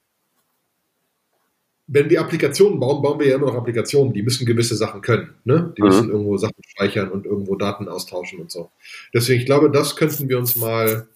wenn 1.89 2.11
wir 2.11 2.21
Applikationen 2.21 2.79
bauen, 2.79 3.03
bauen 3.03 3.19
wir 3.19 3.29
ja 3.29 3.37
immer 3.37 3.47
noch 3.47 3.55
Applikationen, 3.55 4.13
die 4.13 4.23
müssen 4.23 4.45
gewisse 4.47 4.77
Sachen 4.77 5.01
können. 5.01 5.35
Ne? 5.45 5.73
Die 5.77 5.83
mhm. 5.83 5.89
müssen 5.89 6.11
irgendwo 6.11 6.37
Sachen 6.37 6.63
speichern 6.67 7.11
und 7.11 7.25
irgendwo 7.25 7.57
Daten 7.57 7.89
austauschen 7.89 8.41
und 8.41 8.51
so. 8.51 8.71
Deswegen, 9.15 9.41
ich 9.41 9.47
glaube, 9.47 9.71
das 9.71 9.97
könnten 9.97 10.29
wir 10.29 10.39
uns 10.39 10.55
mal 10.57 11.09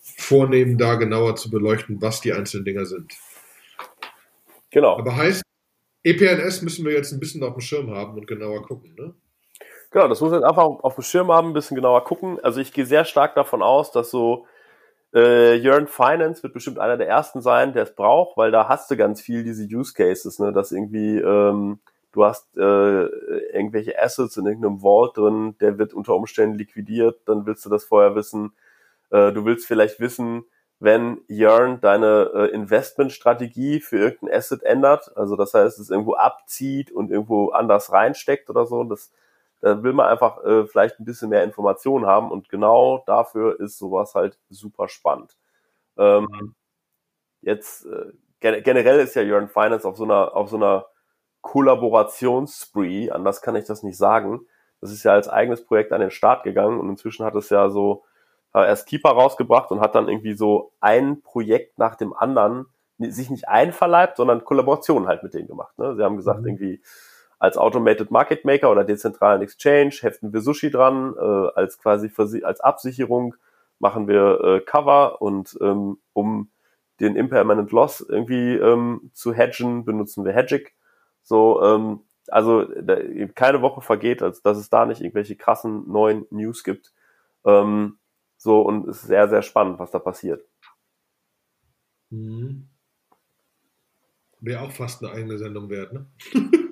vornehmen, 0.00 0.78
da 0.78 0.94
genauer 0.94 1.36
zu 1.36 1.50
beleuchten, 1.50 2.00
was 2.00 2.20
die 2.20 2.32
einzelnen 2.32 2.64
Dinger 2.64 2.86
sind. 2.86 3.12
Genau. 4.70 4.96
Aber 4.96 5.16
heißt, 5.16 5.42
EPNS 6.04 6.62
müssen 6.62 6.84
wir 6.84 6.92
jetzt 6.92 7.12
ein 7.12 7.18
bisschen 7.18 7.42
auf 7.42 7.54
dem 7.54 7.60
Schirm 7.60 7.90
haben 7.90 8.16
und 8.16 8.28
genauer 8.28 8.62
gucken, 8.62 8.94
ne? 8.96 9.12
Genau, 9.90 10.08
das 10.08 10.20
muss 10.20 10.30
man 10.30 10.44
einfach 10.44 10.64
auf 10.64 10.94
dem 10.94 11.02
Schirm 11.02 11.32
haben, 11.32 11.48
ein 11.48 11.52
bisschen 11.54 11.74
genauer 11.74 12.04
gucken. 12.04 12.38
Also 12.42 12.60
ich 12.60 12.72
gehe 12.72 12.86
sehr 12.86 13.04
stark 13.04 13.34
davon 13.34 13.62
aus, 13.62 13.92
dass 13.92 14.10
so 14.10 14.46
äh, 15.16 15.56
Yearn 15.56 15.86
Finance 15.86 16.42
wird 16.42 16.52
bestimmt 16.52 16.78
einer 16.78 16.98
der 16.98 17.08
ersten 17.08 17.40
sein, 17.40 17.72
der 17.72 17.84
es 17.84 17.94
braucht, 17.94 18.36
weil 18.36 18.50
da 18.50 18.68
hast 18.68 18.90
du 18.90 18.96
ganz 18.96 19.22
viel 19.22 19.42
diese 19.42 19.64
Use 19.64 19.94
Cases, 19.94 20.38
ne, 20.38 20.52
dass 20.52 20.72
irgendwie 20.72 21.16
ähm, 21.16 21.80
du 22.12 22.24
hast 22.24 22.54
äh, 22.56 22.60
irgendwelche 22.60 23.98
Assets 23.98 24.36
in 24.36 24.46
irgendeinem 24.46 24.80
Vault 24.80 25.16
drin, 25.16 25.56
der 25.60 25.78
wird 25.78 25.94
unter 25.94 26.14
Umständen 26.14 26.58
liquidiert, 26.58 27.20
dann 27.24 27.46
willst 27.46 27.64
du 27.64 27.70
das 27.70 27.84
vorher 27.84 28.14
wissen. 28.14 28.52
Äh, 29.10 29.32
du 29.32 29.46
willst 29.46 29.66
vielleicht 29.66 30.00
wissen, 30.00 30.44
wenn 30.80 31.22
Yearn 31.28 31.80
deine 31.80 32.30
äh, 32.34 32.46
Investmentstrategie 32.50 33.80
für 33.80 33.96
irgendein 33.96 34.36
Asset 34.36 34.62
ändert, 34.64 35.16
also 35.16 35.34
das 35.36 35.54
heißt, 35.54 35.78
es 35.78 35.88
irgendwo 35.88 36.14
abzieht 36.14 36.92
und 36.92 37.10
irgendwo 37.10 37.48
anders 37.50 37.90
reinsteckt 37.90 38.50
oder 38.50 38.66
so, 38.66 38.84
das 38.84 39.10
da 39.60 39.82
will 39.82 39.92
man 39.92 40.06
einfach 40.06 40.42
äh, 40.44 40.66
vielleicht 40.66 41.00
ein 41.00 41.04
bisschen 41.04 41.30
mehr 41.30 41.44
Informationen 41.44 42.06
haben 42.06 42.30
und 42.30 42.48
genau 42.48 43.02
dafür 43.06 43.58
ist 43.60 43.78
sowas 43.78 44.14
halt 44.14 44.38
super 44.50 44.88
spannend. 44.88 45.36
Ähm, 45.98 46.28
mhm. 46.30 46.54
jetzt 47.40 47.86
äh, 47.86 48.12
generell 48.40 49.00
ist 49.00 49.14
ja 49.14 49.22
Yearn 49.22 49.48
Finance 49.48 49.88
auf 49.88 49.96
so 49.96 50.04
einer 50.04 50.36
auf 50.36 50.50
so 50.50 50.56
einer 50.56 50.86
Kollaborationsspree, 51.40 53.10
anders 53.10 53.40
kann 53.40 53.56
ich 53.56 53.64
das 53.64 53.82
nicht 53.82 53.96
sagen. 53.96 54.40
Das 54.80 54.90
ist 54.90 55.04
ja 55.04 55.12
als 55.12 55.28
eigenes 55.28 55.64
Projekt 55.64 55.92
an 55.92 56.00
den 56.00 56.10
Start 56.10 56.42
gegangen 56.42 56.80
und 56.80 56.88
inzwischen 56.90 57.24
hat 57.24 57.34
es 57.34 57.50
ja 57.50 57.70
so 57.70 58.04
äh, 58.52 58.66
erst 58.66 58.86
Keeper 58.88 59.10
rausgebracht 59.10 59.70
und 59.70 59.80
hat 59.80 59.94
dann 59.94 60.08
irgendwie 60.08 60.34
so 60.34 60.72
ein 60.80 61.22
Projekt 61.22 61.78
nach 61.78 61.94
dem 61.94 62.12
anderen 62.12 62.66
sich 62.98 63.30
nicht 63.30 63.48
einverleibt, 63.48 64.16
sondern 64.16 64.44
Kollaboration 64.44 65.06
halt 65.06 65.22
mit 65.22 65.34
denen 65.34 65.48
gemacht. 65.48 65.78
Ne? 65.78 65.94
Sie 65.94 66.02
haben 66.02 66.16
gesagt, 66.16 66.40
mhm. 66.40 66.46
irgendwie 66.46 66.82
als 67.38 67.58
Automated 67.58 68.10
Market 68.10 68.44
Maker 68.44 68.70
oder 68.70 68.84
dezentralen 68.84 69.42
Exchange 69.42 69.94
heften 70.00 70.32
wir 70.32 70.40
Sushi 70.40 70.70
dran, 70.70 71.14
äh, 71.18 71.48
als 71.54 71.78
quasi 71.78 72.10
als 72.42 72.60
Absicherung 72.60 73.34
machen 73.78 74.08
wir 74.08 74.40
äh, 74.42 74.60
Cover 74.60 75.20
und 75.20 75.56
ähm, 75.60 75.98
um 76.12 76.50
den 77.00 77.14
Impermanent 77.14 77.72
Loss 77.72 78.00
irgendwie 78.00 78.54
ähm, 78.54 79.10
zu 79.12 79.34
hedgen, 79.34 79.84
benutzen 79.84 80.24
wir 80.24 80.32
Hedgic. 80.32 80.74
So, 81.22 81.62
ähm, 81.62 82.00
also 82.28 82.64
da, 82.64 82.96
keine 83.34 83.60
Woche 83.60 83.82
vergeht, 83.82 84.22
als 84.22 84.42
dass 84.42 84.56
es 84.56 84.70
da 84.70 84.86
nicht 84.86 85.02
irgendwelche 85.02 85.36
krassen 85.36 85.90
neuen 85.90 86.26
News 86.30 86.64
gibt. 86.64 86.92
Ähm, 87.44 87.98
so, 88.38 88.62
und 88.62 88.88
es 88.88 89.02
ist 89.02 89.08
sehr, 89.08 89.28
sehr 89.28 89.42
spannend, 89.42 89.78
was 89.78 89.90
da 89.90 89.98
passiert. 89.98 90.44
Mhm. 92.10 92.68
Wäre 94.40 94.62
auch 94.62 94.72
fast 94.72 95.02
eine 95.02 95.12
eigene 95.12 95.38
Sendung 95.38 95.68
wert, 95.70 95.92
ne? 95.92 96.06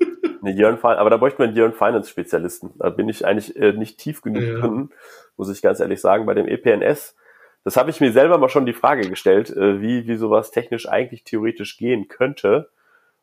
eine 0.47 0.57
Yearn, 0.57 0.79
aber 0.83 1.11
da 1.11 1.17
bräuchte 1.17 1.41
man 1.41 1.49
einen 1.49 1.57
Yearn 1.57 1.73
Finance 1.73 2.11
Spezialisten. 2.11 2.73
Da 2.79 2.91
bin 2.91 3.09
ich 3.09 3.27
eigentlich 3.27 3.57
äh, 3.57 3.73
nicht 3.73 3.99
tief 3.99 4.23
genug 4.23 4.43
ja. 4.43 4.55
drin, 4.61 4.91
muss 5.37 5.51
ich 5.51 5.63
ganz 5.63 5.81
ehrlich 5.81 6.01
sagen. 6.01 6.27
Bei 6.27 6.35
dem 6.35 6.47
EPNS, 6.47 7.17
das 7.65 7.77
habe 7.77 7.91
ich 7.91 8.01
mir 8.01 8.13
selber 8.13 8.39
mal 8.39 8.49
schon 8.49 8.67
die 8.67 8.73
Frage 8.73 9.09
gestellt, 9.09 9.51
äh, 9.51 9.81
wie, 9.81 10.07
wie 10.07 10.17
sowas 10.17 10.51
technisch 10.51 10.89
eigentlich 10.89 11.25
theoretisch 11.25 11.77
gehen 11.77 12.09
könnte. 12.09 12.71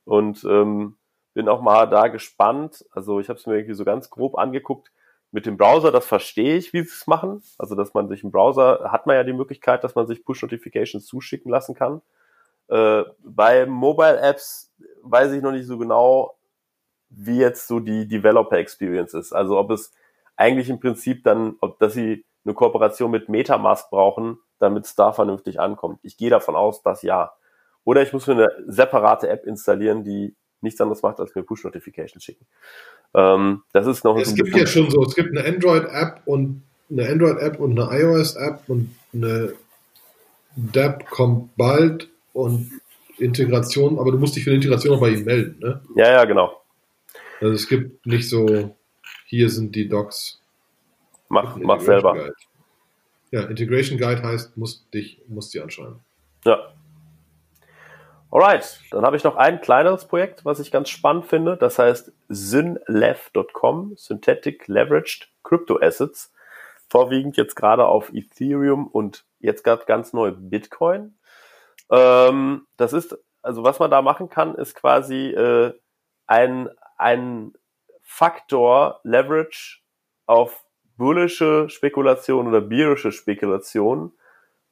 Und 0.03 0.43
ähm, 0.45 0.95
bin 1.33 1.47
auch 1.47 1.61
mal 1.61 1.85
da 1.85 2.07
gespannt. 2.07 2.85
Also 2.91 3.19
ich 3.19 3.29
habe 3.29 3.39
es 3.39 3.45
mir 3.45 3.55
irgendwie 3.55 3.75
so 3.75 3.85
ganz 3.85 4.09
grob 4.09 4.37
angeguckt 4.37 4.91
mit 5.31 5.45
dem 5.45 5.57
Browser, 5.57 5.91
das 5.91 6.05
verstehe 6.05 6.57
ich, 6.57 6.73
wie 6.73 6.81
sie 6.81 6.89
es 6.93 7.07
machen. 7.07 7.41
Also, 7.57 7.75
dass 7.75 7.93
man 7.93 8.09
sich 8.09 8.23
im 8.23 8.31
Browser 8.31 8.91
hat 8.91 9.07
man 9.07 9.15
ja 9.15 9.23
die 9.23 9.33
Möglichkeit, 9.33 9.83
dass 9.83 9.95
man 9.95 10.05
sich 10.05 10.25
Push-Notifications 10.25 11.05
zuschicken 11.05 11.49
lassen 11.49 11.73
kann. 11.73 12.01
Äh, 12.67 13.03
bei 13.23 13.65
Mobile-Apps 13.65 14.73
weiß 15.03 15.31
ich 15.31 15.41
noch 15.41 15.53
nicht 15.53 15.67
so 15.67 15.77
genau, 15.77 16.35
wie 17.11 17.37
jetzt 17.37 17.67
so 17.67 17.79
die 17.79 18.07
Developer-Experience 18.07 19.13
ist. 19.13 19.33
Also, 19.33 19.57
ob 19.57 19.71
es 19.71 19.93
eigentlich 20.35 20.69
im 20.69 20.79
Prinzip 20.79 21.23
dann, 21.23 21.55
ob 21.61 21.79
dass 21.79 21.93
sie 21.93 22.25
eine 22.43 22.53
Kooperation 22.53 23.11
mit 23.11 23.29
Metamask 23.29 23.89
brauchen, 23.89 24.39
damit 24.59 24.85
es 24.85 24.95
da 24.95 25.11
vernünftig 25.11 25.59
ankommt. 25.59 25.99
Ich 26.03 26.17
gehe 26.17 26.29
davon 26.29 26.55
aus, 26.55 26.81
dass 26.81 27.01
ja. 27.01 27.33
Oder 27.83 28.01
ich 28.01 28.13
muss 28.13 28.27
mir 28.27 28.33
eine 28.33 28.49
separate 28.67 29.27
App 29.29 29.45
installieren, 29.45 30.03
die 30.03 30.35
nichts 30.61 30.79
anderes 30.79 31.01
macht, 31.01 31.19
als 31.19 31.33
mir 31.33 31.43
Push-Notifications 31.43 32.23
schicken. 32.23 32.45
Ähm, 33.13 33.63
das 33.73 33.87
ist 33.87 34.03
noch 34.03 34.17
Es 34.17 34.33
gibt 34.35 34.55
ja 34.55 34.65
schon 34.65 34.89
so, 34.89 35.03
es 35.03 35.15
gibt 35.15 35.35
eine 35.35 35.47
Android-App 35.47 36.21
und 36.25 36.63
eine 36.89 37.09
Android-App 37.09 37.59
und 37.59 37.79
eine 37.79 37.99
iOS-App 37.99 38.61
und 38.67 38.95
eine 39.13 39.53
DApp 40.55 41.09
kommt 41.09 41.55
bald 41.57 42.09
und 42.33 42.71
Integration, 43.17 43.99
aber 43.99 44.11
du 44.11 44.17
musst 44.17 44.35
dich 44.35 44.43
für 44.43 44.51
die 44.51 44.57
Integration 44.57 44.95
auch 44.95 45.01
bei 45.01 45.09
ihm 45.09 45.23
melden, 45.23 45.59
ne? 45.59 45.81
Ja, 45.95 46.11
ja, 46.11 46.25
genau. 46.25 46.60
Also 47.41 47.53
es 47.53 47.67
gibt 47.67 48.05
nicht 48.05 48.29
so, 48.29 48.75
hier 49.25 49.49
sind 49.49 49.75
die 49.75 49.89
Docs. 49.89 50.41
Mach, 51.27 51.55
mach 51.57 51.79
selber. 51.79 52.13
Guide. 52.13 52.35
Ja, 53.31 53.45
Integration 53.45 53.97
Guide 53.97 54.21
heißt, 54.21 54.57
musst 54.57 54.93
dich, 54.93 55.21
musst 55.27 55.53
die 55.53 55.61
anschreiben. 55.61 55.99
Ja. 56.45 56.73
Alright, 58.29 58.79
dann 58.91 59.03
habe 59.03 59.17
ich 59.17 59.23
noch 59.23 59.35
ein 59.35 59.59
kleineres 59.59 60.05
Projekt, 60.05 60.45
was 60.45 60.59
ich 60.59 60.71
ganz 60.71 60.89
spannend 60.89 61.25
finde. 61.25 61.57
Das 61.57 61.79
heißt 61.79 62.13
synlev.com, 62.29 63.93
Synthetic 63.97 64.67
Leveraged 64.67 65.29
Crypto 65.43 65.79
Assets. 65.81 66.31
Vorwiegend 66.89 67.37
jetzt 67.37 67.55
gerade 67.55 67.85
auf 67.85 68.13
Ethereum 68.13 68.87
und 68.87 69.25
jetzt 69.39 69.63
gerade 69.63 69.85
ganz 69.85 70.13
neu 70.13 70.31
Bitcoin. 70.31 71.15
Ähm, 71.89 72.67
das 72.77 72.93
ist, 72.93 73.17
also 73.41 73.63
was 73.63 73.79
man 73.79 73.91
da 73.91 74.01
machen 74.01 74.29
kann, 74.29 74.55
ist 74.55 74.75
quasi 74.75 75.27
äh, 75.29 75.73
ein, 76.27 76.69
ein 77.01 77.53
Faktor 78.01 78.99
Leverage 79.03 79.79
auf 80.25 80.63
bullische 80.97 81.67
Spekulation 81.69 82.47
oder 82.47 82.61
bearische 82.61 83.11
Spekulation 83.11 84.13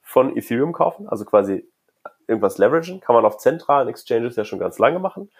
von 0.02 0.38
Ethereum 0.38 0.74
kaufen, 0.74 1.10
also 1.10 1.26
quasi 1.26 1.68
irgendwas 2.28 2.58
leveragen, 2.58 3.00
kann 3.00 3.16
man 3.16 3.26
auf 3.26 3.38
zentralen 3.38 3.90
Exchanges 3.90 4.36
ja 4.36 4.46
schon 4.46 4.60
ganz 4.60 4.78
lange 4.78 5.00
machen. 5.00 5.32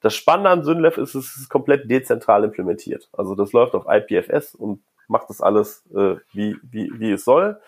Das 0.00 0.14
Spannende 0.14 0.48
an 0.48 0.64
Synlev 0.64 0.96
ist, 0.96 1.14
es 1.14 1.36
ist 1.36 1.50
komplett 1.50 1.90
dezentral 1.90 2.44
implementiert. 2.44 3.10
Also 3.12 3.34
das 3.34 3.52
läuft 3.52 3.74
auf 3.74 3.84
IPFS 3.86 4.54
und 4.54 4.82
macht 5.08 5.28
das 5.28 5.42
alles 5.42 5.84
äh, 5.94 6.16
wie, 6.32 6.56
wie, 6.62 6.90
wie 6.94 7.12
es 7.12 7.24
soll. 7.24 7.60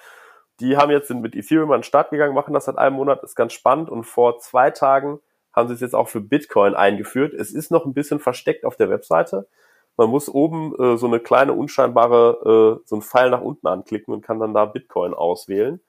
Die 0.60 0.78
haben 0.78 0.90
jetzt 0.90 1.08
sind 1.08 1.20
mit 1.20 1.34
Ethereum 1.34 1.72
an 1.72 1.80
den 1.80 1.84
Start 1.84 2.10
gegangen, 2.10 2.34
machen 2.34 2.54
das 2.54 2.64
seit 2.64 2.78
einem 2.78 2.96
Monat, 2.96 3.22
ist 3.22 3.34
ganz 3.34 3.52
spannend 3.52 3.90
und 3.90 4.04
vor 4.04 4.38
zwei 4.38 4.70
Tagen 4.70 5.20
haben 5.52 5.68
sie 5.68 5.74
es 5.74 5.80
jetzt 5.80 5.94
auch 5.94 6.08
für 6.08 6.20
Bitcoin 6.20 6.74
eingeführt. 6.74 7.34
Es 7.34 7.52
ist 7.52 7.70
noch 7.70 7.84
ein 7.84 7.94
bisschen 7.94 8.20
versteckt 8.20 8.64
auf 8.64 8.76
der 8.76 8.90
Webseite. 8.90 9.46
Man 9.96 10.08
muss 10.08 10.28
oben 10.28 10.74
äh, 10.80 10.96
so 10.96 11.06
eine 11.06 11.20
kleine 11.20 11.52
unscheinbare, 11.52 12.80
äh, 12.80 12.82
so 12.86 12.96
einen 12.96 13.02
Pfeil 13.02 13.30
nach 13.30 13.42
unten 13.42 13.66
anklicken 13.66 14.14
und 14.14 14.22
kann 14.22 14.40
dann 14.40 14.54
da 14.54 14.64
Bitcoin 14.64 15.12
auswählen. 15.12 15.80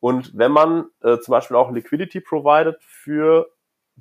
Und 0.00 0.36
wenn 0.36 0.52
man 0.52 0.86
äh, 1.02 1.18
zum 1.18 1.32
Beispiel 1.32 1.56
auch 1.56 1.70
Liquidity 1.70 2.20
provided 2.20 2.76
für 2.82 3.48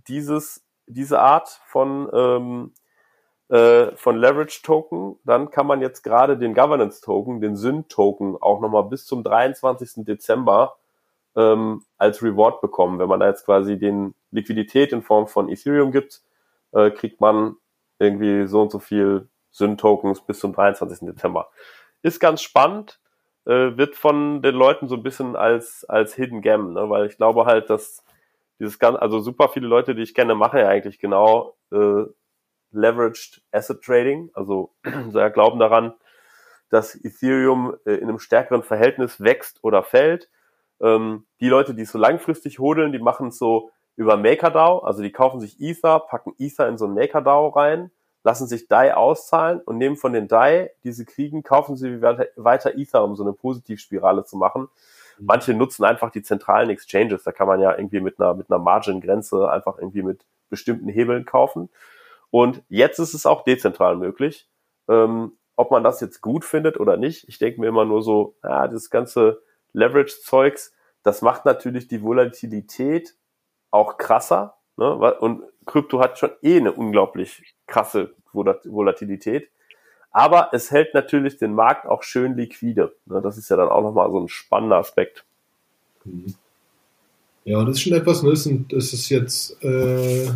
dieses, 0.08 0.66
diese 0.88 1.20
Art 1.20 1.62
von, 1.68 2.10
ähm, 2.12 2.74
äh, 3.50 3.96
von 3.96 4.18
Leverage 4.18 4.64
Token, 4.64 5.18
dann 5.24 5.52
kann 5.52 5.68
man 5.68 5.82
jetzt 5.82 6.04
gerade 6.04 6.38
den 6.38 6.56
Governance 6.56 7.02
Token, 7.02 7.40
den 7.40 7.56
Syn 7.56 7.88
Token 7.88 8.36
auch 8.42 8.60
nochmal 8.60 8.84
bis 8.86 9.06
zum 9.06 9.24
23. 9.24 10.04
Dezember 10.04 10.76
ähm, 11.36 11.84
als 11.98 12.22
Reward 12.22 12.62
bekommen. 12.62 13.00
Wenn 13.00 13.10
man 13.10 13.20
da 13.20 13.28
jetzt 13.28 13.46
quasi 13.46 13.78
den 13.78 14.14
Liquidität 14.32 14.92
in 14.92 15.02
Form 15.02 15.28
von 15.28 15.50
Ethereum 15.50 15.92
gibt, 15.92 16.22
äh, 16.72 16.92
kriegt 16.92 17.22
man 17.22 17.56
irgendwie 18.00 18.48
so 18.48 18.62
und 18.62 18.72
so 18.72 18.80
viel 18.80 19.30
Syn 19.52 19.78
Tokens 19.78 20.22
bis 20.22 20.40
zum 20.40 20.54
23. 20.54 21.08
Dezember. 21.08 21.50
Ist 22.02 22.20
ganz 22.20 22.42
spannend 22.42 23.00
äh, 23.46 23.78
wird 23.78 23.96
von 23.96 24.42
den 24.42 24.56
Leuten 24.56 24.88
so 24.88 24.96
ein 24.96 25.04
bisschen 25.04 25.36
als, 25.36 25.86
als 25.86 26.14
Hidden 26.16 26.42
Gem, 26.42 26.74
ne? 26.74 26.90
weil 26.90 27.08
ich 27.08 27.18
glaube 27.18 27.46
halt, 27.46 27.70
dass 27.70 28.04
dieses 28.60 28.80
ganze, 28.80 29.02
also 29.02 29.20
super 29.20 29.50
viele 29.50 29.68
Leute, 29.68 29.96
die 29.96 30.04
ich 30.04 30.14
kenne, 30.14 30.36
machen 30.36 30.60
ja 30.60 30.68
eigentlich 30.68 31.00
genau 31.00 31.58
äh, 31.72 32.04
Leveraged 32.72 33.42
Asset 33.52 33.84
Trading, 33.84 34.32
also 34.34 34.74
sehr 35.10 35.30
glauben 35.30 35.60
daran, 35.60 35.94
dass 36.70 36.96
Ethereum 36.96 37.76
äh, 37.86 37.96
in 37.96 38.10
einem 38.10 38.20
stärkeren 38.20 38.64
Verhältnis 38.64 39.22
wächst 39.22 39.60
oder 39.64 39.84
fällt. 39.84 40.30
Ähm, 40.84 41.26
die 41.40 41.50
Leute, 41.50 41.74
die 41.74 41.84
es 41.84 41.92
so 41.92 41.98
langfristig 41.98 42.60
hodeln, 42.60 42.92
die 42.92 43.00
machen 43.00 43.30
es 43.30 43.38
so 43.38 43.72
über 43.96 44.18
MakerDAO, 44.18 44.80
also 44.80 45.02
die 45.02 45.12
kaufen 45.12 45.40
sich 45.40 45.60
Ether, 45.60 46.00
packen 46.00 46.34
Ether 46.38 46.68
in 46.68 46.78
so 46.78 46.86
ein 46.86 46.94
MakerDAO 46.94 47.50
rein, 47.50 47.90
lassen 48.24 48.48
sich 48.48 48.68
DAI 48.68 48.94
auszahlen 48.96 49.62
und 49.62 49.78
nehmen 49.78 49.98
von 49.98 50.14
den 50.14 50.28
DAI, 50.28 50.72
die 50.84 50.92
sie 50.92 51.06
kriegen, 51.06 51.44
kaufen 51.44 51.76
sie 51.76 52.02
weiter, 52.02 52.28
weiter 52.36 52.76
Ether, 52.76 53.04
um 53.04 53.16
so 53.16 53.24
eine 53.24 53.34
Positivspirale 53.34 54.26
zu 54.26 54.38
machen. 54.38 54.70
Mhm. 55.20 55.26
Manche 55.26 55.54
nutzen 55.54 55.84
einfach 55.86 56.12
die 56.12 56.22
zentralen 56.22 56.70
Exchanges. 56.70 57.24
Da 57.24 57.32
kann 57.32 57.48
man 57.48 57.60
ja 57.60 57.76
irgendwie 57.76 58.02
mit 58.02 58.20
einer, 58.20 58.34
mit 58.34 58.50
einer 58.50 58.60
Margin-Grenze 58.60 59.50
einfach 59.50 59.78
irgendwie 59.78 60.04
mit 60.04 60.26
bestimmten 60.50 60.90
Hebeln 60.90 61.26
kaufen. 61.26 61.70
Und 62.32 62.64
jetzt 62.70 63.00
ist 63.00 63.14
es 63.14 63.26
auch 63.26 63.44
dezentral 63.44 63.96
möglich. 63.96 64.48
Ähm, 64.88 65.34
ob 65.56 65.70
man 65.70 65.84
das 65.84 66.02
jetzt 66.02 66.22
gut 66.22 66.46
findet 66.46 66.80
oder 66.80 66.98
nicht, 66.98 67.28
ich 67.30 67.38
denke 67.38 67.62
mir 67.62 67.68
immer 67.68 67.86
nur 67.86 68.02
so, 68.02 68.36
ja, 68.44 68.68
das 68.68 68.90
ganze 68.90 69.42
Leverage-Zeugs, 69.74 70.74
das 71.04 71.22
macht 71.22 71.46
natürlich 71.46 71.88
die 71.88 72.02
Volatilität 72.02 73.16
auch 73.72 73.98
krasser. 73.98 74.56
Ne? 74.78 74.94
Und 75.20 75.44
Krypto 75.66 76.00
hat 76.00 76.18
schon 76.18 76.32
eh 76.42 76.58
eine 76.58 76.72
unglaublich 76.72 77.56
krasse 77.68 78.14
Volatilität. 78.32 79.50
Aber 80.12 80.50
es 80.54 80.72
hält 80.72 80.94
natürlich 80.94 81.38
den 81.38 81.54
Markt 81.54 81.88
auch 81.88 82.04
schön 82.04 82.38
liquide. 82.38 82.96
Ne? 83.06 83.22
Das 83.22 83.38
ist 83.38 83.50
ja 83.50 83.58
dann 83.58 83.70
auch 83.70 83.82
nochmal 83.82 84.10
so 84.12 84.20
ein 84.20 84.28
spannender 84.28 84.78
Aspekt. 84.78 85.26
Mhm. 86.06 86.36
Ja, 87.46 87.64
das 87.66 87.76
ist 87.76 87.82
schon 87.82 87.94
etwas, 87.94 88.24
ne? 88.24 88.32
Das 88.70 88.94
ist 88.94 89.10
jetzt 89.10 89.62
äh, 89.64 90.30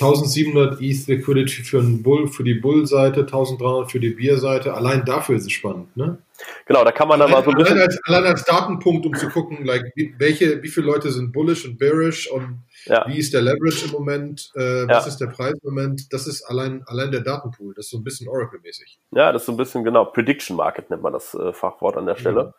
1700 0.00 0.80
ETH 0.80 1.06
Liquidity 1.06 1.62
für, 1.62 1.80
einen 1.80 2.02
Bull, 2.02 2.28
für 2.28 2.44
die 2.44 2.54
Bull-Seite, 2.54 3.20
1300 3.20 3.90
für 3.90 4.00
die 4.00 4.10
Bier-Seite. 4.10 4.74
Allein 4.74 5.04
dafür 5.04 5.36
ist 5.36 5.46
es 5.46 5.52
spannend, 5.52 5.96
ne? 5.96 6.18
Genau, 6.64 6.84
da 6.84 6.92
kann 6.92 7.06
man 7.06 7.20
dann 7.20 7.30
mal 7.30 7.44
so 7.44 7.50
ein 7.50 7.56
bisschen. 7.56 7.76
Allein 7.76 7.86
als, 7.86 8.00
allein 8.04 8.24
als 8.24 8.44
Datenpunkt, 8.44 9.04
um 9.04 9.14
zu 9.14 9.28
gucken, 9.28 9.64
like, 9.64 9.92
wie, 9.94 10.14
welche, 10.18 10.62
wie 10.62 10.68
viele 10.68 10.86
Leute 10.86 11.10
sind 11.10 11.32
bullish 11.32 11.66
und 11.66 11.78
bearish 11.78 12.30
und 12.30 12.62
ja. 12.86 13.04
wie 13.06 13.18
ist 13.18 13.34
der 13.34 13.42
Leverage 13.42 13.86
im 13.86 13.92
Moment, 13.92 14.50
äh, 14.54 14.88
was 14.88 15.04
ja. 15.04 15.08
ist 15.08 15.18
der 15.18 15.26
Preis 15.26 15.52
im 15.62 15.74
Moment. 15.74 16.12
Das 16.12 16.26
ist 16.26 16.42
allein, 16.44 16.82
allein 16.86 17.10
der 17.10 17.20
Datenpool. 17.20 17.74
Das 17.74 17.86
ist 17.86 17.90
so 17.90 17.98
ein 17.98 18.04
bisschen 18.04 18.28
Oracle-mäßig. 18.28 18.98
Ja, 19.10 19.32
das 19.32 19.42
ist 19.42 19.46
so 19.46 19.52
ein 19.52 19.58
bisschen, 19.58 19.84
genau, 19.84 20.06
Prediction 20.06 20.56
Market 20.56 20.88
nennt 20.88 21.02
man 21.02 21.12
das 21.12 21.34
äh, 21.34 21.52
Fachwort 21.52 21.96
an 21.96 22.06
der 22.06 22.16
Stelle. 22.16 22.54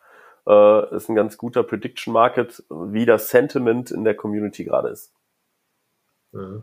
Ja. 0.46 0.82
Äh, 0.84 0.96
ist 0.96 1.08
ein 1.08 1.14
ganz 1.16 1.36
guter 1.36 1.62
Prediction 1.62 2.12
Market, 2.12 2.62
wie 2.68 3.06
das 3.06 3.30
Sentiment 3.30 3.90
in 3.90 4.04
der 4.04 4.14
Community 4.14 4.64
gerade 4.64 4.88
ist. 4.88 5.12
Ja. 6.32 6.62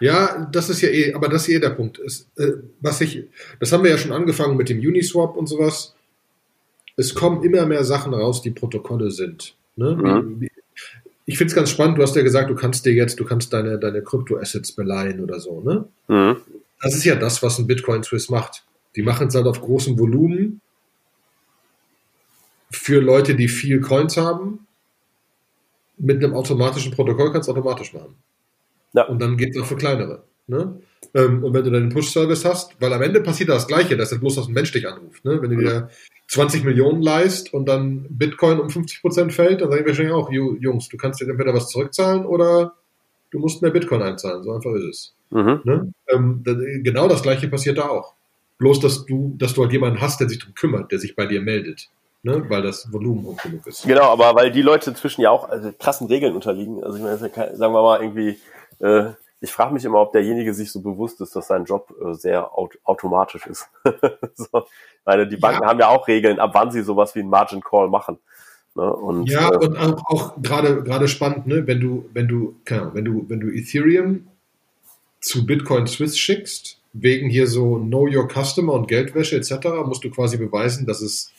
Ja, 0.00 0.48
das 0.50 0.70
ist 0.70 0.80
ja 0.80 0.88
eh, 0.88 1.14
aber 1.14 1.28
das 1.28 1.42
ist 1.42 1.54
eh 1.54 1.58
der 1.58 1.70
Punkt. 1.70 1.98
Ist, 1.98 2.28
äh, 2.38 2.52
was 2.80 3.00
ich, 3.00 3.24
das 3.58 3.72
haben 3.72 3.84
wir 3.84 3.90
ja 3.90 3.98
schon 3.98 4.12
angefangen 4.12 4.56
mit 4.56 4.68
dem 4.68 4.78
Uniswap 4.78 5.36
und 5.36 5.46
sowas. 5.46 5.94
Es 6.96 7.14
kommen 7.14 7.42
immer 7.42 7.66
mehr 7.66 7.84
Sachen 7.84 8.14
raus, 8.14 8.42
die 8.42 8.50
Protokolle 8.50 9.10
sind. 9.10 9.54
Ne? 9.76 9.94
Mhm. 9.94 10.48
Ich 11.26 11.38
finde 11.38 11.50
es 11.50 11.54
ganz 11.54 11.70
spannend, 11.70 11.98
du 11.98 12.02
hast 12.02 12.16
ja 12.16 12.22
gesagt, 12.22 12.50
du 12.50 12.54
kannst 12.54 12.84
dir 12.84 12.92
jetzt, 12.92 13.20
du 13.20 13.24
kannst 13.24 13.52
deine, 13.52 13.78
deine 13.78 14.02
Krypto-Assets 14.02 14.72
beleihen 14.72 15.22
oder 15.22 15.38
so, 15.38 15.60
ne? 15.60 15.86
Mhm. 16.08 16.36
Das 16.82 16.94
ist 16.94 17.04
ja 17.04 17.14
das, 17.14 17.42
was 17.42 17.58
ein 17.58 17.66
Bitcoin 17.66 18.02
Swiss 18.02 18.30
macht. 18.30 18.64
Die 18.96 19.02
machen 19.02 19.28
es 19.28 19.34
halt 19.34 19.46
auf 19.46 19.60
großem 19.60 19.98
Volumen 19.98 20.60
für 22.70 23.00
Leute, 23.00 23.34
die 23.34 23.48
viel 23.48 23.80
Coins 23.80 24.16
haben. 24.16 24.66
Mit 25.98 26.24
einem 26.24 26.34
automatischen 26.34 26.92
Protokoll 26.92 27.32
kannst 27.32 27.48
du 27.48 27.52
automatisch 27.52 27.92
machen. 27.92 28.14
Ja. 28.92 29.04
Und 29.06 29.20
dann 29.20 29.36
geht 29.36 29.54
es 29.54 29.62
auch 29.62 29.66
für 29.66 29.76
kleinere. 29.76 30.24
Ne? 30.46 30.80
Ähm, 31.14 31.44
und 31.44 31.54
wenn 31.54 31.64
du 31.64 31.70
deinen 31.70 31.90
Push-Service 31.90 32.44
hast, 32.44 32.80
weil 32.80 32.92
am 32.92 33.02
Ende 33.02 33.20
passiert 33.20 33.48
das 33.48 33.66
Gleiche, 33.66 33.96
dass 33.96 34.10
das 34.10 34.20
bloß 34.20 34.36
dass 34.36 34.48
ein 34.48 34.52
Mensch 34.52 34.72
dich 34.72 34.86
anruft. 34.86 35.24
Ne? 35.24 35.40
Wenn 35.40 35.50
du 35.50 35.56
dir 35.56 35.88
20 36.28 36.64
Millionen 36.64 37.02
leist 37.02 37.52
und 37.52 37.66
dann 37.68 38.06
Bitcoin 38.10 38.60
um 38.60 38.70
50 38.70 39.00
Prozent 39.00 39.32
fällt, 39.32 39.60
dann 39.60 39.70
sagen 39.70 39.84
wir 39.84 39.88
wahrscheinlich 39.88 40.14
auch, 40.14 40.30
Jungs, 40.30 40.88
du 40.88 40.96
kannst 40.96 41.20
dir 41.20 41.28
entweder 41.28 41.54
was 41.54 41.68
zurückzahlen 41.68 42.24
oder 42.24 42.74
du 43.30 43.38
musst 43.38 43.62
mehr 43.62 43.70
Bitcoin 43.70 44.02
einzahlen. 44.02 44.42
So 44.42 44.52
einfach 44.52 44.72
ist 44.74 44.84
es. 44.84 45.14
Mhm. 45.30 45.60
Ne? 45.64 45.92
Ähm, 46.08 46.42
genau 46.82 47.08
das 47.08 47.22
Gleiche 47.22 47.48
passiert 47.48 47.78
da 47.78 47.88
auch. 47.88 48.14
Bloß, 48.58 48.80
dass 48.80 49.06
du, 49.06 49.34
dass 49.38 49.54
du 49.54 49.62
halt 49.62 49.72
jemanden 49.72 50.00
hast, 50.00 50.20
der 50.20 50.28
sich 50.28 50.38
darum 50.38 50.54
kümmert, 50.54 50.92
der 50.92 50.98
sich 50.98 51.16
bei 51.16 51.26
dir 51.26 51.40
meldet. 51.40 51.88
Ne, 52.22 52.44
weil 52.50 52.60
das 52.60 52.92
Volumen 52.92 53.24
hoch 53.24 53.42
genug 53.42 53.66
ist. 53.66 53.86
Genau, 53.86 54.02
aber 54.02 54.34
weil 54.34 54.52
die 54.52 54.60
Leute 54.60 54.90
inzwischen 54.90 55.22
ja 55.22 55.30
auch 55.30 55.48
also, 55.48 55.72
krassen 55.72 56.06
Regeln 56.06 56.34
unterliegen. 56.34 56.84
Also 56.84 56.98
ich 56.98 57.02
meine, 57.02 57.16
sagen 57.16 57.72
wir 57.72 57.82
mal 57.82 58.02
irgendwie 58.02 58.36
äh, 58.80 59.12
ich 59.40 59.52
frage 59.52 59.72
mich 59.72 59.84
immer, 59.84 60.00
ob 60.00 60.12
derjenige 60.12 60.52
sich 60.52 60.70
so 60.70 60.80
bewusst 60.80 61.20
ist, 61.20 61.34
dass 61.34 61.46
sein 61.46 61.64
Job 61.64 61.94
äh, 62.04 62.14
sehr 62.14 62.52
aut 62.56 62.78
automatisch 62.84 63.46
ist. 63.46 63.68
so. 64.34 64.66
Meine, 65.04 65.26
die 65.26 65.38
Banken 65.38 65.62
ja. 65.62 65.68
haben 65.68 65.80
ja 65.80 65.88
auch 65.88 66.06
Regeln, 66.08 66.38
ab 66.38 66.50
wann 66.52 66.70
sie 66.70 66.82
sowas 66.82 67.14
wie 67.14 67.20
ein 67.20 67.30
Margin 67.30 67.62
Call 67.62 67.88
machen. 67.88 68.18
Ne? 68.74 68.92
Und, 68.92 69.28
ja, 69.28 69.50
äh, 69.50 69.56
und 69.56 69.76
auch, 69.76 70.04
auch 70.06 70.42
gerade 70.42 70.82
gerade 70.82 71.08
spannend, 71.08 71.46
ne? 71.46 71.66
wenn 71.66 71.80
du 71.80 72.08
wenn 72.12 72.28
du 72.28 72.56
keine 72.64 72.94
wenn 72.94 73.04
du 73.04 73.24
wenn 73.28 73.40
du 73.40 73.48
Ethereum 73.48 74.28
zu 75.20 75.46
Bitcoin 75.46 75.86
Swiss 75.86 76.18
schickst 76.18 76.78
wegen 76.92 77.30
hier 77.30 77.46
so 77.46 77.76
Know 77.78 78.08
Your 78.08 78.28
Customer 78.28 78.72
und 78.72 78.88
Geldwäsche 78.88 79.36
etc. 79.36 79.68
musst 79.86 80.04
du 80.04 80.10
quasi 80.10 80.36
beweisen, 80.36 80.86
dass 80.86 81.00
es 81.00 81.32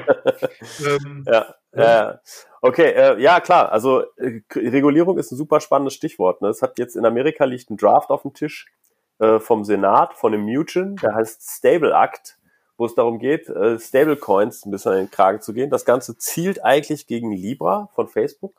ähm, 0.85 1.25
ja, 1.25 1.55
ja. 1.77 2.21
Okay, 2.61 2.91
äh, 2.91 3.23
ja 3.23 3.39
klar. 3.39 3.71
Also 3.71 4.03
äh, 4.17 4.41
Regulierung 4.53 5.17
ist 5.17 5.31
ein 5.31 5.37
super 5.37 5.61
spannendes 5.61 5.95
Stichwort. 5.95 6.43
Ne? 6.43 6.49
Es 6.49 6.61
hat 6.61 6.77
jetzt 6.81 6.97
in 6.97 7.05
Amerika 7.05 7.45
liegt 7.45 7.71
ein 7.71 7.77
Draft 7.77 8.11
auf 8.11 8.23
dem 8.23 8.35
Tisch 8.35 8.67
äh, 9.19 9.39
vom 9.41 9.65
Senat, 9.65 10.15
von 10.15 10.33
dem 10.33 10.43
Mutual, 10.43 10.95
der 11.03 11.15
heißt 11.15 11.43
Stable 11.43 11.93
Act, 11.93 12.39
wo 12.79 12.87
es 12.87 12.95
darum 12.95 13.19
geht, 13.19 13.49
äh, 13.49 13.79
Stablecoins 13.79 14.65
ein 14.65 14.71
bisschen 14.71 14.93
in 14.93 14.99
den 14.99 15.11
Kragen 15.11 15.41
zu 15.41 15.53
gehen. 15.53 15.69
Das 15.69 15.85
Ganze 15.85 16.17
zielt 16.17 16.65
eigentlich 16.65 17.07
gegen 17.07 17.33
Libra 17.33 17.91
von 17.95 18.07
Facebook, 18.07 18.55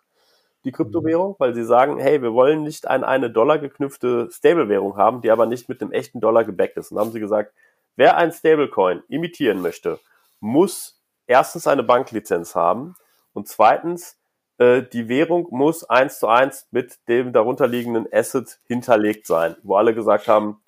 die 0.66 0.74
Kryptowährung, 0.74 1.36
weil 1.40 1.54
sie 1.54 1.64
sagen, 1.64 1.98
hey, 1.98 2.22
wir 2.22 2.34
wollen 2.34 2.64
nicht 2.64 2.88
an 2.88 3.06
eine 3.06 3.32
Dollar 3.32 3.58
geknüpfte 3.58 4.30
Stablewährung 4.30 4.98
haben, 4.98 5.22
die 5.22 5.32
aber 5.32 5.46
nicht 5.46 5.70
mit 5.70 5.80
dem 5.80 5.94
echten 5.94 6.20
Dollar 6.20 6.44
gebackt 6.44 6.76
ist. 6.76 6.92
Und 6.92 6.98
dann 6.98 7.06
haben 7.06 7.14
sie 7.14 7.22
gesagt, 7.22 7.54
wer 7.96 8.18
ein 8.18 8.34
Stablecoin 8.34 9.04
imitieren 9.08 9.62
möchte, 9.62 10.00
muss 10.42 11.02
erstens 11.26 11.66
eine 11.66 11.84
Banklizenz 11.84 12.56
haben 12.56 12.96
und 13.32 13.48
zweitens 13.48 14.19
äh, 14.60 14.84
die 14.84 15.08
Währung 15.10 15.48
muss 15.52 15.84
eins 15.90 16.20
zu 16.20 16.28
eins 16.28 16.68
mit 16.72 17.00
dem 17.08 17.34
darunterliegenden 17.34 18.08
Asset 18.12 18.60
hinterlegt 18.68 19.26
sein, 19.26 19.56
wo 19.64 19.76
alle 19.76 19.96
gesagt 19.96 20.28
haben, 20.28 20.62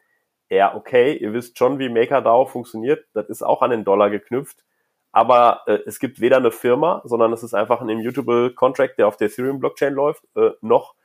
ja, 0.49 0.75
okay, 0.75 1.13
ihr 1.13 1.33
wisst 1.33 1.57
schon, 1.57 1.79
wie 1.79 1.89
MakerDAO 1.89 2.45
funktioniert, 2.45 3.05
das 3.13 3.29
ist 3.29 3.43
auch 3.43 3.61
an 3.61 3.71
den 3.71 3.83
Dollar 3.85 4.09
geknüpft, 4.09 4.63
aber 5.11 5.61
äh, 5.67 5.79
es 5.85 5.99
gibt 5.99 6.21
weder 6.21 6.37
eine 6.37 6.51
Firma, 6.51 7.01
sondern 7.05 7.33
es 7.33 7.43
ist 7.43 7.53
einfach 7.53 7.81
ein 7.81 7.89
immutable 7.89 8.53
Contract, 8.53 8.97
der 8.97 9.07
auf 9.07 9.17
der 9.17 9.27
Ethereum 9.27 9.59
Blockchain 9.59 9.93
läuft, 9.93 10.23
äh, 10.35 10.51
noch 10.61 10.95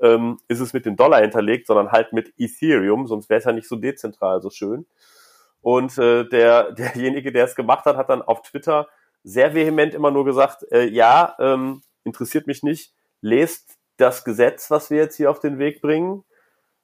ähm, 0.00 0.38
ist 0.48 0.60
es 0.60 0.72
mit 0.72 0.86
dem 0.86 0.96
Dollar 0.96 1.20
hinterlegt, 1.20 1.66
sondern 1.66 1.92
halt 1.92 2.12
mit 2.12 2.32
Ethereum, 2.38 3.06
sonst 3.06 3.30
wäre 3.30 3.38
es 3.38 3.44
ja 3.44 3.52
nicht 3.52 3.68
so 3.68 3.76
dezentral 3.76 4.42
so 4.42 4.50
schön. 4.50 4.86
Und 5.62 5.96
äh, 5.98 6.28
der, 6.28 6.72
derjenige, 6.78 7.32
der 7.32 7.44
es 7.44 7.54
gemacht 7.54 7.86
hat, 7.86 7.96
hat 7.96 8.10
dann 8.10 8.22
auf 8.22 8.42
Twitter 8.42 8.88
sehr 9.22 9.54
vehement 9.54 9.94
immer 9.94 10.10
nur 10.10 10.26
gesagt, 10.26 10.70
äh, 10.70 10.84
ja, 10.84 11.34
ähm, 11.38 11.80
interessiert 12.04 12.46
mich 12.46 12.62
nicht, 12.62 12.94
lest 13.20 13.78
das 13.96 14.24
Gesetz, 14.24 14.70
was 14.70 14.90
wir 14.90 14.98
jetzt 14.98 15.16
hier 15.16 15.30
auf 15.30 15.40
den 15.40 15.58
Weg 15.58 15.80
bringen. 15.80 16.24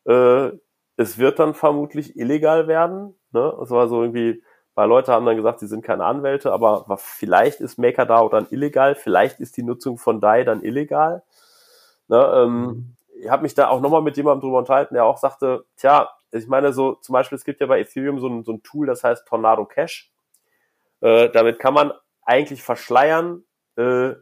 Äh, 0.07 0.51
es 0.97 1.18
wird 1.18 1.39
dann 1.39 1.55
vermutlich 1.55 2.16
illegal 2.16 2.68
werden. 2.68 3.14
Ne? 3.33 3.59
Es 3.62 3.71
war 3.71 3.89
so 3.89 4.03
irgendwie, 4.03 4.43
weil 4.75 4.89
Leute 4.89 5.12
haben 5.12 5.27
dann 5.27 5.37
gesagt, 5.37 5.61
sie 5.61 5.66
sind 5.66 5.85
keine 5.85 6.05
Anwälte, 6.05 6.53
aber 6.53 6.85
vielleicht 6.99 7.61
ist 7.61 7.79
MakerDAO 7.79 8.29
dann 8.29 8.47
illegal, 8.51 8.95
vielleicht 8.95 9.41
ist 9.41 9.57
die 9.57 9.62
Nutzung 9.62 9.99
von 9.99 10.21
DAI 10.21 10.45
dann 10.45 10.62
illegal. 10.62 11.23
Ne? 12.09 12.33
Ähm, 12.35 12.62
mhm. 12.62 12.97
Ich 13.23 13.29
habe 13.31 13.43
mich 13.43 13.55
da 13.55 13.68
auch 13.68 13.81
nochmal 13.81 14.03
mit 14.03 14.16
jemandem 14.16 14.41
drüber 14.41 14.59
unterhalten, 14.59 14.95
der 14.95 15.05
auch 15.05 15.18
sagte, 15.18 15.64
tja, 15.77 16.11
ich 16.33 16.47
meine 16.47 16.73
so, 16.73 16.95
zum 16.95 17.12
Beispiel, 17.12 17.37
es 17.37 17.45
gibt 17.45 17.61
ja 17.61 17.66
bei 17.66 17.81
Ethereum 17.81 18.21
so 18.21 18.29
ein, 18.29 18.45
so 18.45 18.53
ein 18.53 18.62
Tool, 18.62 18.87
das 18.87 19.05
heißt 19.05 19.27
Tornado 19.27 19.64
Cash. 19.66 20.11
Äh, 21.01 21.29
damit 21.31 21.59
kann 21.59 21.75
man 21.75 21.93
eigentlich 22.23 22.62
verschleiern, 22.62 23.45
äh, 23.77 24.14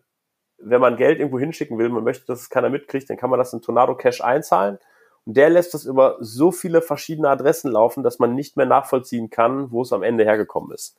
wenn 0.60 0.80
man 0.80 0.96
Geld 0.96 1.18
irgendwo 1.18 1.38
hinschicken 1.38 1.78
will, 1.78 1.88
man 1.88 2.04
möchte, 2.04 2.26
dass 2.26 2.40
es 2.40 2.50
keiner 2.50 2.70
mitkriegt, 2.70 3.08
dann 3.08 3.16
kann 3.16 3.30
man 3.30 3.38
das 3.38 3.52
in 3.52 3.62
Tornado 3.62 3.94
Cash 3.94 4.20
einzahlen. 4.20 4.78
Und 5.24 5.36
der 5.36 5.50
lässt 5.50 5.74
das 5.74 5.84
über 5.84 6.16
so 6.20 6.50
viele 6.50 6.82
verschiedene 6.82 7.28
Adressen 7.28 7.70
laufen, 7.70 8.02
dass 8.02 8.18
man 8.18 8.34
nicht 8.34 8.56
mehr 8.56 8.66
nachvollziehen 8.66 9.30
kann, 9.30 9.70
wo 9.70 9.82
es 9.82 9.92
am 9.92 10.02
Ende 10.02 10.24
hergekommen 10.24 10.72
ist. 10.72 10.96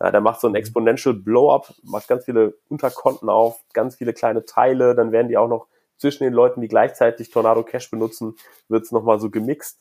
Ja, 0.00 0.10
der 0.10 0.20
macht 0.20 0.40
so 0.40 0.48
ein 0.48 0.52
mhm. 0.52 0.56
Exponential 0.56 1.14
Blow-up, 1.14 1.74
macht 1.82 2.08
ganz 2.08 2.24
viele 2.24 2.54
Unterkonten 2.68 3.28
auf, 3.28 3.60
ganz 3.72 3.96
viele 3.96 4.12
kleine 4.12 4.44
Teile, 4.44 4.94
dann 4.94 5.12
werden 5.12 5.28
die 5.28 5.36
auch 5.36 5.48
noch 5.48 5.66
zwischen 5.96 6.24
den 6.24 6.32
Leuten, 6.32 6.62
die 6.62 6.68
gleichzeitig 6.68 7.30
Tornado 7.30 7.62
Cash 7.62 7.90
benutzen, 7.90 8.34
wird 8.68 8.84
es 8.84 8.92
nochmal 8.92 9.20
so 9.20 9.28
gemixt. 9.28 9.80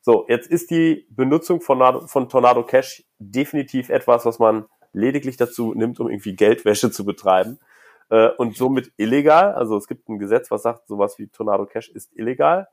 So, 0.00 0.24
jetzt 0.28 0.50
ist 0.50 0.70
die 0.70 1.06
Benutzung 1.10 1.60
von, 1.60 2.08
von 2.08 2.28
Tornado 2.28 2.64
Cash 2.64 3.04
definitiv 3.18 3.90
etwas, 3.90 4.24
was 4.24 4.38
man 4.38 4.64
lediglich 4.92 5.36
dazu 5.36 5.74
nimmt, 5.74 6.00
um 6.00 6.08
irgendwie 6.08 6.34
Geldwäsche 6.34 6.90
zu 6.90 7.04
betreiben 7.04 7.60
äh, 8.10 8.28
und 8.28 8.56
somit 8.56 8.92
illegal. 8.96 9.54
Also 9.54 9.76
es 9.76 9.86
gibt 9.86 10.08
ein 10.08 10.18
Gesetz, 10.18 10.50
was 10.50 10.62
sagt, 10.62 10.86
sowas 10.88 11.18
wie 11.18 11.28
Tornado 11.28 11.66
Cash 11.66 11.88
ist 11.88 12.14
illegal. 12.16 12.68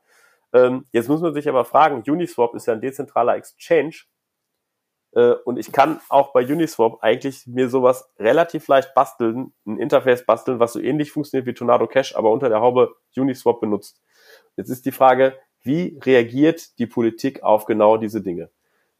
Ähm, 0.52 0.86
jetzt 0.92 1.08
muss 1.08 1.20
man 1.20 1.34
sich 1.34 1.48
aber 1.48 1.64
fragen, 1.64 2.02
Uniswap 2.06 2.54
ist 2.54 2.66
ja 2.66 2.74
ein 2.74 2.80
dezentraler 2.80 3.36
Exchange 3.36 3.94
äh, 5.12 5.32
und 5.44 5.58
ich 5.58 5.72
kann 5.72 6.00
auch 6.08 6.32
bei 6.32 6.44
Uniswap 6.46 6.98
eigentlich 7.02 7.46
mir 7.46 7.68
sowas 7.68 8.10
relativ 8.18 8.66
leicht 8.68 8.94
basteln, 8.94 9.52
ein 9.66 9.78
Interface 9.78 10.24
basteln, 10.24 10.58
was 10.60 10.72
so 10.72 10.80
ähnlich 10.80 11.12
funktioniert 11.12 11.46
wie 11.46 11.54
Tornado 11.54 11.86
Cash, 11.86 12.14
aber 12.16 12.30
unter 12.30 12.48
der 12.48 12.60
Haube 12.60 12.94
Uniswap 13.16 13.60
benutzt. 13.60 14.02
Jetzt 14.56 14.70
ist 14.70 14.86
die 14.86 14.92
Frage, 14.92 15.38
wie 15.62 15.98
reagiert 16.02 16.78
die 16.78 16.86
Politik 16.86 17.42
auf 17.42 17.64
genau 17.64 17.96
diese 17.96 18.22
Dinge? 18.22 18.50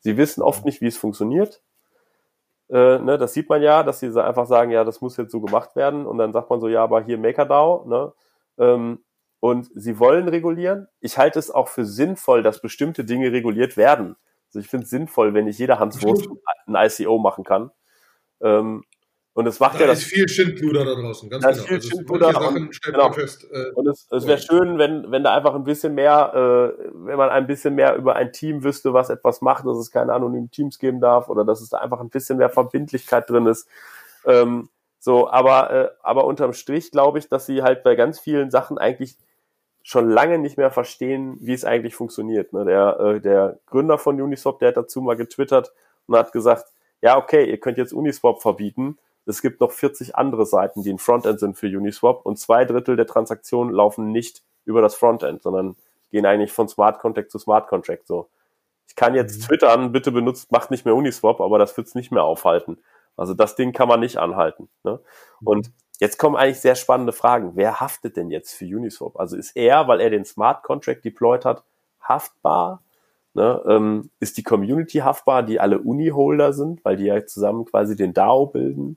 Sie 0.00 0.16
wissen 0.16 0.42
oft 0.42 0.64
nicht, 0.64 0.80
wie 0.80 0.86
es 0.86 0.96
funktioniert. 0.96 1.62
Äh, 2.70 2.98
ne, 2.98 3.16
das 3.18 3.32
sieht 3.32 3.48
man 3.48 3.62
ja, 3.62 3.82
dass 3.82 4.00
sie 4.00 4.08
einfach 4.22 4.46
sagen, 4.46 4.70
ja, 4.70 4.84
das 4.84 5.00
muss 5.00 5.16
jetzt 5.16 5.32
so 5.32 5.40
gemacht 5.40 5.74
werden. 5.76 6.06
Und 6.06 6.18
dann 6.18 6.32
sagt 6.32 6.50
man 6.50 6.60
so, 6.60 6.68
ja, 6.68 6.82
aber 6.82 7.02
hier 7.02 7.18
MakerDAO. 7.18 7.86
Ne? 7.86 8.12
Ähm, 8.58 9.04
und 9.40 9.70
sie 9.74 9.98
wollen 9.98 10.28
regulieren. 10.28 10.88
Ich 11.00 11.16
halte 11.16 11.38
es 11.38 11.50
auch 11.50 11.68
für 11.68 11.84
sinnvoll, 11.84 12.42
dass 12.42 12.60
bestimmte 12.60 13.04
Dinge 13.04 13.32
reguliert 13.32 13.76
werden. 13.76 14.16
Also 14.48 14.60
ich 14.60 14.68
finde 14.68 14.84
es 14.84 14.90
sinnvoll, 14.90 15.34
wenn 15.34 15.44
nicht 15.44 15.58
jeder 15.58 15.78
Hans 15.78 16.02
Wurst 16.02 16.28
ein 16.66 16.74
ICO 16.74 17.18
machen 17.18 17.44
kann. 17.44 17.70
Ähm, 18.40 18.84
und 19.38 19.46
es 19.46 19.60
macht 19.60 19.76
da 19.76 19.82
ja 19.82 19.86
das. 19.86 20.00
ist 20.00 20.06
viel 20.06 20.28
Schindluder 20.28 20.84
da 20.84 20.96
draußen, 20.96 21.30
ganz 21.30 21.44
da 21.44 21.52
genau. 21.52 21.62
Ist 21.62 21.68
viel 21.68 21.76
also 21.76 21.88
Schindluder 21.90 22.48
und, 22.48 22.82
genau. 22.82 23.12
Fest, 23.12 23.46
äh, 23.52 23.70
und 23.70 23.86
es, 23.86 24.08
es 24.10 24.26
wäre 24.26 24.38
schön, 24.38 24.78
wenn, 24.78 25.12
wenn 25.12 25.22
da 25.22 25.32
einfach 25.32 25.54
ein 25.54 25.62
bisschen 25.62 25.94
mehr, 25.94 26.32
äh, 26.34 26.82
wenn 26.92 27.16
man 27.16 27.28
ein 27.28 27.46
bisschen 27.46 27.76
mehr 27.76 27.94
über 27.94 28.16
ein 28.16 28.32
Team 28.32 28.64
wüsste, 28.64 28.94
was 28.94 29.10
etwas 29.10 29.40
macht, 29.40 29.64
dass 29.64 29.76
es 29.76 29.92
keine 29.92 30.12
anonymen 30.12 30.50
Teams 30.50 30.80
geben 30.80 31.00
darf 31.00 31.28
oder 31.28 31.44
dass 31.44 31.60
es 31.60 31.68
da 31.68 31.78
einfach 31.78 32.00
ein 32.00 32.08
bisschen 32.08 32.38
mehr 32.38 32.50
Verbindlichkeit 32.50 33.30
drin 33.30 33.46
ist. 33.46 33.68
Ähm, 34.26 34.70
so, 34.98 35.30
aber, 35.30 35.70
äh, 35.70 35.88
aber 36.02 36.24
unterm 36.24 36.52
Strich 36.52 36.90
glaube 36.90 37.20
ich, 37.20 37.28
dass 37.28 37.46
sie 37.46 37.62
halt 37.62 37.84
bei 37.84 37.94
ganz 37.94 38.18
vielen 38.18 38.50
Sachen 38.50 38.76
eigentlich 38.76 39.14
schon 39.84 40.10
lange 40.10 40.38
nicht 40.38 40.56
mehr 40.56 40.72
verstehen, 40.72 41.36
wie 41.38 41.52
es 41.52 41.64
eigentlich 41.64 41.94
funktioniert. 41.94 42.52
Ne? 42.52 42.64
Der, 42.64 42.98
äh, 42.98 43.20
der 43.20 43.60
Gründer 43.66 43.98
von 43.98 44.20
Uniswap, 44.20 44.58
der 44.58 44.70
hat 44.70 44.76
dazu 44.78 45.00
mal 45.00 45.14
getwittert 45.14 45.70
und 46.08 46.16
hat 46.16 46.32
gesagt, 46.32 46.72
ja, 47.02 47.16
okay, 47.16 47.48
ihr 47.48 47.58
könnt 47.58 47.78
jetzt 47.78 47.92
Uniswap 47.92 48.42
verbieten, 48.42 48.98
es 49.28 49.42
gibt 49.42 49.60
noch 49.60 49.72
40 49.72 50.16
andere 50.16 50.46
Seiten, 50.46 50.82
die 50.82 50.92
ein 50.92 50.98
Frontend 50.98 51.38
sind 51.40 51.56
für 51.56 51.66
Uniswap 51.66 52.24
und 52.24 52.38
zwei 52.38 52.64
Drittel 52.64 52.96
der 52.96 53.06
Transaktionen 53.06 53.72
laufen 53.72 54.10
nicht 54.10 54.42
über 54.64 54.80
das 54.80 54.94
Frontend, 54.94 55.42
sondern 55.42 55.76
gehen 56.10 56.24
eigentlich 56.24 56.52
von 56.52 56.68
Smart 56.68 56.98
Contract 56.98 57.30
zu 57.30 57.38
Smart 57.38 57.68
Contract. 57.68 58.06
So, 58.06 58.28
ich 58.88 58.96
kann 58.96 59.14
jetzt 59.14 59.42
mhm. 59.42 59.44
twittern, 59.44 59.92
bitte 59.92 60.12
benutzt, 60.12 60.50
macht 60.50 60.70
nicht 60.70 60.84
mehr 60.84 60.94
Uniswap, 60.94 61.40
aber 61.40 61.58
das 61.58 61.76
wird's 61.76 61.94
nicht 61.94 62.10
mehr 62.10 62.24
aufhalten. 62.24 62.78
Also 63.16 63.34
das 63.34 63.54
Ding 63.56 63.72
kann 63.72 63.88
man 63.88 64.00
nicht 64.00 64.16
anhalten. 64.16 64.68
Ne? 64.84 65.00
Und 65.44 65.72
jetzt 65.98 66.18
kommen 66.18 66.36
eigentlich 66.36 66.60
sehr 66.60 66.76
spannende 66.76 67.12
Fragen. 67.12 67.52
Wer 67.54 67.80
haftet 67.80 68.16
denn 68.16 68.30
jetzt 68.30 68.54
für 68.54 68.64
Uniswap? 68.64 69.18
Also 69.18 69.36
ist 69.36 69.56
er, 69.56 69.88
weil 69.88 70.00
er 70.00 70.08
den 70.08 70.24
Smart 70.24 70.62
Contract 70.62 71.04
deployed 71.04 71.44
hat, 71.44 71.64
haftbar? 72.00 72.82
Ne? 73.34 73.62
Ähm, 73.68 74.10
ist 74.20 74.38
die 74.38 74.42
Community 74.42 74.98
haftbar, 74.98 75.42
die 75.42 75.60
alle 75.60 75.80
Uni-Holder 75.80 76.52
sind, 76.52 76.84
weil 76.84 76.96
die 76.96 77.06
ja 77.06 77.26
zusammen 77.26 77.64
quasi 77.66 77.94
den 77.94 78.14
DAO 78.14 78.46
bilden? 78.46 78.96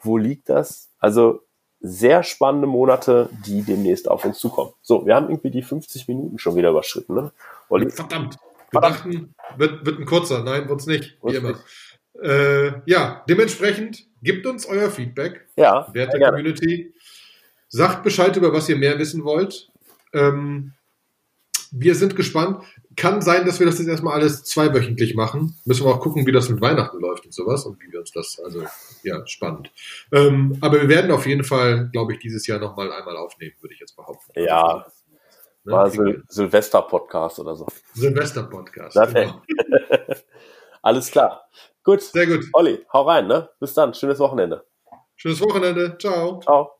Wo 0.00 0.16
liegt 0.16 0.48
das? 0.48 0.90
Also 0.98 1.42
sehr 1.80 2.22
spannende 2.22 2.66
Monate, 2.66 3.30
die 3.46 3.62
demnächst 3.62 4.08
auf 4.08 4.24
uns 4.24 4.38
zukommen. 4.38 4.72
So, 4.82 5.06
wir 5.06 5.14
haben 5.14 5.28
irgendwie 5.30 5.50
die 5.50 5.62
50 5.62 6.08
Minuten 6.08 6.38
schon 6.38 6.56
wieder 6.56 6.70
überschritten. 6.70 7.14
Ne? 7.14 7.32
Olli? 7.68 7.90
Verdammt. 7.90 8.36
Wir 8.70 8.80
dachten, 8.80 9.34
wird, 9.56 9.84
wird 9.84 9.98
ein 9.98 10.04
kurzer. 10.04 10.42
Nein, 10.44 10.68
wird's 10.68 10.86
nicht. 10.86 11.16
Wie 11.22 11.34
immer. 11.34 11.58
Äh, 12.22 12.72
ja, 12.86 13.24
dementsprechend 13.28 14.06
gebt 14.22 14.46
uns 14.46 14.66
euer 14.66 14.90
Feedback. 14.90 15.48
Ja. 15.56 15.88
Werte 15.92 16.20
Community. 16.20 16.92
Sagt 17.68 18.02
Bescheid, 18.02 18.36
über 18.36 18.52
was 18.52 18.68
ihr 18.68 18.76
mehr 18.76 18.98
wissen 18.98 19.24
wollt. 19.24 19.70
Ähm, 20.12 20.72
wir 21.72 21.94
sind 21.94 22.16
gespannt. 22.16 22.64
Kann 23.00 23.22
sein, 23.22 23.46
dass 23.46 23.58
wir 23.60 23.66
das 23.66 23.78
jetzt 23.78 23.88
erstmal 23.88 24.12
alles 24.12 24.44
zweiwöchentlich 24.44 25.14
machen. 25.14 25.56
Müssen 25.64 25.86
wir 25.86 25.90
auch 25.90 26.00
gucken, 26.00 26.26
wie 26.26 26.32
das 26.32 26.50
mit 26.50 26.60
Weihnachten 26.60 27.00
läuft 27.00 27.24
und 27.24 27.32
sowas 27.32 27.64
und 27.64 27.80
wie 27.80 27.90
wir 27.90 28.00
uns 28.00 28.10
das, 28.12 28.38
also 28.44 28.62
ja, 29.02 29.26
spannend. 29.26 29.72
Ähm, 30.12 30.58
aber 30.60 30.82
wir 30.82 30.88
werden 30.90 31.10
auf 31.10 31.26
jeden 31.26 31.42
Fall, 31.42 31.88
glaube 31.92 32.12
ich, 32.12 32.18
dieses 32.18 32.46
Jahr 32.46 32.58
nochmal 32.58 32.92
einmal 32.92 33.16
aufnehmen, 33.16 33.54
würde 33.60 33.72
ich 33.72 33.80
jetzt 33.80 33.96
behaupten. 33.96 34.30
Ja. 34.38 34.84
Ne? 35.64 35.72
War 35.72 35.88
Sil 35.88 36.20
Silvester-Podcast 36.28 37.38
oder 37.38 37.56
so. 37.56 37.66
Silvester-Podcast. 37.94 38.98
Genau. 39.14 39.40
Alles 40.82 41.10
klar. 41.10 41.48
Gut. 41.82 42.02
Sehr 42.02 42.26
gut. 42.26 42.44
Olli, 42.52 42.84
hau 42.92 43.08
rein, 43.08 43.26
ne? 43.26 43.48
Bis 43.60 43.72
dann. 43.72 43.94
Schönes 43.94 44.18
Wochenende. 44.18 44.66
Schönes 45.16 45.40
Wochenende. 45.40 45.96
Ciao. 45.98 46.40
Ciao. 46.40 46.79